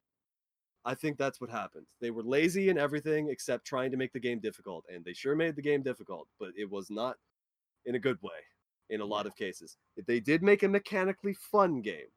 [0.86, 4.20] I think that's what happened they were lazy in everything except trying to make the
[4.20, 7.16] game difficult and they sure made the game difficult but it was not
[7.86, 8.32] in a good way
[8.90, 12.12] in a lot of cases if they did make a mechanically fun game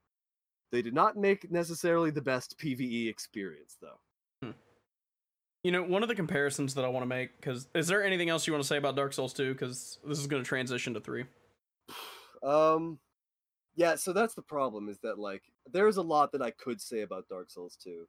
[0.73, 3.99] they did not make necessarily the best pve experience though
[5.67, 8.29] You know, one of the comparisons that I want to make, because is there anything
[8.29, 9.53] else you want to say about Dark Souls 2?
[9.53, 11.25] Because this is going to transition to 3.
[12.43, 13.01] Um,
[13.75, 17.01] yeah, so that's the problem is that like there's a lot that I could say
[17.01, 18.07] about Dark Souls 2.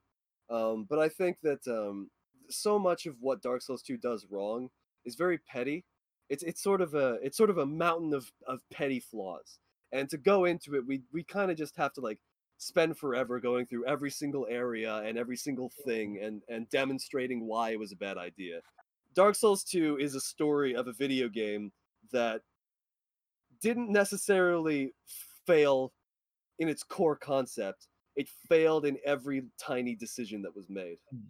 [0.49, 2.09] Um, but I think that um
[2.49, 4.69] so much of what Dark Souls 2 does wrong
[5.05, 5.85] is very petty.
[6.29, 9.59] It's it's sort of a it's sort of a mountain of of petty flaws.
[9.91, 12.19] And to go into it, we we kind of just have to like
[12.57, 17.71] spend forever going through every single area and every single thing and and demonstrating why
[17.71, 18.61] it was a bad idea.
[19.13, 21.71] Dark Souls 2 is a story of a video game
[22.11, 22.41] that
[23.61, 24.93] didn't necessarily
[25.45, 25.91] fail
[26.59, 27.87] in its core concept.
[28.17, 30.97] It failed in every tiny decision that was made.
[31.15, 31.21] Mm.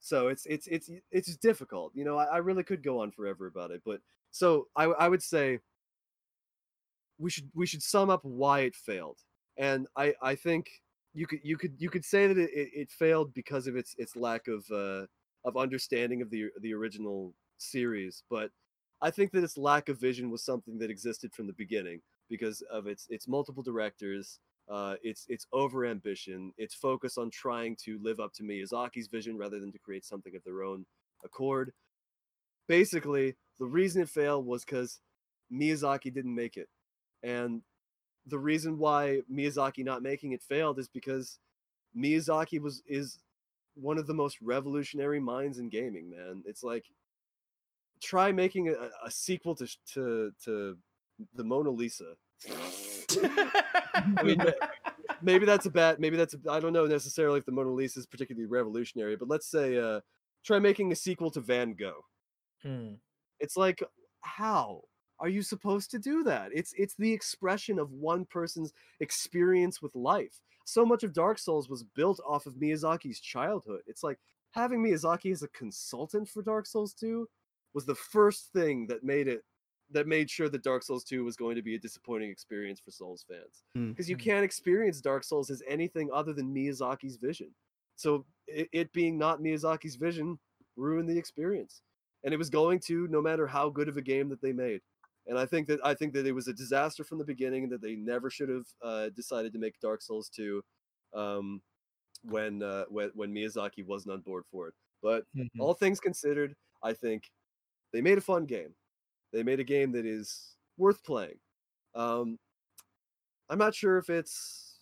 [0.00, 1.92] So it's it's it's it's difficult.
[1.94, 4.00] You know, I, I really could go on forever about it, but
[4.30, 5.60] so I I would say
[7.18, 9.18] we should we should sum up why it failed.
[9.56, 10.68] And I I think
[11.14, 13.94] you could you could you could say that it, it, it failed because of its
[13.98, 15.06] its lack of uh
[15.44, 18.50] of understanding of the the original series, but
[19.00, 22.62] I think that its lack of vision was something that existed from the beginning because
[22.70, 27.98] of its its multiple directors, uh, its its over ambition, its focus on trying to
[28.02, 30.84] live up to Miyazaki's vision rather than to create something of their own
[31.24, 31.72] accord.
[32.66, 35.00] Basically, the reason it failed was because
[35.52, 36.68] Miyazaki didn't make it,
[37.22, 37.62] and
[38.26, 41.38] the reason why Miyazaki not making it failed is because
[41.96, 43.18] Miyazaki was is
[43.74, 46.10] one of the most revolutionary minds in gaming.
[46.10, 46.86] Man, it's like
[48.02, 50.76] try making a, a sequel to to to
[51.34, 52.14] the Mona Lisa.
[52.48, 54.42] I mean,
[55.22, 55.98] maybe that's a bad.
[55.98, 56.34] Maybe that's.
[56.48, 59.78] I I don't know necessarily if the Mona Lisa is particularly revolutionary, but let's say
[59.78, 60.00] uh,
[60.44, 62.04] try making a sequel to Van Gogh.
[62.64, 62.96] Mm.
[63.40, 63.82] It's like
[64.20, 64.82] how
[65.18, 66.50] are you supposed to do that?
[66.52, 70.40] It's it's the expression of one person's experience with life.
[70.64, 73.82] So much of Dark Souls was built off of Miyazaki's childhood.
[73.86, 74.18] It's like
[74.50, 77.26] having Miyazaki as a consultant for Dark Souls 2
[77.72, 79.44] was the first thing that made it
[79.90, 82.90] that made sure that Dark Souls 2 was going to be a disappointing experience for
[82.90, 83.92] Souls fans Hmm.
[83.94, 84.20] because you Mm.
[84.24, 87.54] can't experience Dark Souls as anything other than Miyazaki's vision.
[87.96, 90.38] So it, it being not Miyazaki's vision
[90.76, 91.82] ruined the experience,
[92.24, 94.82] and it was going to no matter how good of a game that they made.
[95.26, 97.72] And I think that I think that it was a disaster from the beginning, and
[97.72, 100.62] that they never should have uh, decided to make Dark Souls 2
[101.14, 101.62] um,
[102.22, 104.74] when uh, when when Miyazaki wasn't on board for it.
[105.02, 105.48] But Mhm.
[105.58, 107.30] all things considered, I think
[107.92, 108.74] they made a fun game.
[109.32, 111.38] They made a game that is worth playing.
[111.94, 112.38] Um,
[113.48, 114.78] I'm not sure if it's.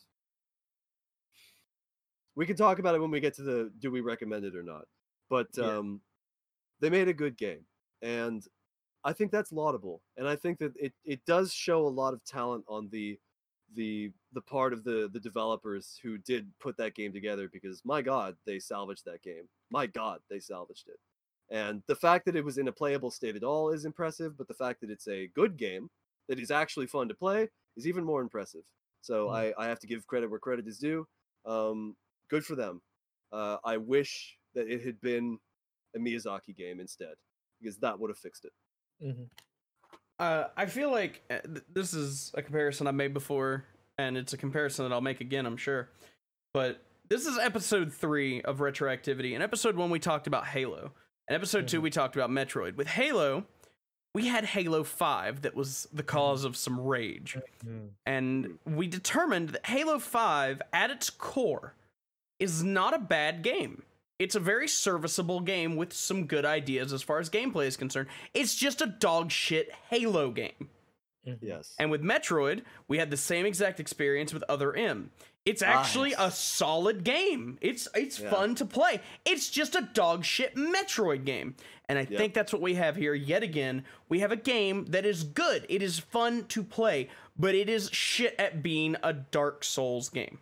[2.37, 4.63] We can talk about it when we get to the do we recommend it or
[4.63, 4.87] not.
[5.31, 5.77] But Yeah.
[5.79, 6.01] um,
[6.81, 7.65] they made a good game,
[8.03, 8.47] and
[9.05, 10.03] I think that's laudable.
[10.17, 13.19] And I think that it, it does show a lot of talent on the
[13.75, 18.03] the the part of the the developers who did put that game together because my
[18.03, 21.01] god they salvaged that game my god they salvaged it
[21.51, 24.49] and the fact that it was in a playable state at all is impressive but
[24.49, 25.89] the fact that it's a good game
[26.29, 28.63] that is actually fun to play is even more impressive
[29.03, 29.35] so Mm.
[29.59, 31.07] I, I have to give credit where credit is due
[31.47, 31.97] um,
[32.31, 32.81] good for them
[33.33, 35.39] uh, i wish that it had been
[35.95, 37.15] a miyazaki game instead
[37.61, 38.53] because that would have fixed it
[39.05, 39.29] Mhm.
[40.21, 43.65] Uh, I feel like uh, th- this is a comparison I've made before,
[43.99, 45.89] and it's a comparison that I'll make again, I'm sure.
[46.53, 49.33] But this is episode three of Retroactivity.
[49.33, 50.93] In episode one, we talked about Halo.
[51.29, 51.83] In episode two, Mhm.
[51.85, 52.77] we talked about Metroid.
[52.77, 53.47] With Halo,
[54.13, 57.39] we had Halo 5 that was the cause of some rage.
[57.65, 57.91] Mm.
[58.05, 61.75] And we determined that Halo 5, at its core,
[62.39, 63.83] is not a bad game.
[64.19, 68.09] It's a very serviceable game with some good ideas as far as gameplay is concerned.
[68.33, 70.71] It's just a dog shit Halo game.
[71.41, 71.75] Yes.
[71.79, 75.11] And with Metroid, we had the same exact experience with Other M.
[75.45, 77.59] It's actually a solid game.
[77.61, 78.31] It's it's Yeah.
[78.31, 79.01] fun to play.
[79.27, 81.57] It's just a dog shit Metroid game.
[81.89, 82.19] And I Yep.
[82.19, 83.85] think that's what we have here yet again.
[84.09, 85.67] We have a game that is good.
[85.69, 90.39] It is fun to play, but it is shit at being a Dark Souls game.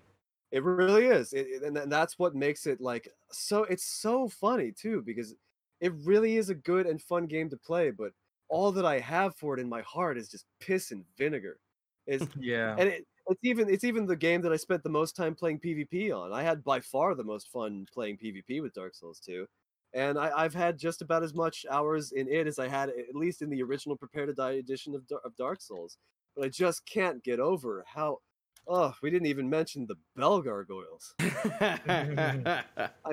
[0.52, 3.64] It really is, it, it- and that's what makes it like so.
[3.64, 5.34] It's so funny too because
[5.80, 7.90] it really is a good and fun game to play.
[7.90, 8.12] But
[8.48, 11.58] all that I have for it in my heart is just piss and vinegar.
[12.06, 12.76] Is Yeah.
[12.78, 15.60] and it, it's even it's even the game that I spent the most time playing
[15.60, 16.32] PvP on.
[16.32, 19.46] I had by far the most fun playing PvP with Dark Souls 2.
[19.94, 23.14] And I, I've had just about as much hours in it as I had at
[23.14, 25.98] least in the original Prepare to Die edition of, of Dark Souls.
[26.34, 28.18] But I just can't get over how
[28.66, 31.14] oh, we didn't even mention the Bell Gargoyles.
[31.20, 32.62] I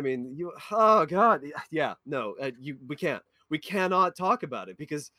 [0.02, 0.52] mean, you.
[0.72, 2.78] Oh God, yeah, no, uh, you.
[2.88, 3.24] We can't.
[3.50, 5.12] We cannot talk about it because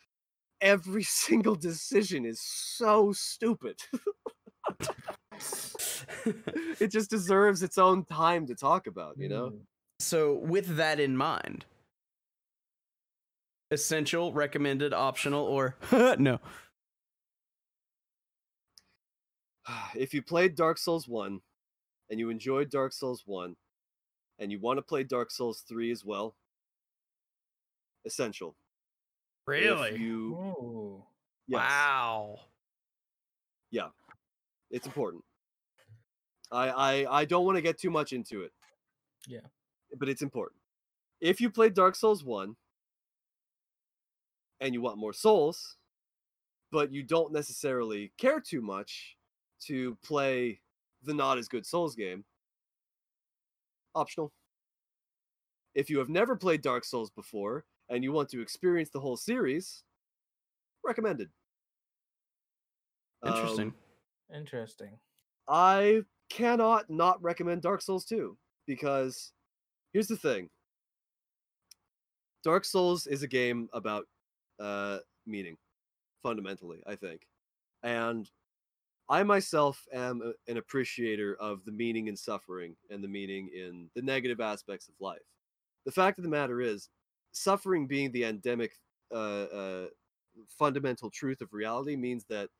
[0.60, 3.78] every single decision is so stupid.
[6.80, 9.16] it just deserves its own time to talk about.
[9.18, 9.50] You know.
[9.50, 9.60] Mm.
[9.98, 11.64] so with that in mind,
[13.70, 15.76] essential, recommended, optional, or
[16.18, 16.38] no.
[19.94, 21.40] If you played Dark Souls One,
[22.08, 23.56] and you enjoyed Dark Souls One,
[24.38, 26.34] and you want to play Dark Souls Three as well,
[28.04, 28.56] essential.
[29.94, 30.34] If you.
[30.34, 31.02] Ooh.
[31.46, 31.58] yes.
[31.58, 32.40] Wow.
[34.70, 35.24] It's important.
[36.52, 38.52] I I I don't want to get too much into it.
[39.26, 39.40] Yeah.
[39.98, 40.60] But it's important.
[41.20, 42.56] If you played Dark Souls 1
[44.60, 45.76] and you want more souls,
[46.72, 49.16] but you don't necessarily care too much
[49.66, 50.60] to play
[51.02, 52.24] the not as good Souls game,
[53.94, 54.32] optional.
[55.74, 59.16] If you have never played Dark Souls before and you want to experience the whole
[59.16, 59.82] series,
[60.84, 61.28] recommended.
[63.22, 63.74] Um,
[64.34, 64.98] Interesting.
[65.48, 69.32] I cannot not recommend Dark Souls 2 because
[69.92, 70.50] here's the thing.
[72.42, 74.06] Dark Souls is a game about
[74.58, 75.56] uh meaning
[76.22, 77.28] fundamentally, I think.
[77.82, 78.30] And
[79.08, 83.90] I myself am a- an appreciator of the meaning in suffering and the meaning in
[83.94, 85.22] the negative aspects of life.
[85.84, 86.90] The fact of the matter is,
[87.32, 88.78] suffering being the endemic
[89.12, 89.88] uh, uh,
[90.48, 92.50] fundamental truth of reality means that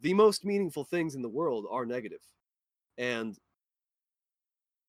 [0.00, 2.20] the most meaningful things in the world are negative.
[2.98, 3.38] And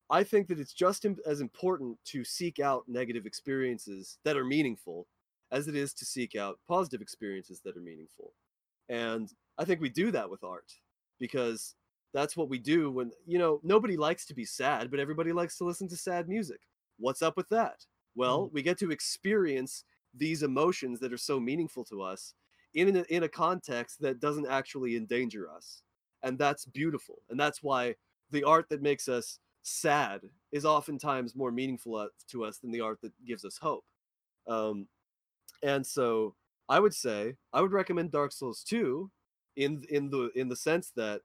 [0.09, 5.07] I think that it's just as important to seek out negative experiences that are meaningful
[5.51, 8.33] as it is to seek out positive experiences that are meaningful.
[8.89, 10.71] And I think we do that with art
[11.19, 11.75] because
[12.13, 15.57] that's what we do when, you know, nobody likes to be sad, but everybody likes
[15.57, 16.59] to listen to sad music.
[16.97, 17.85] What's up with that?
[18.15, 18.53] Well, mm.
[18.53, 22.33] we get to experience these emotions that are so meaningful to us
[22.77, 25.81] in a, in a context that doesn't actually endanger us.
[26.23, 27.21] And that's beautiful.
[27.29, 27.95] And that's why
[28.31, 30.21] the art that makes us sad
[30.51, 33.83] is oftentimes more meaningful to us than the art that gives us hope.
[34.47, 34.87] Um,
[35.63, 36.35] and so
[36.69, 39.09] I would say I would recommend Dark Souls 2
[39.55, 41.21] in in the in the sense that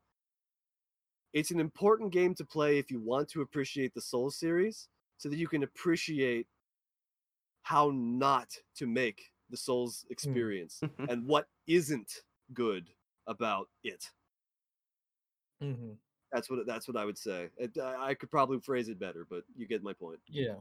[1.33, 4.89] it's an important game to play if you want to appreciate the Souls series
[5.19, 6.47] so that you can appreciate
[7.63, 12.25] how not to make the Souls experience and what isn't
[12.55, 12.91] good
[13.29, 14.11] about it.
[15.61, 15.93] hmm
[16.33, 17.51] That's what that's what I would say.
[17.59, 20.21] It, I I could probably phrase it better, but you get my point.
[20.27, 20.57] Yeah.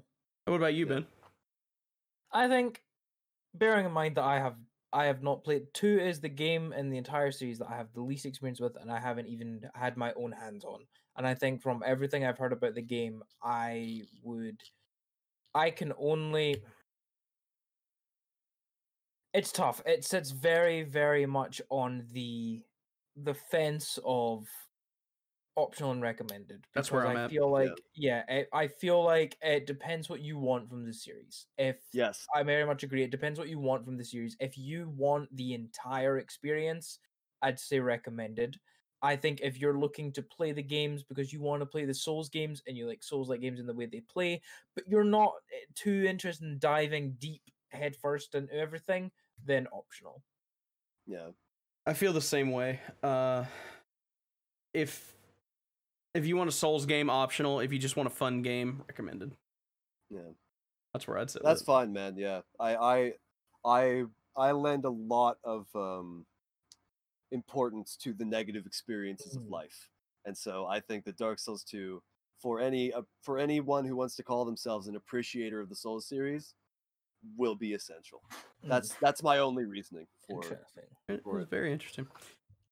[0.45, 0.93] What about you, Yeah.
[0.95, 1.07] Ben?
[2.31, 2.83] I think,
[3.55, 4.57] bearing in mind that I have
[4.93, 7.93] I have not played two is the game in the entire series that I have
[7.93, 10.87] the least experience with, and I haven't even had my own hands on.
[11.17, 14.61] And I think from everything I've heard about the game, I would,
[15.55, 16.63] I can only.
[19.33, 19.81] It's tough.
[19.85, 22.65] It sits very, very much on the
[23.15, 24.47] the fence of
[25.57, 26.67] optional and recommended.
[26.73, 27.33] That's where I'm I at.
[27.33, 27.75] feel Yeah.
[27.75, 31.47] like yeah, it, I feel like it depends what you want from the series.
[31.57, 32.29] If Yes.
[32.33, 33.03] I very much agree.
[33.03, 34.37] It depends what you want from the series.
[34.39, 36.99] If you want the entire experience,
[37.41, 38.59] I'd say recommended.
[39.01, 41.93] I think if you're looking to play the games because you want to play the
[41.93, 44.41] Souls games and you like Souls like games in the way they play,
[44.75, 47.41] but you're not eh, too interested in diving deep
[47.71, 49.11] headfirst into everything,
[49.45, 50.21] then optional.
[51.07, 51.29] Yeah.
[51.85, 52.79] I feel the same way.
[53.01, 53.45] Uh,
[54.73, 55.13] if
[56.13, 57.59] if you want a Souls game, optional.
[57.61, 59.31] If you just want a fun game, recommended.
[60.09, 60.19] Yeah.
[60.93, 61.39] That's where I'd say.
[61.43, 62.15] That's fine, man.
[62.17, 62.41] Yeah.
[62.59, 63.13] I I
[63.65, 64.03] I
[64.35, 66.25] I lend a lot of um
[67.31, 69.51] importance to the negative experiences of Mm.
[69.51, 69.89] life.
[70.25, 72.01] And so I think that Dark Souls 2
[72.41, 76.07] for any uh, for anyone who wants to call themselves an appreciator of the Souls
[76.07, 76.53] series
[77.37, 78.21] will be essential.
[78.65, 80.83] Mm, That's that's my only reasoning for interesting.
[81.07, 81.49] It for was it.
[81.49, 82.07] very interesting.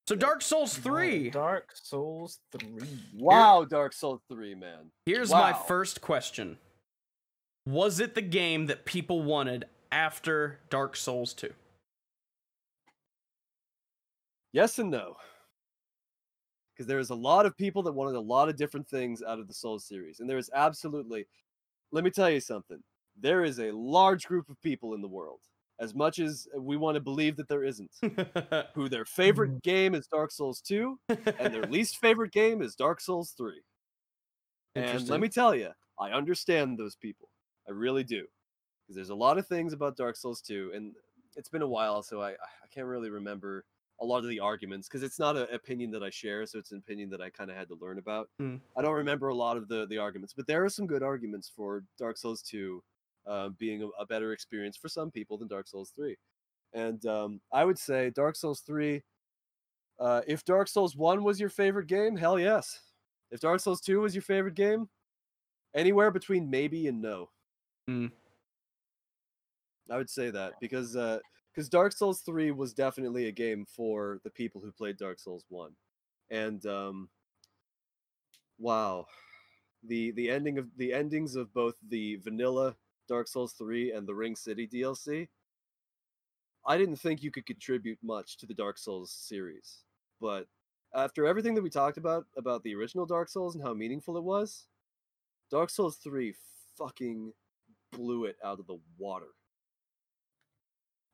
[0.07, 1.29] So Dark Souls 3.
[1.29, 2.81] Dark Souls 3.
[3.15, 4.89] Wow, Dark Souls 3, man.
[5.05, 6.57] Here's my first question.
[7.67, 11.53] Was it the game that people wanted after Dark Souls 2?
[14.51, 15.15] Yes and no.
[16.73, 19.37] Because there is a lot of people that wanted a lot of different things out
[19.37, 20.21] of the Souls series.
[20.21, 21.27] And there is absolutely,
[21.91, 22.81] let me tell you something.
[23.21, 25.39] There is a large group of people in the world,
[25.79, 27.91] as much as we want to believe that there isn't,
[28.73, 33.01] who their favorite game is Dark Souls 2 and their least favorite game is Dark
[33.01, 33.53] Souls 3.
[34.75, 35.69] And let me tell you,
[35.99, 37.29] I understand those people.
[37.67, 38.25] I really do.
[38.83, 40.93] Because there's a lot of things about Dark Souls 2, and
[41.35, 43.65] it's been a while, so I, I can't really remember
[44.01, 46.71] a lot of the arguments because it's not an opinion that I share, so it's
[46.71, 48.29] an opinion that I kind of had to learn about.
[48.41, 48.59] Mm.
[48.77, 51.51] I don't remember a lot of the the arguments, but there are some good arguments
[51.53, 52.81] for Dark Souls 2
[53.29, 56.17] uh, being a, a better experience for some people than Dark Souls 3.
[56.73, 59.03] And um, I would say Dark Souls 3.
[59.99, 62.79] Uh, if Dark Souls 1 was your favorite game, hell yes.
[63.31, 64.89] If Dark Souls 2 was your favorite game,
[65.75, 67.29] anywhere between maybe and no.
[67.89, 68.11] Mm.
[69.91, 71.19] I would say that because uh,
[71.53, 75.45] because Dark Souls 3 was definitely a game for the people who played Dark Souls
[75.49, 75.71] 1.
[76.29, 77.09] And um
[78.59, 79.07] wow.
[79.83, 82.75] The the ending of the endings of both the vanilla
[83.09, 85.27] Dark Souls 3 and the Ring City DLC
[86.65, 89.79] I didn't think you could contribute much to the Dark Souls series.
[90.21, 90.45] But
[90.93, 94.23] after everything that we talked about about the original Dark Souls and how meaningful it
[94.23, 94.67] was,
[95.49, 96.33] Dark Souls 3
[96.77, 97.33] fucking
[97.91, 99.29] blew it out of the water.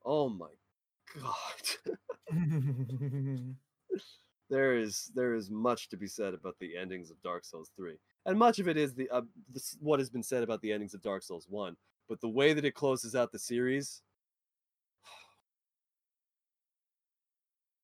[0.04, 0.52] Oh my
[1.22, 1.96] god.
[4.50, 7.96] there is there is much to be said about the endings of Dark Souls 3.
[8.26, 9.22] And much of it is the uh,
[9.52, 11.76] this, what has been said about the endings of Dark Souls 1,
[12.10, 14.02] but the way that it closes out the series,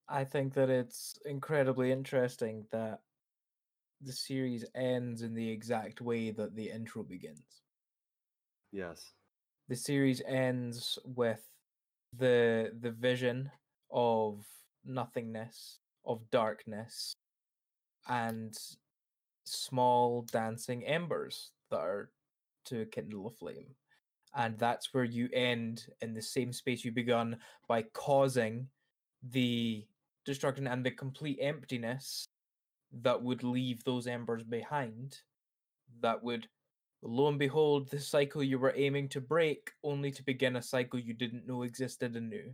[0.07, 3.01] I think that it's incredibly interesting that
[4.01, 7.61] the series ends in the exact way that the intro begins.
[8.72, 9.13] yes.
[9.69, 11.41] The series ends with
[12.18, 13.51] the the vision
[13.89, 14.45] of
[14.84, 17.13] nothingness, of darkness,
[18.07, 18.57] and
[19.43, 22.09] small dancing embers that are
[22.65, 23.68] to kindle a flame.
[24.35, 27.38] And that's where you end in the same space you begun
[27.68, 28.68] by causing
[29.23, 29.85] the
[30.26, 32.26] destruction and the complete emptiness
[33.01, 35.18] that would leave those embers behind
[36.01, 36.47] that would
[37.03, 40.99] lo and behold the cycle you were aiming to break only to begin a cycle
[40.99, 42.53] you didn't know existed anew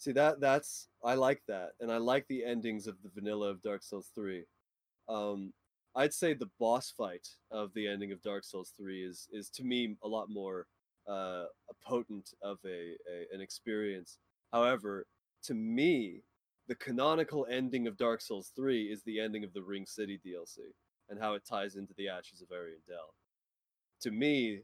[0.00, 3.60] See that that's I like that, and I like the endings of the vanilla of
[3.60, 4.44] Dark Souls 3.
[5.10, 5.52] Um,
[5.96, 9.64] I'd say the boss fight of the ending of Dark Souls 3 is is to
[9.64, 10.66] me a lot more
[11.08, 11.46] uh,
[11.84, 14.18] potent of a, a an experience.
[14.52, 15.06] However,
[15.44, 16.22] to me,
[16.68, 20.58] the canonical ending of Dark Souls 3 is the ending of the Ring City DLC
[21.08, 23.10] and how it ties into the Ashes of Ariandel.
[24.02, 24.60] To me,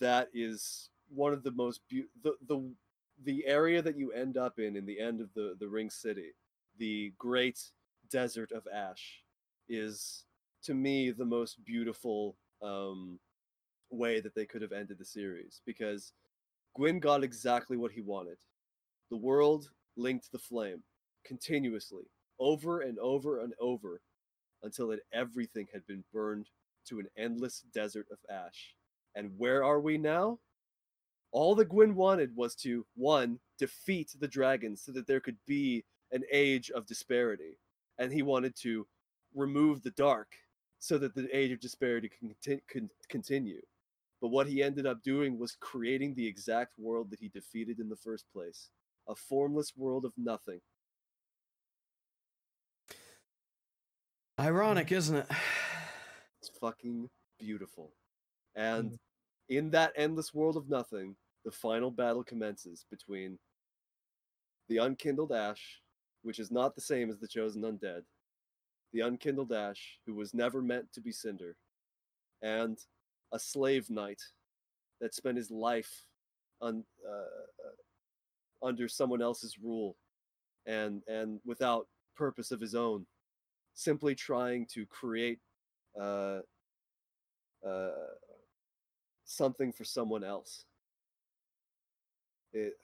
[0.00, 2.74] that is one of the most beau- the the
[3.24, 6.32] the area that you end up in in the end of the the ring city
[6.78, 7.60] the great
[8.12, 9.22] desert of ash
[9.68, 10.24] is
[10.62, 13.18] to me the most beautiful um
[13.90, 16.12] way that they could have ended the series because
[16.76, 18.38] gwyn got exactly what he wanted.
[19.10, 20.82] The world linked the flame
[21.24, 22.04] continuously
[22.38, 24.00] over and over and over
[24.62, 26.48] until it everything had been burned
[26.88, 28.74] to an endless desert of ash.
[29.14, 30.38] And where are we now?
[31.32, 35.84] All that Gwyn wanted was to one defeat the dragons so that there could be
[36.10, 37.58] an age of disparity,
[38.02, 38.84] and he wanted to
[39.32, 40.26] remove the dark
[40.80, 43.60] so that the age of disparity can, can continue.
[44.20, 47.88] But what he ended up doing was creating the exact world that he defeated in
[47.88, 48.70] the first place
[49.08, 50.60] a formless world of nothing.
[54.38, 54.96] Ironic, mm.
[54.96, 55.26] isn't it?
[56.40, 57.08] It's fucking
[57.38, 57.92] beautiful.
[58.56, 58.98] And mm.
[59.48, 61.14] in that endless world of nothing,
[61.44, 63.38] the final battle commences between
[64.68, 65.81] the unkindled ash,
[66.22, 68.02] which is not the same as the chosen undead,
[68.92, 71.56] the unkindled ash, who was never meant to be cinder,
[72.42, 72.78] and
[73.32, 74.20] a slave knight
[75.00, 76.04] that spent his life
[76.60, 79.96] un, uh, uh, under someone else's rule
[80.66, 83.06] and and without purpose of his own,
[83.74, 85.40] simply trying to create
[86.00, 86.38] uh,
[87.66, 87.90] uh,
[89.24, 90.64] something for someone else.
[92.52, 92.74] It.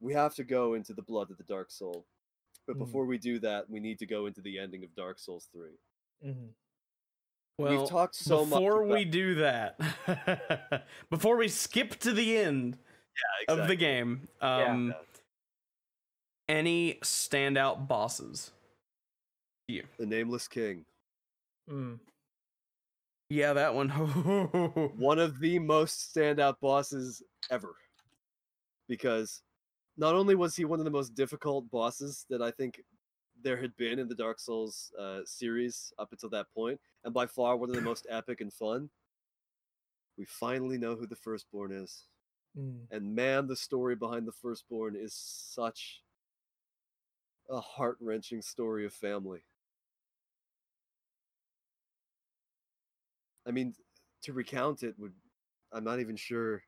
[0.00, 2.06] We have to go into the blood of the Dark Soul,
[2.66, 2.80] but Mhm.
[2.80, 5.78] before we do that, we need to go into the ending of Dark Souls Three.
[6.24, 6.54] Mhm.
[7.58, 8.58] Well, We've talked so much.
[8.58, 9.78] before about- we do that,
[11.10, 12.78] before we skip to the end,
[13.48, 14.28] Yeah, of the game.
[14.40, 15.04] Um, Yeah.
[16.48, 18.50] Any standout bosses?
[19.68, 20.84] The Nameless King.
[21.68, 22.00] Mm.
[23.28, 23.88] Yeah, that one.
[24.98, 27.76] one of the most standout bosses ever.
[28.88, 29.42] Because
[29.96, 32.80] not only was he one of the most difficult bosses that I think
[33.42, 37.26] there had been in the Dark Souls uh, series up until that point, and by
[37.26, 38.90] far one of the most epic and fun,
[40.18, 42.04] we finally know who the Firstborn is.
[42.58, 42.80] Mm.
[42.90, 46.02] And man, the story behind the Firstborn is such
[47.48, 49.40] a heart wrenching story of family.
[53.46, 53.74] I mean,
[54.22, 55.12] to recount it would.
[55.72, 56.62] I'm not even sure.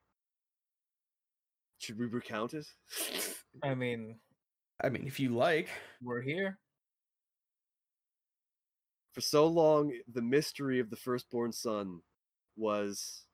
[1.82, 2.66] Should we recount it?
[3.64, 4.20] I mean,
[4.84, 5.68] I mean, if you like.
[6.00, 6.60] we're here.
[9.12, 12.00] For so long, the mystery of the firstborn son
[12.56, 13.24] was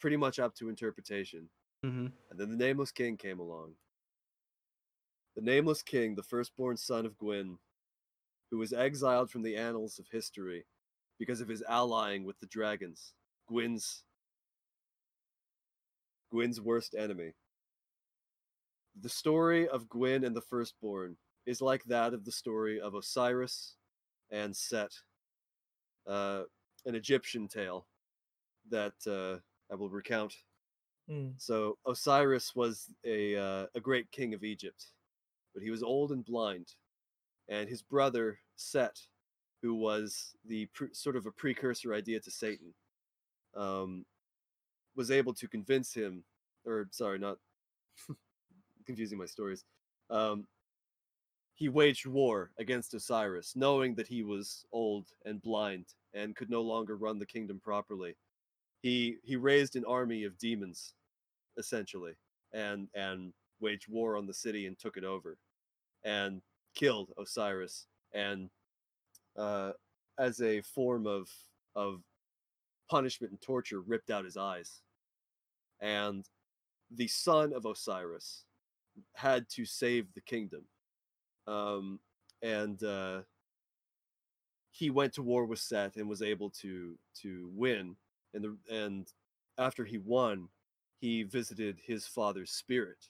[0.00, 1.50] pretty much up to interpretation.
[1.82, 3.74] hmm And then the Nameless King came along.
[5.36, 7.58] The Nameless King, the firstborn son of Gwyn,
[8.50, 10.64] who was exiled from the annals of history
[11.18, 13.12] because of his allying with the dragons,
[13.46, 14.04] Gwyn's
[16.30, 17.32] Gwyn's worst enemy.
[19.00, 21.16] The story of Gwyn and the firstborn
[21.46, 23.76] is like that of the story of Osiris
[24.30, 24.92] and Set,
[26.06, 26.44] uh,
[26.86, 27.86] an Egyptian tale
[28.70, 29.40] that uh,
[29.72, 30.34] I will recount
[31.10, 31.34] Mm.
[31.38, 34.86] so Osiris was a uh, a great king of Egypt,
[35.52, 36.74] but he was old and blind,
[37.48, 38.98] and his brother Set,
[39.62, 42.74] who was the pre- sort of a precursor idea to Satan,
[43.54, 44.06] um,
[44.96, 46.24] was able to convince him,
[46.66, 47.38] or sorry, not
[48.86, 49.64] confusing my stories.
[50.10, 50.46] Um,
[51.54, 56.62] he waged war against Osiris, knowing that he was old and blind and could no
[56.62, 58.16] longer run the kingdom properly.
[58.82, 60.94] He he raised an army of demons
[61.56, 62.14] essentially
[62.52, 65.38] and and waged war on the city and took it over
[66.04, 66.42] and
[66.74, 67.86] killed osiris.
[68.12, 68.50] And
[69.36, 69.72] uh
[70.18, 71.28] as a form of
[71.76, 72.02] of
[72.90, 74.82] punishment and torture ripped out his eyes.
[75.80, 76.28] And
[76.90, 78.44] the son of osiris
[79.14, 80.64] had to save the kingdom
[81.46, 81.98] um
[82.42, 83.20] and uh
[84.70, 87.96] he went to war with Seth and was able to to win
[88.34, 89.06] and the and
[89.58, 90.48] after he won
[91.00, 93.08] he visited his father's spirit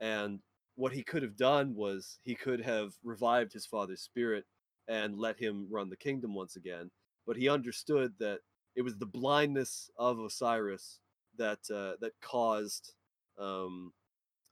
[0.00, 0.40] and
[0.76, 4.44] what he could have done was he could have revived his father's spirit
[4.88, 6.90] and let him run the kingdom once again
[7.26, 8.40] but he understood that
[8.76, 11.00] it was the blindness of osiris
[11.36, 12.94] that uh, that caused
[13.38, 13.92] um,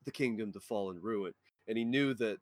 [0.04, 1.32] the kingdom to fall in ruin
[1.66, 2.38] and he knew that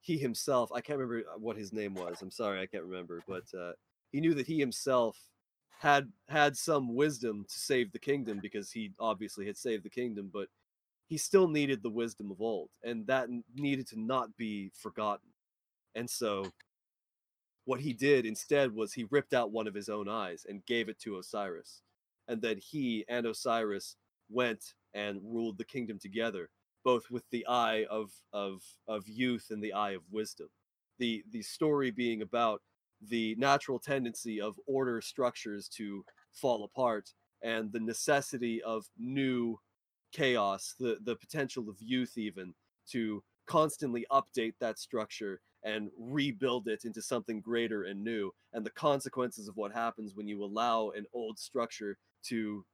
[0.00, 3.22] he himself i can't remember uh, what his name was i'm sorry i can't remember
[3.28, 3.72] but uh,
[4.10, 5.18] he knew that he himself
[5.80, 10.30] had had some wisdom to save the kingdom because he obviously had saved the kingdom
[10.32, 10.48] but
[11.06, 15.28] he still needed the wisdom of old and that needed to not be forgotten.
[15.94, 16.46] And so
[17.66, 20.88] what he did instead was he ripped out one of his own eyes and gave
[20.88, 21.82] it to osiris.
[22.28, 23.96] And then he and osiris
[24.30, 26.48] went and ruled the kingdom together
[26.84, 30.48] both with the eye of of of youth and the eye of wisdom.
[30.98, 32.62] The the story being about
[33.08, 37.10] the natural tendency of order structures to fall apart
[37.42, 39.58] and the necessity of new
[40.12, 42.54] chaos the the potential of youth even
[42.88, 48.70] to constantly update that structure and rebuild it into something greater and new and the
[48.70, 52.64] consequences of what happens when you allow an old structure to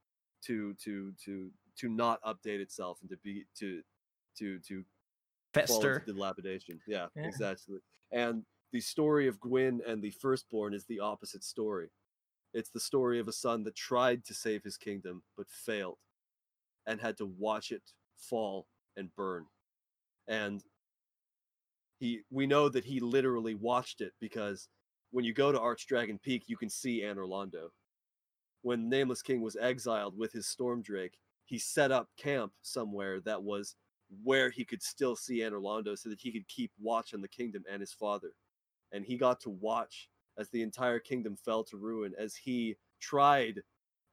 [0.45, 3.81] to to to to not update itself and to be to
[4.37, 4.85] to to
[5.55, 6.01] Fester.
[6.07, 6.81] dilapidation.
[6.87, 7.27] Yeah, Yeah.
[7.27, 7.79] exactly.
[8.13, 11.91] And the story of Gwyn and the firstborn is the opposite story.
[12.55, 15.99] It's the story of a son that tried to save his kingdom but failed
[16.87, 17.83] and had to watch it
[18.17, 18.67] fall
[18.97, 19.47] and burn.
[20.29, 20.63] And
[21.99, 24.69] he we know that he literally watched it because
[25.11, 27.71] when you go to Archdragon Peak, you can see Anor Londo.
[28.63, 33.43] When Nameless King was exiled with his Storm Drake, he set up camp somewhere that
[33.43, 33.75] was
[34.23, 37.29] where he could still see Anor Londo so that he could keep watch on the
[37.29, 38.33] kingdom and his father.
[38.93, 40.09] And he got to watch
[40.39, 43.61] as the entire kingdom fell to ruin as he tried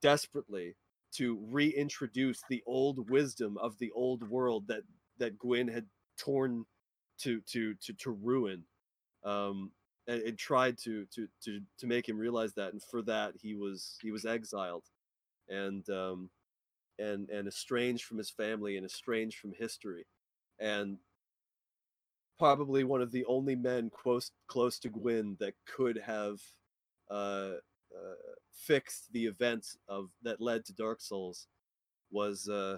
[0.02, 0.76] desperately
[1.14, 4.84] to reintroduce the old wisdom of the old world that
[5.18, 5.86] that Gwyn had
[6.18, 6.66] torn
[7.20, 8.64] to to to to ruin.
[9.24, 9.72] Um
[10.08, 13.56] and, and tried to to to to make him realize that and for that he
[13.56, 14.86] was he was exiled
[15.50, 16.30] and um
[17.00, 20.06] and and estranged from his family and estranged from history.
[20.60, 20.98] And
[22.38, 26.40] probably one of the only men close close to Gwyn that could have
[27.10, 27.54] uh,
[27.96, 28.16] uh,
[28.54, 31.48] fixed the events of that led to Dark Souls
[32.12, 32.78] was uh,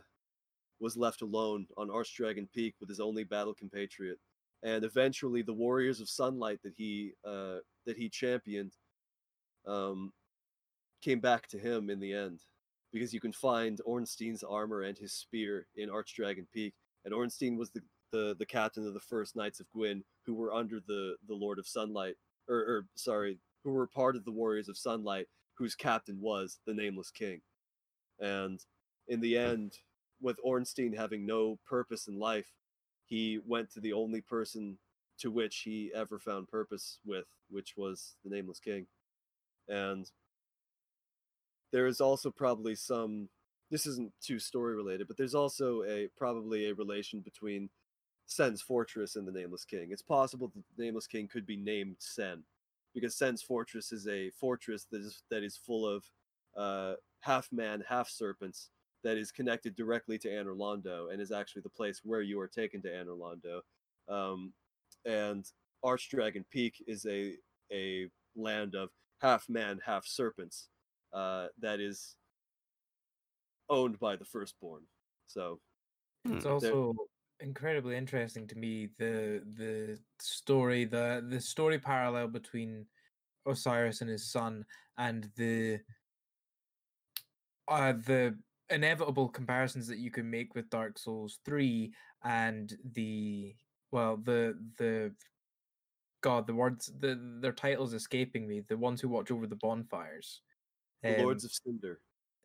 [0.79, 4.17] was left alone on Archdragon Peak with his only battle compatriot,
[4.63, 8.73] and eventually the Warriors of Sunlight that he uh, that he championed
[9.67, 10.13] um,
[11.01, 12.39] came back to him in the end,
[12.91, 16.73] because you can find Ornstein's armor and his spear in Archdragon Peak,
[17.05, 20.53] and Ornstein was the, the the captain of the first Knights of Gwyn, who were
[20.53, 22.15] under the the Lord of Sunlight,
[22.47, 26.73] or, or sorry, who were part of the Warriors of Sunlight, whose captain was the
[26.73, 27.41] Nameless King,
[28.19, 28.59] and
[29.07, 29.73] in the end,
[30.21, 32.53] with Ornstein having no purpose in life,
[33.05, 34.77] he went to the only person
[35.19, 38.85] to which he ever found purpose with, which was the Nameless King.
[39.67, 40.09] And
[41.71, 43.29] there is also probably some
[43.71, 47.69] this isn't too story related, but there's also a probably a relation between
[48.25, 49.89] Sen's fortress and the Nameless King.
[49.91, 52.43] It's possible that the Nameless King could be named Sen,
[52.93, 56.03] because Sen's fortress is a fortress that is that is full of
[56.57, 58.69] uh, half man, half serpents
[59.03, 62.47] that is connected directly to Anor Londo and is actually the place where you are
[62.47, 63.61] taken to Anor Londo.
[64.13, 64.53] Um,
[65.05, 65.45] and
[65.85, 67.35] Archdragon Peak is a
[67.71, 68.89] a land of
[69.21, 70.69] half man, half serpents
[71.14, 72.18] uh, that is
[73.69, 74.88] owned by the firstborn.
[75.27, 75.61] So
[76.26, 76.49] It's Hmm.
[76.49, 76.95] also
[77.40, 82.90] incredibly interesting to me the the story the the story parallel between
[83.45, 84.65] Osiris and his son
[84.98, 85.86] and the
[87.69, 88.38] uh the
[88.69, 93.56] inevitable comparisons that you can make with Dark Souls 3 and the
[93.91, 95.15] well the the
[96.22, 100.41] god the words the their titles escaping me the ones who watch over the bonfires
[100.48, 100.48] the
[101.03, 101.99] Um, Lords of Cinder,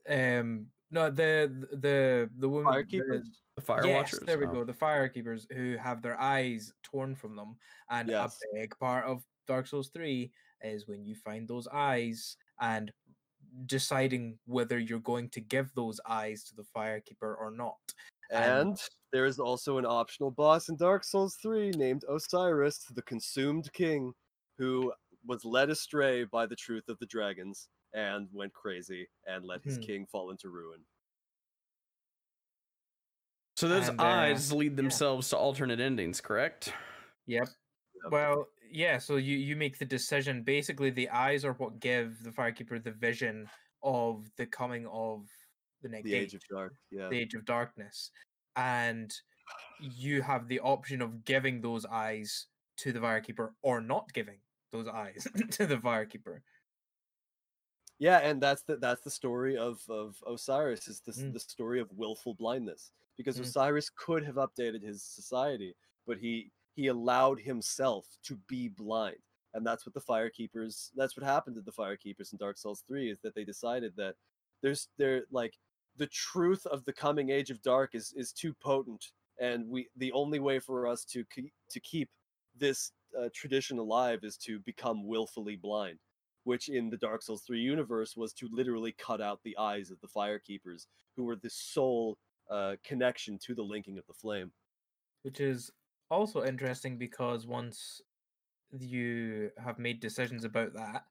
[0.09, 3.24] um no the the the woman the- Firekeepers.
[3.56, 4.20] The Fire yes, Watchers.
[4.26, 4.52] there we oh.
[4.52, 4.64] go.
[4.64, 7.56] The firekeepers who have their eyes torn from them,
[7.89, 8.36] and Yes.
[8.52, 12.90] a big part of Dark Souls Three is when you find those eyes and
[13.66, 17.76] deciding whether you're going to give those eyes to the firekeeper or not.
[18.31, 18.81] and- And
[19.12, 24.12] there is also an optional boss in Dark Souls 3 named Oceiros, the Consumed King,
[24.59, 24.93] who
[25.26, 29.76] was led astray by the truth of the dragons and went crazy and let his
[29.76, 29.82] Hmm.
[29.82, 30.84] king fall into ruin.
[33.56, 36.72] So those And, uh, eyes lead themselves to alternate endings, correct?
[37.26, 37.48] Yep.
[38.02, 38.12] Yep.
[38.12, 38.98] Well, yeah.
[38.98, 40.42] So you you make the decision.
[40.42, 43.48] Basically, the eyes are what give the firekeeper the vision
[43.82, 45.28] of the coming of
[45.82, 46.74] the next The Age of Dark.
[46.90, 47.08] Yeah.
[47.08, 48.10] the age of darkness
[48.56, 49.12] and
[49.78, 52.46] you have the option of giving those eyes
[52.78, 54.40] to the firekeeper or not giving
[54.72, 56.40] those eyes to the firekeeper
[57.98, 61.32] Yeah, and that's the that's the story of of Osiris is the s- Mm.
[61.32, 63.42] the story of willful blindness because Mm.
[63.42, 65.74] Osiris could have updated his society,
[66.06, 69.22] but he he allowed himself to be blind,
[69.54, 73.10] and that's what the firekeepers that's what happened to the firekeepers in Dark Souls three
[73.10, 74.16] is that they decided that
[74.60, 75.58] there's there like
[75.96, 80.10] the truth of the coming age of dark is is too potent, and we the
[80.12, 82.10] only way for us to keep to keep
[82.56, 86.00] this uh, tradition alive is to become willfully blind
[86.44, 90.00] which in the Dark Souls 3 universe was to literally cut out the eyes of
[90.00, 92.18] the fire keepers, who were the sole
[92.50, 94.52] uh, connection to the linking of the flame.
[95.22, 95.70] which is
[96.10, 98.00] also interesting because once
[98.78, 101.04] you have made decisions about that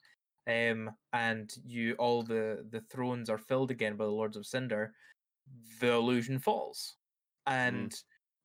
[0.48, 4.94] um and you all the the thrones are filled again by the lords of cinder
[5.80, 6.96] the illusion falls.
[7.46, 7.94] And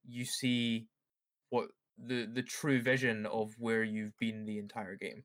[0.09, 0.87] you see
[1.51, 5.25] what the the true vision of where you've been the entire game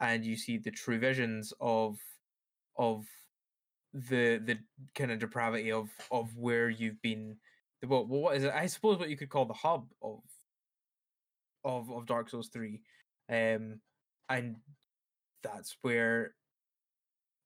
[0.00, 1.98] and you see the true visions of
[2.76, 3.04] of
[3.92, 4.58] the the
[4.94, 7.36] kind of depravity of of where you've been
[7.80, 10.20] the what what is it i suppose what you could call the hub of
[11.64, 12.80] of of dark souls 3
[13.30, 13.80] um
[14.28, 14.56] and
[15.42, 16.34] that's where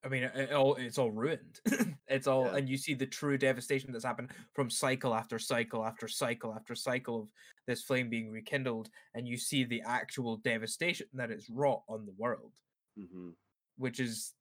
[0.04, 1.60] i mean it, it all it's all ruined
[2.08, 2.56] it's all Yeah.
[2.56, 6.74] and you see the true devastation that's happened from cycle after cycle after cycle after
[6.74, 7.28] cycle of
[7.66, 12.14] this flame being rekindled and you see the actual devastation that it's wrought on the
[12.18, 12.52] world
[12.96, 13.30] hmm
[13.76, 14.34] which is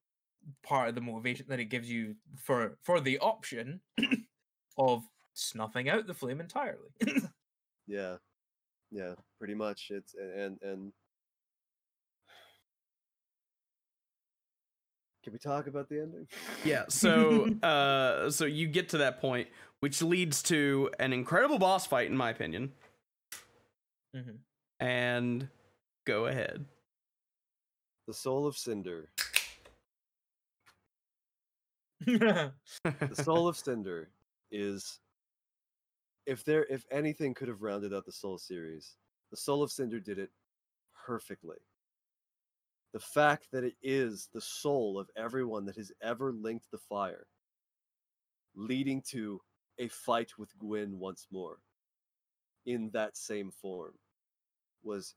[0.62, 3.80] part of the motivation that it gives you for for the option
[4.78, 5.04] of
[5.34, 6.90] snuffing out the flame entirely.
[7.88, 8.18] Yeah,
[8.92, 9.90] yeah, pretty much.
[9.90, 10.94] It's and and.
[15.24, 16.28] Can we talk about the ending?
[16.66, 16.84] Yeah.
[16.90, 19.48] So, uh, so you get to that point,
[19.80, 22.74] which leads to an incredible boss fight, in my opinion.
[24.16, 24.38] Mhm.
[24.80, 25.48] And
[26.06, 26.66] go ahead.
[28.06, 29.10] the Soul of Cinder.
[32.06, 32.52] The
[33.24, 34.10] soul of cinder
[34.52, 35.00] is
[36.26, 38.98] if there if anything could have rounded out the soul series
[39.32, 40.30] the soul of cinder did it
[41.06, 41.56] perfectly
[42.94, 47.28] the fact that it is the soul of everyone that has ever linked the fire
[48.56, 49.42] leading to
[49.80, 51.60] a fight with Gwyn once more
[52.66, 53.94] in that same form
[54.84, 55.16] was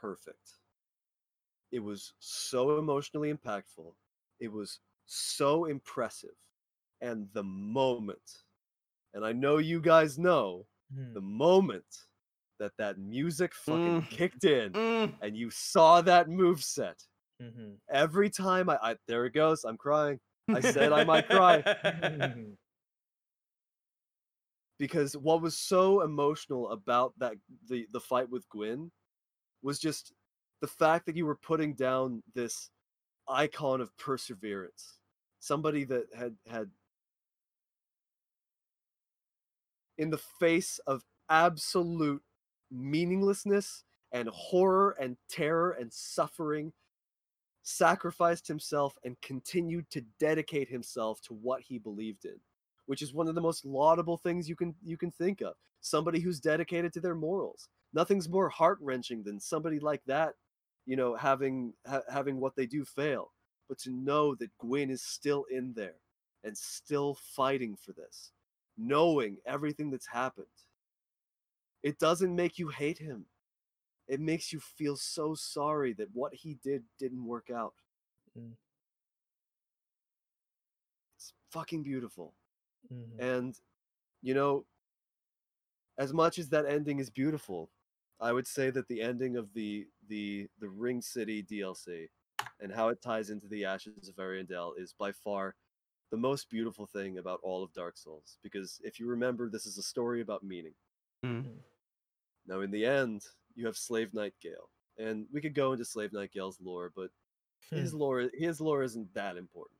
[0.00, 0.60] perfect.
[1.72, 3.94] It was so emotionally impactful.
[4.40, 6.36] It was so impressive.
[7.00, 8.44] And the moment,
[9.14, 11.14] and I know you guys know, Mhm.
[11.14, 12.05] the moment
[12.58, 14.10] that that music fucking Mm.
[14.10, 15.14] kicked in Mm.
[15.22, 17.02] and you saw that move set,
[17.42, 17.78] Mhm.
[17.90, 20.20] every time I, I there it goes, I'm crying.
[20.48, 21.62] I said I might cry.
[24.78, 27.34] Because what was so emotional about that
[27.68, 28.90] the the fight with Gwyn
[29.62, 30.12] was just
[30.60, 32.70] the fact that you were putting down this
[33.28, 34.98] icon of perseverance
[35.40, 36.70] somebody that had had
[39.98, 42.22] in the face of absolute
[42.70, 46.72] meaninglessness and horror and terror and suffering
[47.62, 52.36] sacrificed himself and continued to dedicate himself to what he believed in
[52.86, 55.54] which is one of the most laudable things you can you can think of.
[55.80, 57.68] Somebody who's dedicated to their morals.
[57.92, 60.34] Nothing's more heart-wrenching than somebody like that
[60.86, 63.32] you know having ha- having what they do fail.
[63.68, 65.96] But to know that Gwyn is still in there
[66.44, 68.32] and still fighting for this
[68.78, 70.46] knowing everything that's happened
[71.86, 73.24] it doesn't make you hate him
[74.08, 77.74] it makes you feel so sorry that what he did didn't work out
[78.38, 78.54] Mm.
[81.16, 82.34] it's fucking beautiful
[82.92, 83.18] Mhm.
[83.18, 83.60] and
[84.22, 84.66] you know
[85.98, 87.70] as much as that ending is beautiful
[88.20, 92.08] i would say that the ending of the the the ring city dlc
[92.60, 95.54] and how it ties into the ashes of ariandel is by far
[96.10, 99.78] the most beautiful thing about all of dark souls because if you remember this is
[99.78, 100.74] a story about meaning
[101.24, 101.46] Mm.
[102.46, 103.22] Now in the end
[103.54, 107.10] you have slave knight gale and we could go into slave knight gale's lore but
[107.72, 107.98] his Hmm.
[107.98, 109.78] lore his lore isn't that important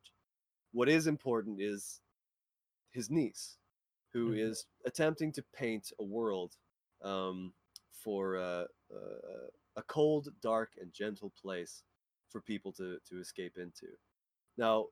[0.73, 2.01] what is important is
[2.93, 3.59] his niece
[4.13, 4.87] who is Mhm.
[4.87, 6.57] attempting to paint a world
[7.03, 7.55] um,
[7.93, 8.65] for uh,
[8.95, 11.85] uh, a cold dark and gentle place
[12.31, 13.89] for people to, to escape into
[14.57, 14.87] now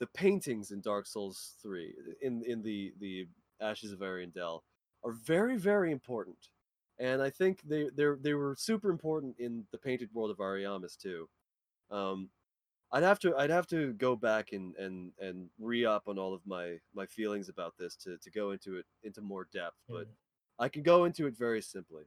[0.00, 3.28] the paintings in dark souls 3 in, in the, the
[3.60, 4.62] ashes of ariandel
[5.04, 6.50] are very very important
[6.98, 10.96] and i think they they they were super important in the painted world of ariamis
[10.96, 11.28] too
[11.90, 12.30] um,
[12.92, 16.32] I'd have to I'd have to go back and and and re up on all
[16.32, 20.06] of my my feelings about this to to go into it into more depth, but
[20.06, 20.14] Mm.
[20.60, 22.04] I can go into it very simply.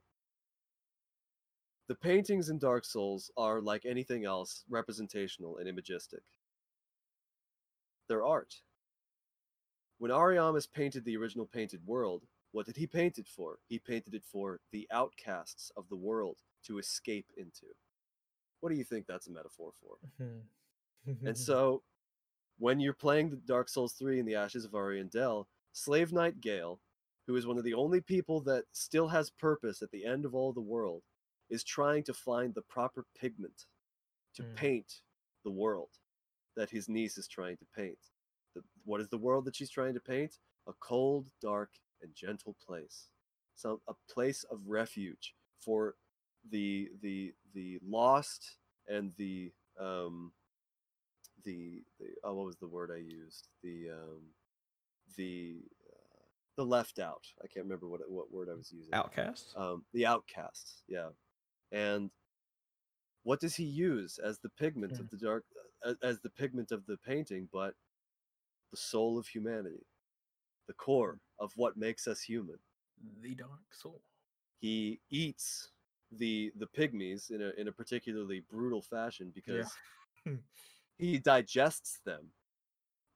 [1.90, 6.22] The paintings in Dark Souls are like anything else, representational and imagistic.
[8.08, 8.56] They're art.
[9.98, 12.24] When Ariamis painted the original painted world,
[12.58, 13.60] what did he paint it for?
[13.70, 17.68] He painted it for the outcasts of the world to escape into.
[18.62, 19.98] What do you think that's a metaphor for?
[21.24, 21.84] And so,
[22.58, 26.80] when you're playing the Dark Souls 3 in the Ashes of Ariandel, Slave Knight Gale,
[27.28, 30.34] who is one of the only people that still has purpose at the end of
[30.34, 31.04] all the world,
[31.52, 33.68] is trying to find the proper pigment
[34.34, 34.56] to Mm.
[34.56, 35.02] paint
[35.44, 35.92] the world
[36.56, 38.00] that his niece is trying to paint.
[38.56, 40.40] The, what is the world that she's trying to paint?
[40.66, 41.70] A cold, dark,
[42.02, 43.08] and gentle place.
[43.56, 45.96] so a place of refuge for
[46.52, 48.58] the the the lost
[48.88, 50.32] and the um
[51.44, 54.22] the, the oh what was the word I used the um
[55.16, 56.24] the uh,
[56.58, 59.54] the left out I can't remember what what word I was using Outcast.
[59.56, 61.10] um the outcasts yeah
[61.72, 62.10] and
[63.24, 65.00] what does he use as the pigment Mm.
[65.02, 65.44] of the dark
[65.86, 67.74] uh, as the pigment of the painting but
[68.72, 69.86] the soul of humanity
[70.68, 72.58] the core of what makes us human.
[73.22, 74.02] The dark soul.
[74.60, 75.70] he eats
[76.12, 79.70] the the pygmies in a in a particularly brutal fashion because
[80.98, 82.32] he digests them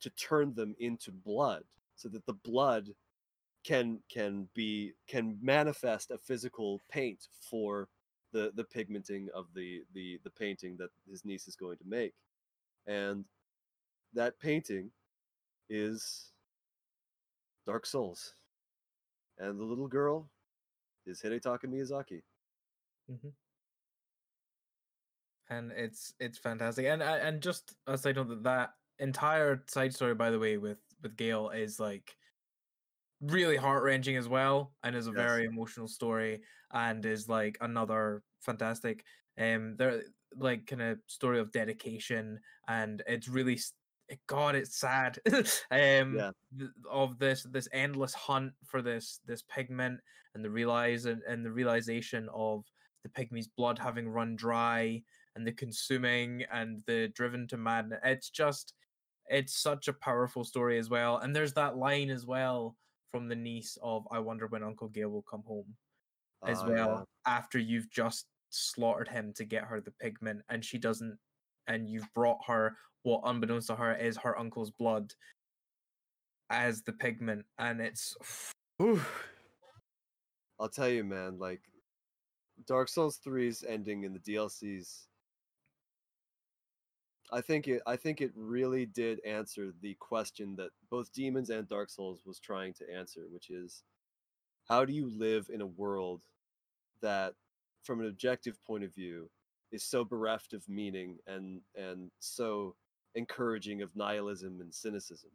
[0.02, 1.64] to turn them into blood
[1.96, 2.90] so that the blood
[3.64, 7.88] can can be can manifest a physical paint for
[8.34, 12.14] the the pigmenting of the the the painting that his niece is going to make.
[12.88, 13.26] And
[14.14, 14.92] that painting
[15.70, 16.31] is
[17.66, 18.36] dark souls
[19.38, 20.32] and the little girl
[21.06, 22.24] is hidetaka miyazaki
[23.08, 23.32] Mhm.
[25.50, 29.94] and it's it's fantastic and and and just a side note that that entire side
[29.94, 32.18] story by the way with with gale is like
[33.22, 35.12] really heart-wrenching as well and is a Yes.
[35.12, 39.06] very emotional story and is like another fantastic
[39.38, 40.04] um there
[40.36, 43.58] like kind of story of dedication and it's really
[44.28, 45.18] god it's sad
[45.72, 46.32] um Yeah.
[46.58, 50.00] th- of this this endless hunt for this this pigment
[50.36, 52.66] and the realize and, and the realization of
[53.04, 55.02] the pygmy's blood having run dry
[55.36, 58.74] and the consuming and the driven to madness it's just
[59.28, 61.18] it's such a powerful story as well.
[61.20, 62.76] And there's that line as well
[63.12, 65.74] from the niece of I wonder when Uncle Gale will come home
[66.46, 70.78] as Ah, well after you've just slaughtered him to get her the pigment and she
[70.78, 71.18] doesn't
[71.72, 75.14] and you've brought her what unbeknownst to her is her uncle's blood
[76.50, 78.16] as the pigment and it's.
[80.60, 81.62] I'll tell you, man, like
[82.68, 85.08] Dark Souls 3's ending in the DLCs.
[87.32, 91.68] I think it I think it really did answer the question that both Demons and
[91.68, 93.84] Dark Souls was trying to answer, which is
[94.68, 96.22] how do you live in a world
[97.02, 97.34] that
[97.84, 99.30] from an objective point of view
[99.72, 102.76] is so bereft of meaning and and so
[103.16, 105.32] encouraging of nihilism and cynicism.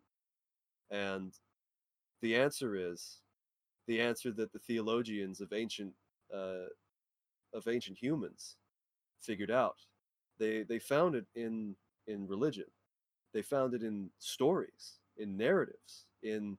[0.91, 1.33] And
[2.23, 3.19] the answer is
[3.87, 5.93] the answer that the theologians of ancient
[6.35, 6.69] uh,
[7.55, 8.57] of ancient humans
[9.23, 9.77] figured out.
[10.39, 11.75] They they found it in
[12.07, 12.67] in religion.
[13.33, 16.59] They found it in stories, in narratives, in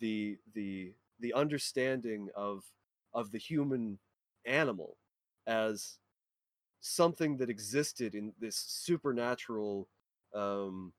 [0.00, 2.64] the the the understanding of
[3.14, 3.98] of the human
[4.44, 4.96] animal
[5.46, 5.98] as
[6.94, 9.88] something that existed in this supernatural
[10.34, 10.92] um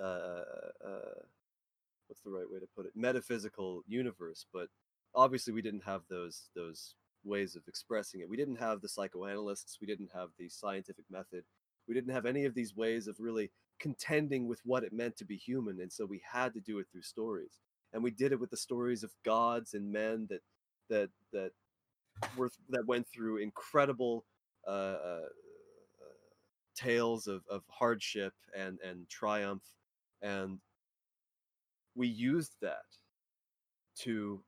[0.00, 0.42] uh,
[0.86, 1.20] uh
[2.08, 2.92] what's the right way to put it?
[2.94, 4.68] Metaphysical universe but
[5.14, 6.94] obviously we didn't have those those
[7.24, 8.28] ways of expressing it.
[8.28, 11.44] We didn't have the psychoanalysts we didn't have the scientific method
[11.88, 13.50] we didn't have any of these ways of really
[13.80, 16.86] contending with what it meant to be human and so we had to do it
[16.92, 17.60] through stories.
[17.92, 20.42] And we did it with the stories of gods and men that
[20.88, 21.52] that that
[22.36, 24.24] were that went through incredible
[24.66, 25.20] uh, uh,
[26.76, 29.62] tales of, of hardship and and triumph
[30.22, 30.58] and
[31.94, 32.84] we used that
[33.96, 34.42] to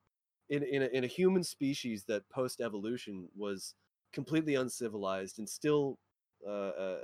[0.49, 3.75] in in a, in a human species that post evolution was
[4.13, 5.99] completely uncivilized and still
[6.47, 6.99] uh, uh,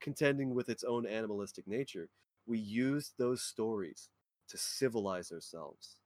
[0.00, 2.08] contending with its own animalistic nature
[2.46, 4.08] we used those stories
[4.48, 5.96] to civilize ourselves.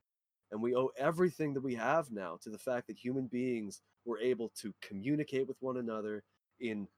[0.52, 4.20] And we owe everything that we have now to the fact that human beings were
[4.20, 6.22] able to communicate with one another
[6.60, 6.88] in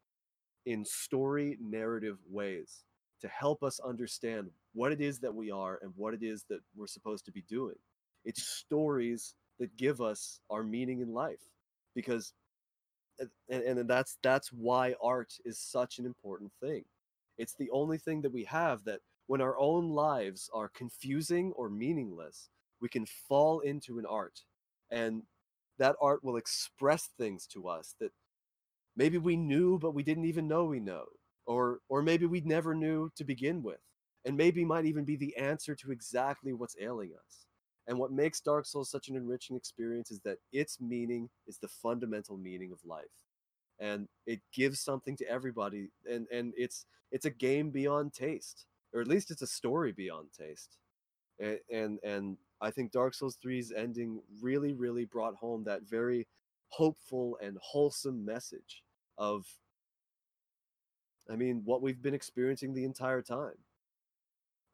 [0.65, 2.85] in story narrative ways
[3.21, 6.61] to help us understand what it is that we are and what it is that
[6.75, 7.77] we're supposed to be doing.
[8.25, 11.41] It's stories that give us our meaning in life
[11.95, 12.35] because
[13.49, 16.85] and, and that's that's why art is such an important thing.
[17.39, 21.69] It's the only thing that we have that when our own lives are confusing or
[21.69, 22.51] meaningless
[22.81, 24.41] we can fall into an art.
[24.91, 25.23] And
[25.79, 28.13] that art will express things to us that
[28.97, 31.05] maybe we knew but we didn't even know we know
[31.47, 33.81] or or maybe we never knew to begin with
[34.25, 37.47] and maybe might even be the answer to exactly what's ailing us.
[37.87, 41.69] And what makes dark souls such an enriching experience is that its meaning is the
[41.69, 43.05] fundamental meaning of life.
[43.79, 49.01] And it gives something to everybody and and it's it's a game beyond taste or
[49.01, 50.79] at least it's a story beyond taste.
[51.39, 56.27] And and, and I think Dark Souls 3's ending really, really brought home that very
[56.71, 58.83] hopeful and wholesome message
[59.19, 59.47] of,
[61.31, 63.59] I mean, what we've been experiencing the entire time.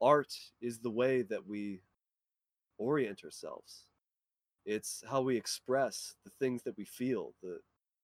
[0.01, 1.81] Art is the way that we
[2.79, 3.87] orient ourselves.
[4.65, 7.61] It's how we express the things that we feel, the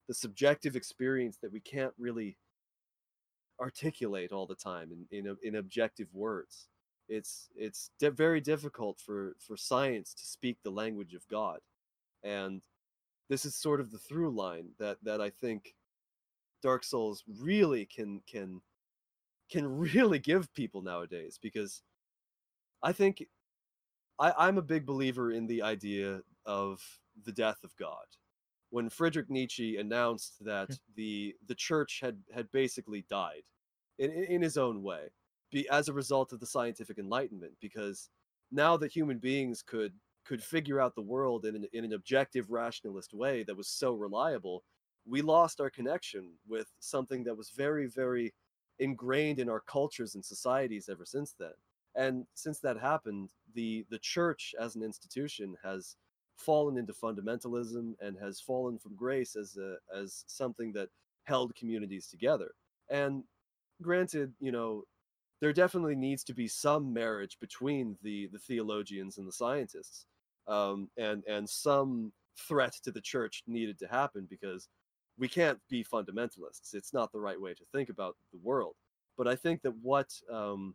[0.09, 2.39] the subjective experience that we can't really
[3.61, 6.69] articulate all the time in in, in objective words
[7.09, 11.59] it's it's di- very difficult for for science to speak the language of god
[12.23, 12.63] and
[13.29, 15.75] this is sort of the through line that that i think
[16.63, 18.61] dark souls really can can
[19.51, 21.83] can really give people nowadays because
[22.83, 23.25] i think
[24.19, 26.83] i i'm a big believer in the idea of
[27.25, 28.07] the death of god.
[28.71, 30.47] When friedrich nietzsche announced hmm.
[30.47, 33.43] that the the church had had basically died
[33.99, 35.09] in in in his own way
[35.51, 38.11] be as a result of the scientific enlightenment because
[38.53, 39.93] now that human beings could
[40.25, 43.95] could figure out the world in an, in an objective rationalist way that was so
[43.95, 44.63] reliable
[45.09, 48.33] we lost our connection with something that was very very
[48.79, 51.53] ingrained in our cultures and societies ever since then.
[51.95, 55.97] And since that happened the the church as an institution has
[56.37, 60.89] fallen into fundamentalism and has fallen from grace as a as something that
[61.25, 62.53] held communities together.
[62.91, 63.25] And
[63.83, 64.85] granted you know
[65.41, 70.07] there definitely needs to be some marriage between the the theologians and the scientists
[70.47, 74.69] um, and and some threat to the church needed to happen because
[75.19, 78.75] we can't be fundamentalists it's not the right way to think about the world
[79.17, 80.75] but i think that what um,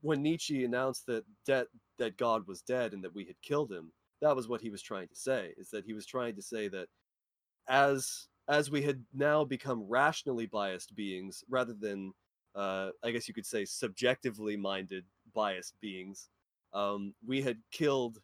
[0.00, 1.66] when nietzsche announced that that
[1.98, 4.82] that god was dead and that we had killed him that was what he was
[4.82, 6.88] trying to say is that he was trying to say that
[7.68, 12.12] as as we had now become rationally biased beings rather than
[12.54, 15.04] uh, I guess you could say, subjectively minded,
[15.34, 16.28] biased beings,
[16.72, 18.18] um, we had killed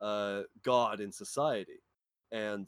[0.00, 1.82] uh, God in society.
[2.32, 2.66] And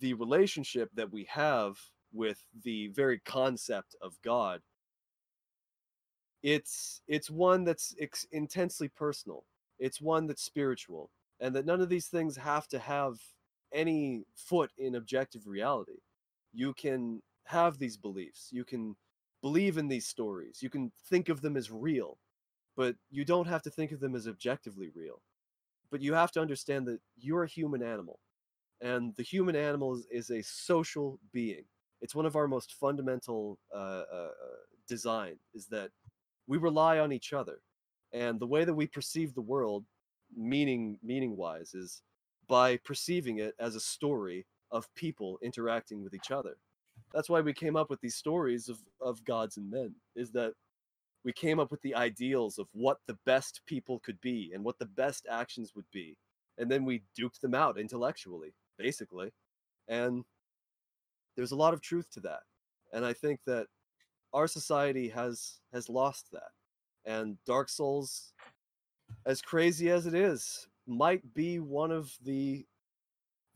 [0.00, 1.78] the relationship that we have
[2.12, 4.60] with the very concept of God,
[6.42, 9.44] it's it's one that's ex- intensely personal.
[9.78, 11.10] It's one that's spiritual,
[11.40, 13.18] and that none of these things have to have
[13.72, 16.00] any foot in objective reality.
[16.52, 18.48] You can have these beliefs.
[18.50, 18.96] You can
[19.42, 20.62] believe in these stories.
[20.62, 22.18] You can think of them as real,
[22.76, 25.22] but you don't have to think of them as objectively real.
[25.90, 28.20] But you have to understand that you're a human animal,
[28.80, 31.64] and the human animal is, is a social being.
[32.00, 34.28] It's one of our most fundamental uh, uh,
[34.88, 35.90] design is that
[36.46, 37.60] we rely on each other,
[38.12, 39.84] and the way that we perceive the world,
[40.36, 42.02] meaning meaning wise, is
[42.48, 46.56] by perceiving it as a story of people interacting with each other.
[47.12, 50.54] That's why we came up with these stories of, of gods and men, is that
[51.24, 54.78] we came up with the ideals of what the best people could be and what
[54.78, 56.16] the best actions would be.
[56.58, 59.30] And then we duped them out intellectually, basically.
[59.88, 60.24] And
[61.36, 62.40] there's a lot of truth to that.
[62.92, 63.66] And I think that
[64.32, 66.50] our society has has lost that.
[67.04, 68.32] And Dark Souls,
[69.26, 72.66] as crazy as it is, might be one of the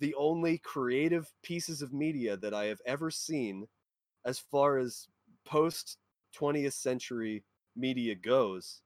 [0.01, 3.67] the only creative pieces of media that I have ever seen
[4.25, 5.09] as far as
[5.45, 5.99] post
[6.39, 7.45] 20th century
[7.77, 8.83] media goes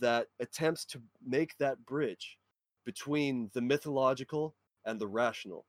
[0.00, 2.38] that attempts to make that bridge
[2.84, 5.66] between the mythological and the rational.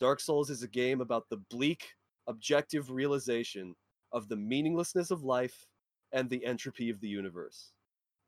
[0.00, 1.84] Dark Souls is a game about the bleak,
[2.26, 3.74] objective realization
[4.12, 5.66] of the meaninglessness of life
[6.12, 7.72] and the entropy of the universe.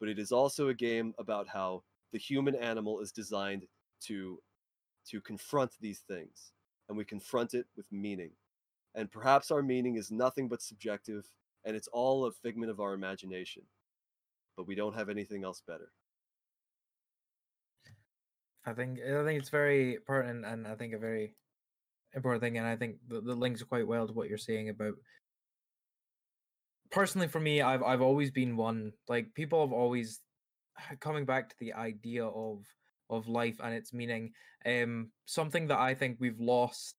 [0.00, 1.82] But it is also a game about how
[2.12, 3.66] the human animal is designed
[4.02, 4.40] to
[5.08, 6.52] to confront these things
[6.88, 8.30] and we confront it with meaning
[8.94, 11.24] and perhaps our meaning is nothing but subjective
[11.64, 13.62] and it's all a figment of our imagination
[14.56, 15.92] but we don't have anything else better
[18.66, 21.34] I think I think it's very pertinent and I think a very
[22.14, 24.94] important thing, and I think the, the links quite well to what you're saying about.
[26.90, 30.20] Personally, for me, I've I've always been one like people have always
[31.00, 32.64] coming back to the idea of
[33.08, 34.32] of life and its meaning.
[34.64, 36.96] Um, something that I think we've lost,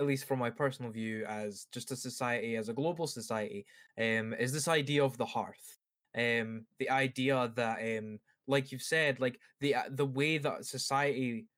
[0.00, 3.64] at least from my personal view, as just a society, as a global society,
[3.96, 5.78] um, is this idea of the hearth.
[6.16, 11.48] Um, the idea that um like you've said, like the uh, the way that society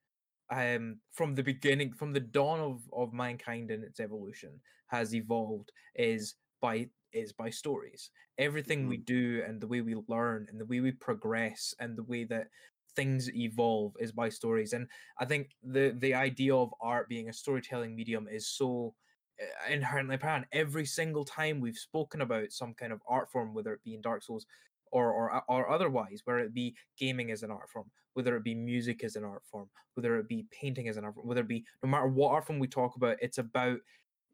[0.50, 5.72] um from the beginning from the dawn of of mankind and its evolution has evolved
[5.96, 8.10] is by is by stories.
[8.38, 9.04] Everything we Mhm.
[9.06, 12.48] do and the way we learn and the way we progress and the way that
[12.94, 14.72] things evolve is by stories.
[14.72, 14.88] And
[15.18, 18.94] i think the the idea of art being a storytelling medium is so
[19.42, 20.46] uh, inherently apparent.
[20.52, 24.00] Every single time we've spoken about some kind of art form whether it be in
[24.00, 24.46] dark souls
[24.90, 28.44] or or uh, or otherwise, whether it be gaming as an art form, whether it
[28.44, 31.40] be music as an art form, whether it be painting as an art form, whether
[31.40, 33.78] it be no matter what art form we talk about, it's about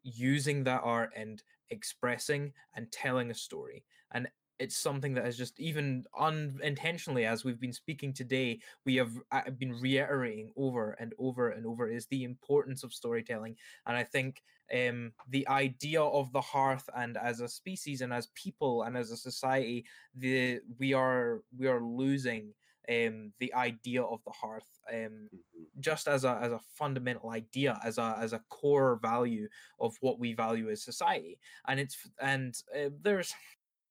[0.03, 3.83] using that art and expressing and telling a story.
[4.13, 4.27] And
[4.63, 9.49] it's something that has just even unintentionally, as we've been speaking today, we have uh,
[9.51, 13.57] been reiterating over and over and over is the importance of storytelling.
[13.85, 18.27] And I think um, the idea of the hearth and as a species and as
[18.35, 19.85] people and as a society,
[20.15, 22.53] the we are we are losing
[22.89, 24.79] um, the idea of the hearth.
[24.91, 25.39] Um, Mhm.
[25.79, 29.47] just as a as a fundamental idea as a as a core value
[29.79, 33.33] of what we value as society and it's and uh, there's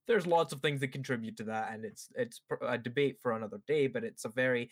[0.07, 3.61] there's lots of things that contribute to that and it's it's a debate for another
[3.67, 4.71] day but it's a very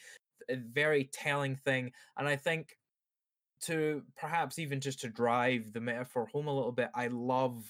[0.48, 2.76] a very telling thing and i think
[3.60, 7.64] to perhaps even just to drive the metaphor home a little bit i love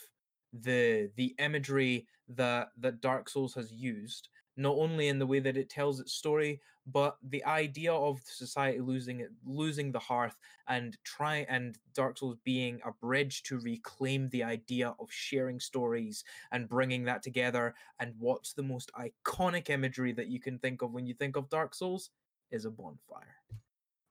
[0.62, 5.56] the the imagery that that dark souls has used not only in the way that
[5.56, 6.60] it tells its story
[6.92, 10.36] but the idea of society losing it losing the hearth
[10.68, 16.24] and try and dark souls being a bridge to reclaim the idea of sharing stories
[16.52, 20.92] and bringing that together and what's the most iconic imagery that you can think of
[20.92, 22.10] when you think of dark souls
[22.50, 23.36] is a bonfire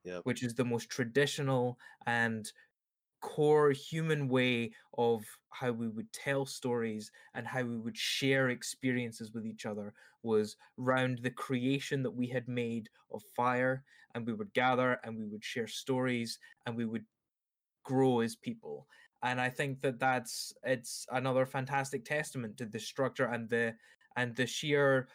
[0.03, 0.23] Yep.
[0.23, 2.51] which is the most traditional and
[3.22, 9.34] core human way of how we would tell stories and how we would share experiences
[9.34, 9.94] with each other
[10.24, 13.84] was round the creation that we had made of fire
[14.16, 17.06] and we would gather and we would share stories and we would
[17.84, 18.88] grow as people.
[19.22, 23.76] And i think that that's it's another fantastic testament to the structure and the
[24.16, 25.10] and the sheer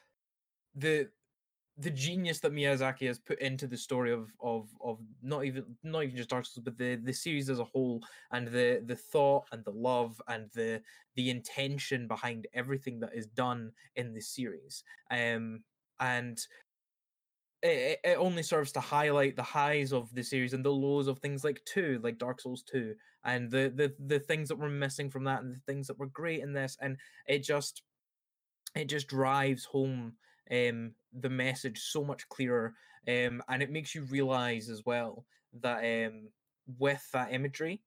[0.74, 1.08] the
[1.78, 6.04] the genius that Miyazaki has put into the story of of of not even not
[6.04, 9.46] even just Dark Souls, but the the series as a whole, and the the thought
[9.50, 10.80] and the love and the
[11.16, 14.84] the intention behind everything that is done in this series.
[15.10, 15.62] Um,
[16.00, 16.38] and
[17.62, 21.18] it, it only serves to highlight the highs of the series and the lows of
[21.18, 22.94] things like two, like Dark Souls two,
[23.24, 26.06] and the the the things that were missing from that, and the things that were
[26.06, 26.96] great in this, and
[27.26, 27.82] it just
[28.76, 30.12] it just drives home
[30.50, 32.74] um, the message so much clearer,
[33.08, 36.32] um, and it makes you realize as well that um,
[36.78, 37.82] with that imagery,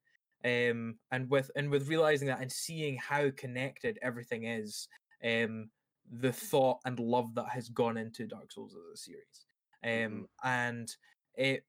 [0.45, 4.87] um, and with and with realizing that and seeing how connected everything is,
[5.23, 5.71] um,
[6.09, 9.45] the thought and love that has gone into Dark Souls as a series,
[9.83, 10.27] um, Mhm.
[10.43, 10.95] and
[11.35, 11.65] it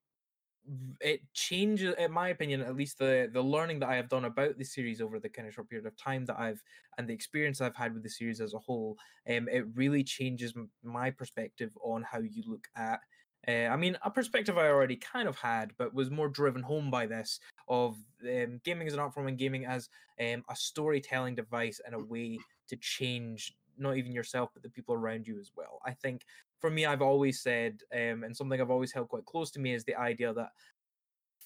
[1.01, 4.57] it changes in my opinion at least the the learning that i have done about
[4.59, 6.62] the series over the kind of short period of time that i've
[6.99, 8.97] and the experience i've had with the series as a whole
[9.28, 13.01] um it really changes my perspective on how you look at
[13.47, 16.90] uh, I mean, a perspective I already kind of had, but was more driven home
[16.90, 17.39] by this
[17.69, 19.89] of um, gaming as an art form and gaming as
[20.20, 22.39] um, a storytelling device and a way
[22.69, 25.81] to change not even yourself, but the people around you as well.
[25.86, 26.23] I think
[26.60, 29.74] for me, I've always said, um, and something I've always held quite close to me
[29.74, 30.51] is the idea that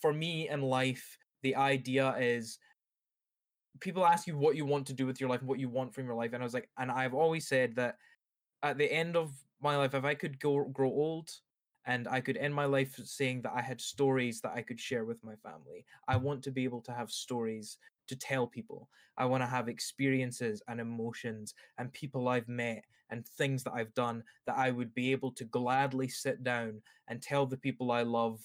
[0.01, 2.59] for me in life, the idea is
[3.81, 5.95] people ask you what you want to do with your life and what you want
[5.95, 6.33] from your life.
[6.33, 7.97] And I was like, and I've always said that
[8.63, 11.31] at the end of my life, if I could go grow old
[11.85, 15.05] and I could end my life saying that I had stories that I could share
[15.05, 17.79] with my family, I want to be able to have stories
[18.09, 18.89] to tell people.
[19.17, 23.95] I want to have experiences and emotions and people I've met and things that I've
[23.95, 28.03] done that I would be able to gladly sit down and tell the people I
[28.03, 28.41] love,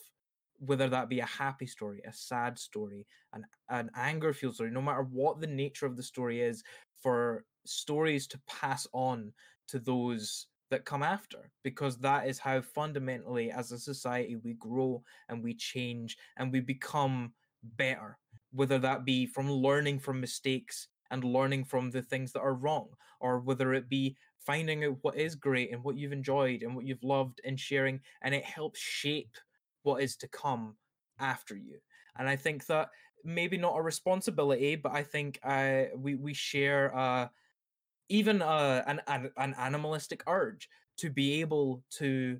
[0.60, 4.82] whether that be a happy story, a sad story, an, an anger filled story, no
[4.82, 6.64] matter what the nature of the story is,
[7.02, 9.32] for stories to pass on
[9.70, 15.02] to those that come after because that is how fundamentally as a society we grow
[15.30, 17.32] and we change and we become
[17.78, 18.18] better
[18.58, 22.90] whether that be from learning from mistakes and learning from the things that are wrong
[23.20, 26.86] or whether it be finding out what is great and what you've enjoyed and what
[26.86, 29.36] you've loved and sharing and it helps shape
[29.84, 30.76] what is to come
[31.20, 31.78] after you
[32.18, 32.90] and i think that
[33.24, 37.28] maybe not a responsibility but i think uh, we we share uh,
[38.10, 42.40] even uh, an, an an animalistic urge to be able to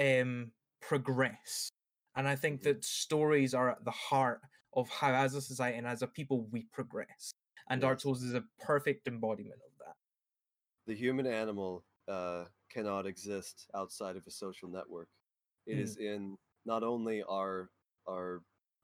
[0.00, 0.50] um,
[0.80, 1.72] progress.
[2.16, 4.40] And I think that stories are at the heart
[4.74, 7.32] of how, as a society and as a people, we progress.
[7.68, 8.00] And Dark.
[8.00, 9.96] Souls is a perfect embodiment of that.
[10.86, 15.08] the human animal uh, cannot exist outside of a social network.
[15.66, 15.80] It Mm.
[15.82, 17.70] is in not only our
[18.08, 18.42] our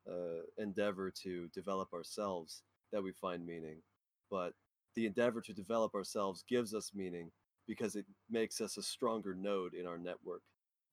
[0.09, 2.62] uh, endeavor to develop ourselves
[2.93, 3.83] that we find meaning,
[4.31, 4.55] but
[4.94, 7.33] the endeavor to develop ourselves gives us meaning
[7.67, 10.43] because it makes us a stronger node in our network.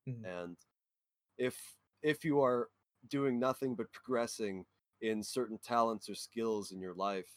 [0.08, 0.26] Mhm.
[0.26, 0.58] And
[1.38, 2.70] if if you are
[3.10, 4.66] doing nothing but progressing
[5.04, 7.28] in certain talents or skills in your life,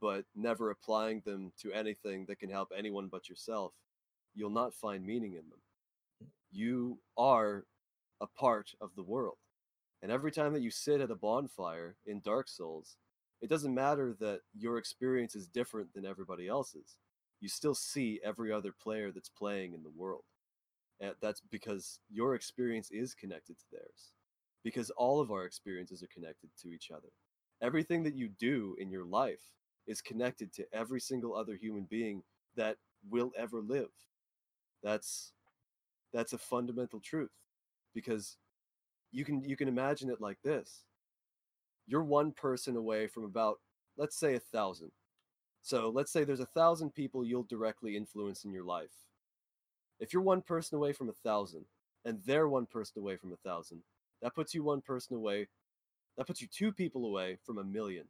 [0.00, 3.74] but never applying them to anything that can help anyone but yourself,
[4.34, 5.60] you'll not find meaning in them.
[6.50, 7.64] You are
[8.20, 9.36] a part of the world.
[10.00, 12.96] And every time that you sit at a bonfire in Dark Souls,
[13.42, 16.96] it doesn't matter that your experience is different than everybody else's.
[17.40, 20.24] You still see every other player that's playing in the world.
[20.98, 24.14] And that's because your experience is connected to theirs.
[24.64, 27.08] Because all of our experiences are connected to each other.
[27.60, 29.42] Everything that you do in your life
[29.86, 32.22] is connected to every single other human being
[32.56, 32.76] that
[33.10, 33.90] will ever live.
[34.82, 35.32] That's
[36.12, 37.32] that's a fundamental truth.
[37.94, 38.36] Because
[39.10, 40.84] you can you can imagine it like this.
[41.86, 43.58] You're one person away from about
[43.96, 44.92] let's say a thousand.
[45.62, 48.90] So let's say there's a thousand people you'll directly influence in your life.
[50.00, 51.64] If you're one person away from a thousand,
[52.04, 53.82] and they're one person away from a thousand,
[54.22, 55.48] that puts you one person away.
[56.16, 58.04] That puts you two people away from a million,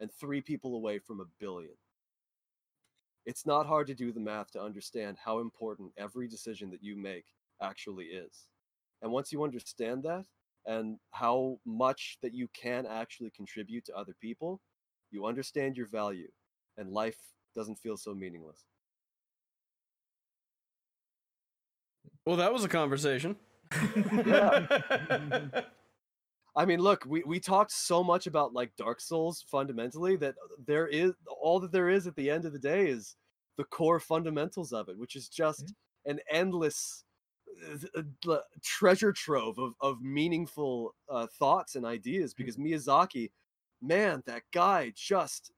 [0.00, 1.74] and three people away from a billion.
[3.26, 6.96] It's not hard to do the math to understand how important every decision that you
[6.96, 7.26] make
[7.60, 8.46] actually is.
[9.02, 10.24] And once you understand that,
[10.66, 14.60] and how much that you can actually contribute to other people,
[15.10, 16.28] you understand your value,
[16.76, 17.16] and life
[17.54, 18.64] doesn't feel so meaningless.
[22.26, 23.36] Well, that was a conversation.
[26.58, 30.34] I mean, look, we, we talked so much about like Dark Souls fundamentally that
[30.66, 33.14] there is all that there is at the end of the day is
[33.56, 35.72] the core fundamentals of it, which is just
[36.04, 37.04] an endless
[37.96, 42.34] uh, uh, treasure trove of, of meaningful uh, thoughts and ideas.
[42.34, 43.30] Because Miyazaki,
[43.80, 45.52] man, that guy just.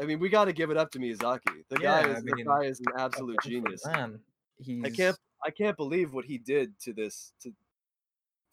[0.00, 1.64] I mean, we got to give it up to Miyazaki.
[1.70, 3.84] The guy is I the guy is an absolute genius.
[3.86, 4.20] Man,
[4.58, 7.52] he's I can't I can't believe what he did to this to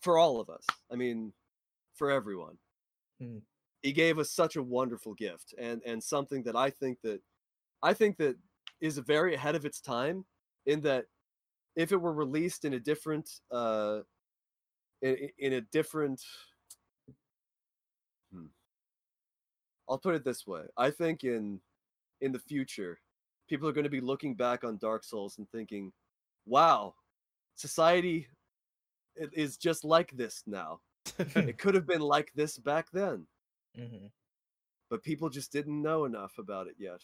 [0.02, 0.66] for all of us.
[0.92, 1.34] I mean,
[1.96, 2.58] for everyone.
[3.22, 3.42] Mm.
[3.82, 7.22] He gave us such a wonderful gift and and something that I think that
[7.82, 8.36] I think that
[8.82, 10.26] is very ahead of its time
[10.66, 11.06] in that
[11.76, 14.00] if it were released in a different uh
[15.02, 16.22] in, in a different
[18.34, 18.46] hmm.
[19.90, 20.64] I'll put it this way.
[20.78, 21.60] I think in
[22.22, 23.00] in the future
[23.50, 25.92] people are going to be looking back on Dark Souls and thinking,
[26.46, 26.96] "Wow,
[27.56, 28.28] society
[29.16, 30.82] is just like this now.
[31.20, 33.28] it could have been like this back then,
[33.76, 34.12] Mhm.
[34.90, 37.02] but people just didn't know enough about it yet."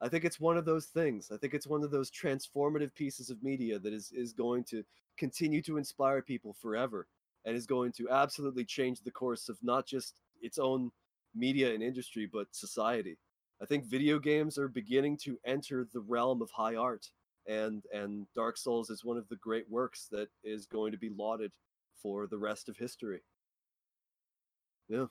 [0.00, 1.30] I think it's one of those things.
[1.30, 4.84] I think it's one of those transformative pieces of media that is is going to
[5.16, 7.08] continue to inspire people forever
[7.44, 10.92] and is going to absolutely change the course of not just its own
[11.34, 13.18] media and industry but society.
[13.62, 17.10] I think video games are beginning to enter the realm of high art
[17.48, 21.10] and and Dark Souls is one of the great works that is going to be
[21.10, 21.52] lauded
[22.02, 23.20] for the rest of history.
[24.88, 25.06] Yeah.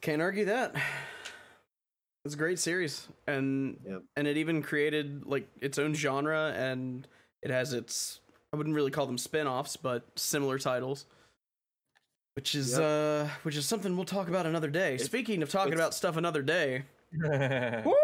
[0.00, 0.74] Can't argue that.
[2.24, 4.02] It's a great series, and Yep.
[4.16, 7.06] and it even created like its own genre, and
[7.42, 8.20] it has its
[8.52, 11.06] I wouldn't really call them spin-offs, but similar titles.
[12.34, 12.80] Which is Yep.
[12.80, 14.94] uh which is something we'll talk about another day.
[14.94, 16.84] It's- Speaking of talking about stuff another day.
[17.12, 17.94] Woo!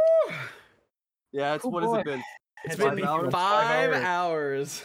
[1.32, 2.22] Yeah, it's Oh, what has it been?
[2.64, 3.32] It's Five been hours?
[3.32, 4.82] five, Five hours.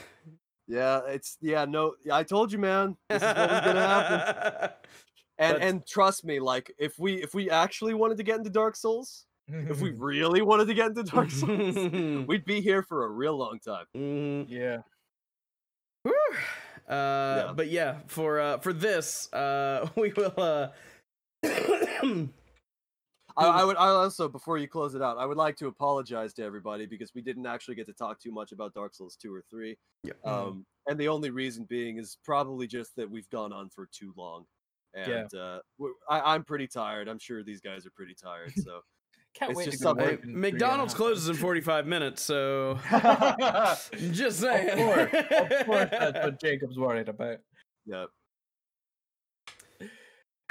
[0.67, 2.97] Yeah, it's yeah, no, I told you, man.
[3.09, 4.69] This is what was gonna happen.
[5.37, 8.49] And But- and trust me, like if we if we actually wanted to get into
[8.49, 11.75] Dark Souls, if we really wanted to get into Dark Souls,
[12.27, 13.85] we'd be here for a real long time.
[13.97, 14.45] Mhm.
[14.47, 14.77] yeah.
[16.05, 16.13] Woo.
[16.87, 20.33] Uh, but yeah, for uh, for this, uh, we will.
[20.37, 20.69] Uh,
[23.37, 26.33] I, I would I also before you close it out, I would like to apologize
[26.35, 29.33] to everybody because we didn't actually get to talk too much about Dark Souls two
[29.33, 29.77] or three.
[30.03, 30.17] Yep.
[30.25, 34.13] Um, and the only reason being is probably just that we've gone on for too
[34.15, 34.45] long.
[34.93, 37.09] And uh, w- I, am pretty tired.
[37.09, 38.53] I'm sure these guys are pretty tired.
[38.63, 38.79] So
[39.33, 41.35] Can't It's wait just to go something- work in three and a McDonald's closes in
[41.35, 42.79] 45 minutes, so
[44.11, 44.69] just saying.
[44.69, 47.39] of course, of course, that's what Jacob's worried about.
[47.85, 48.09] yeah, this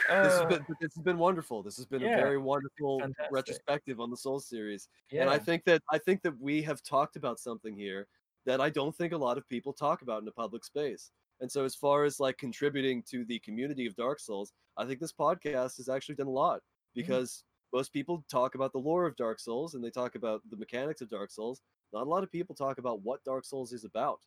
[0.09, 1.63] Uh, has been this has been wonderful.
[1.63, 3.33] This has been yeah, a very wonderful fantastic.
[3.33, 4.89] retrospective on the Soul series.
[5.11, 5.23] yeah.
[5.23, 8.07] And I think that I think that we have talked about something here
[8.47, 11.11] that I don't think a lot of people talk about in a public space.
[11.41, 15.01] And so as far as like contributing to the community of Dark Souls, I think
[15.01, 16.61] this podcast has actually done a lot
[16.95, 20.57] because most people talk about the lore of Dark Souls and they talk about the
[20.57, 21.61] mechanics of Dark Souls.
[21.93, 24.21] Not a lot of people talk about what Dark Souls is about.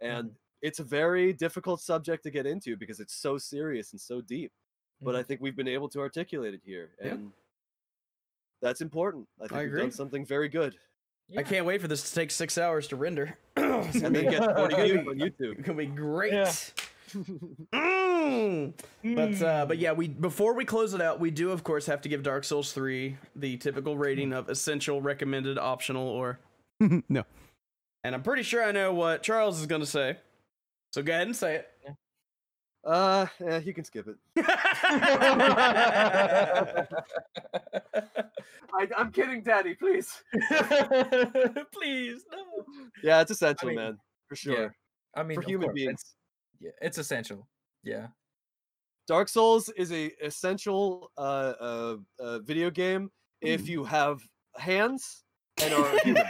[0.00, 0.30] And
[0.62, 4.52] it's a very difficult subject to get into because it's so serious and so deep.
[5.02, 7.12] But I think we've been able to articulate it here Yeah.
[7.12, 7.32] and
[8.62, 9.28] that's important.
[9.38, 9.80] I think I we've agree.
[9.82, 10.76] done something very good.
[11.36, 13.36] I can't wait for this to take six hours to render.
[13.56, 15.00] it's and gonna then be, get 40 Yeah.
[15.00, 15.62] on YouTube.
[15.62, 16.32] gonna be great.
[16.32, 16.52] Yeah.
[18.24, 18.72] Mm.
[19.04, 22.00] But uh, but yeah, we before we close it out, we do of course have
[22.02, 26.38] to give Dark Souls three the typical rating of essential, recommended, optional, or
[26.80, 27.24] no.
[28.02, 30.16] And I'm pretty sure I know what Charles is gonna say.
[30.92, 31.70] So go ahead and say it.
[32.84, 34.16] Uh, yeah, you can skip it.
[38.76, 39.74] I, I'm kidding, Daddy.
[39.74, 40.22] Please.
[41.72, 42.64] Please, no.
[43.02, 43.98] Yeah, it's essential, mean, man,
[44.28, 44.74] for yeah, sure.
[45.16, 45.92] I mean, for human course, beings.
[45.92, 46.14] It's,
[46.60, 47.48] yeah, it's essential.
[47.82, 48.08] Yeah.
[49.06, 54.20] Dark Souls is a essential uh, uh, uh, video game if you have
[54.56, 55.24] hands
[55.62, 56.24] and are human.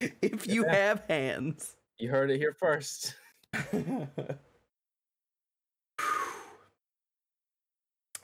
[0.00, 0.74] if you Yeah.
[0.74, 1.76] have hands.
[1.98, 3.16] You heard it here first.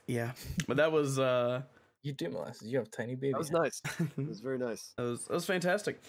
[0.06, 0.32] yeah,
[0.66, 1.62] but that was uh
[2.02, 2.68] You do molasses.
[2.68, 3.32] You have tiny babies.
[3.32, 3.82] That was nice.
[4.18, 4.92] It was very nice.
[4.96, 6.00] That was that was fantastic.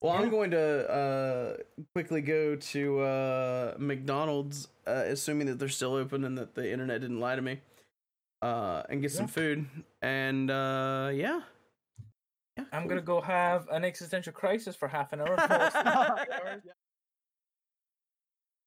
[0.00, 1.56] Well, I'm going to uh,
[1.94, 7.00] quickly go to uh, McDonald's, uh, assuming that they're still open and that the internet
[7.00, 7.60] didn't lie to me,
[8.42, 9.64] uh, and get some food.
[10.02, 11.42] And uh, yeah,
[12.56, 12.88] yeah, I'm cool.
[12.88, 15.36] gonna go have an existential crisis for half an hour.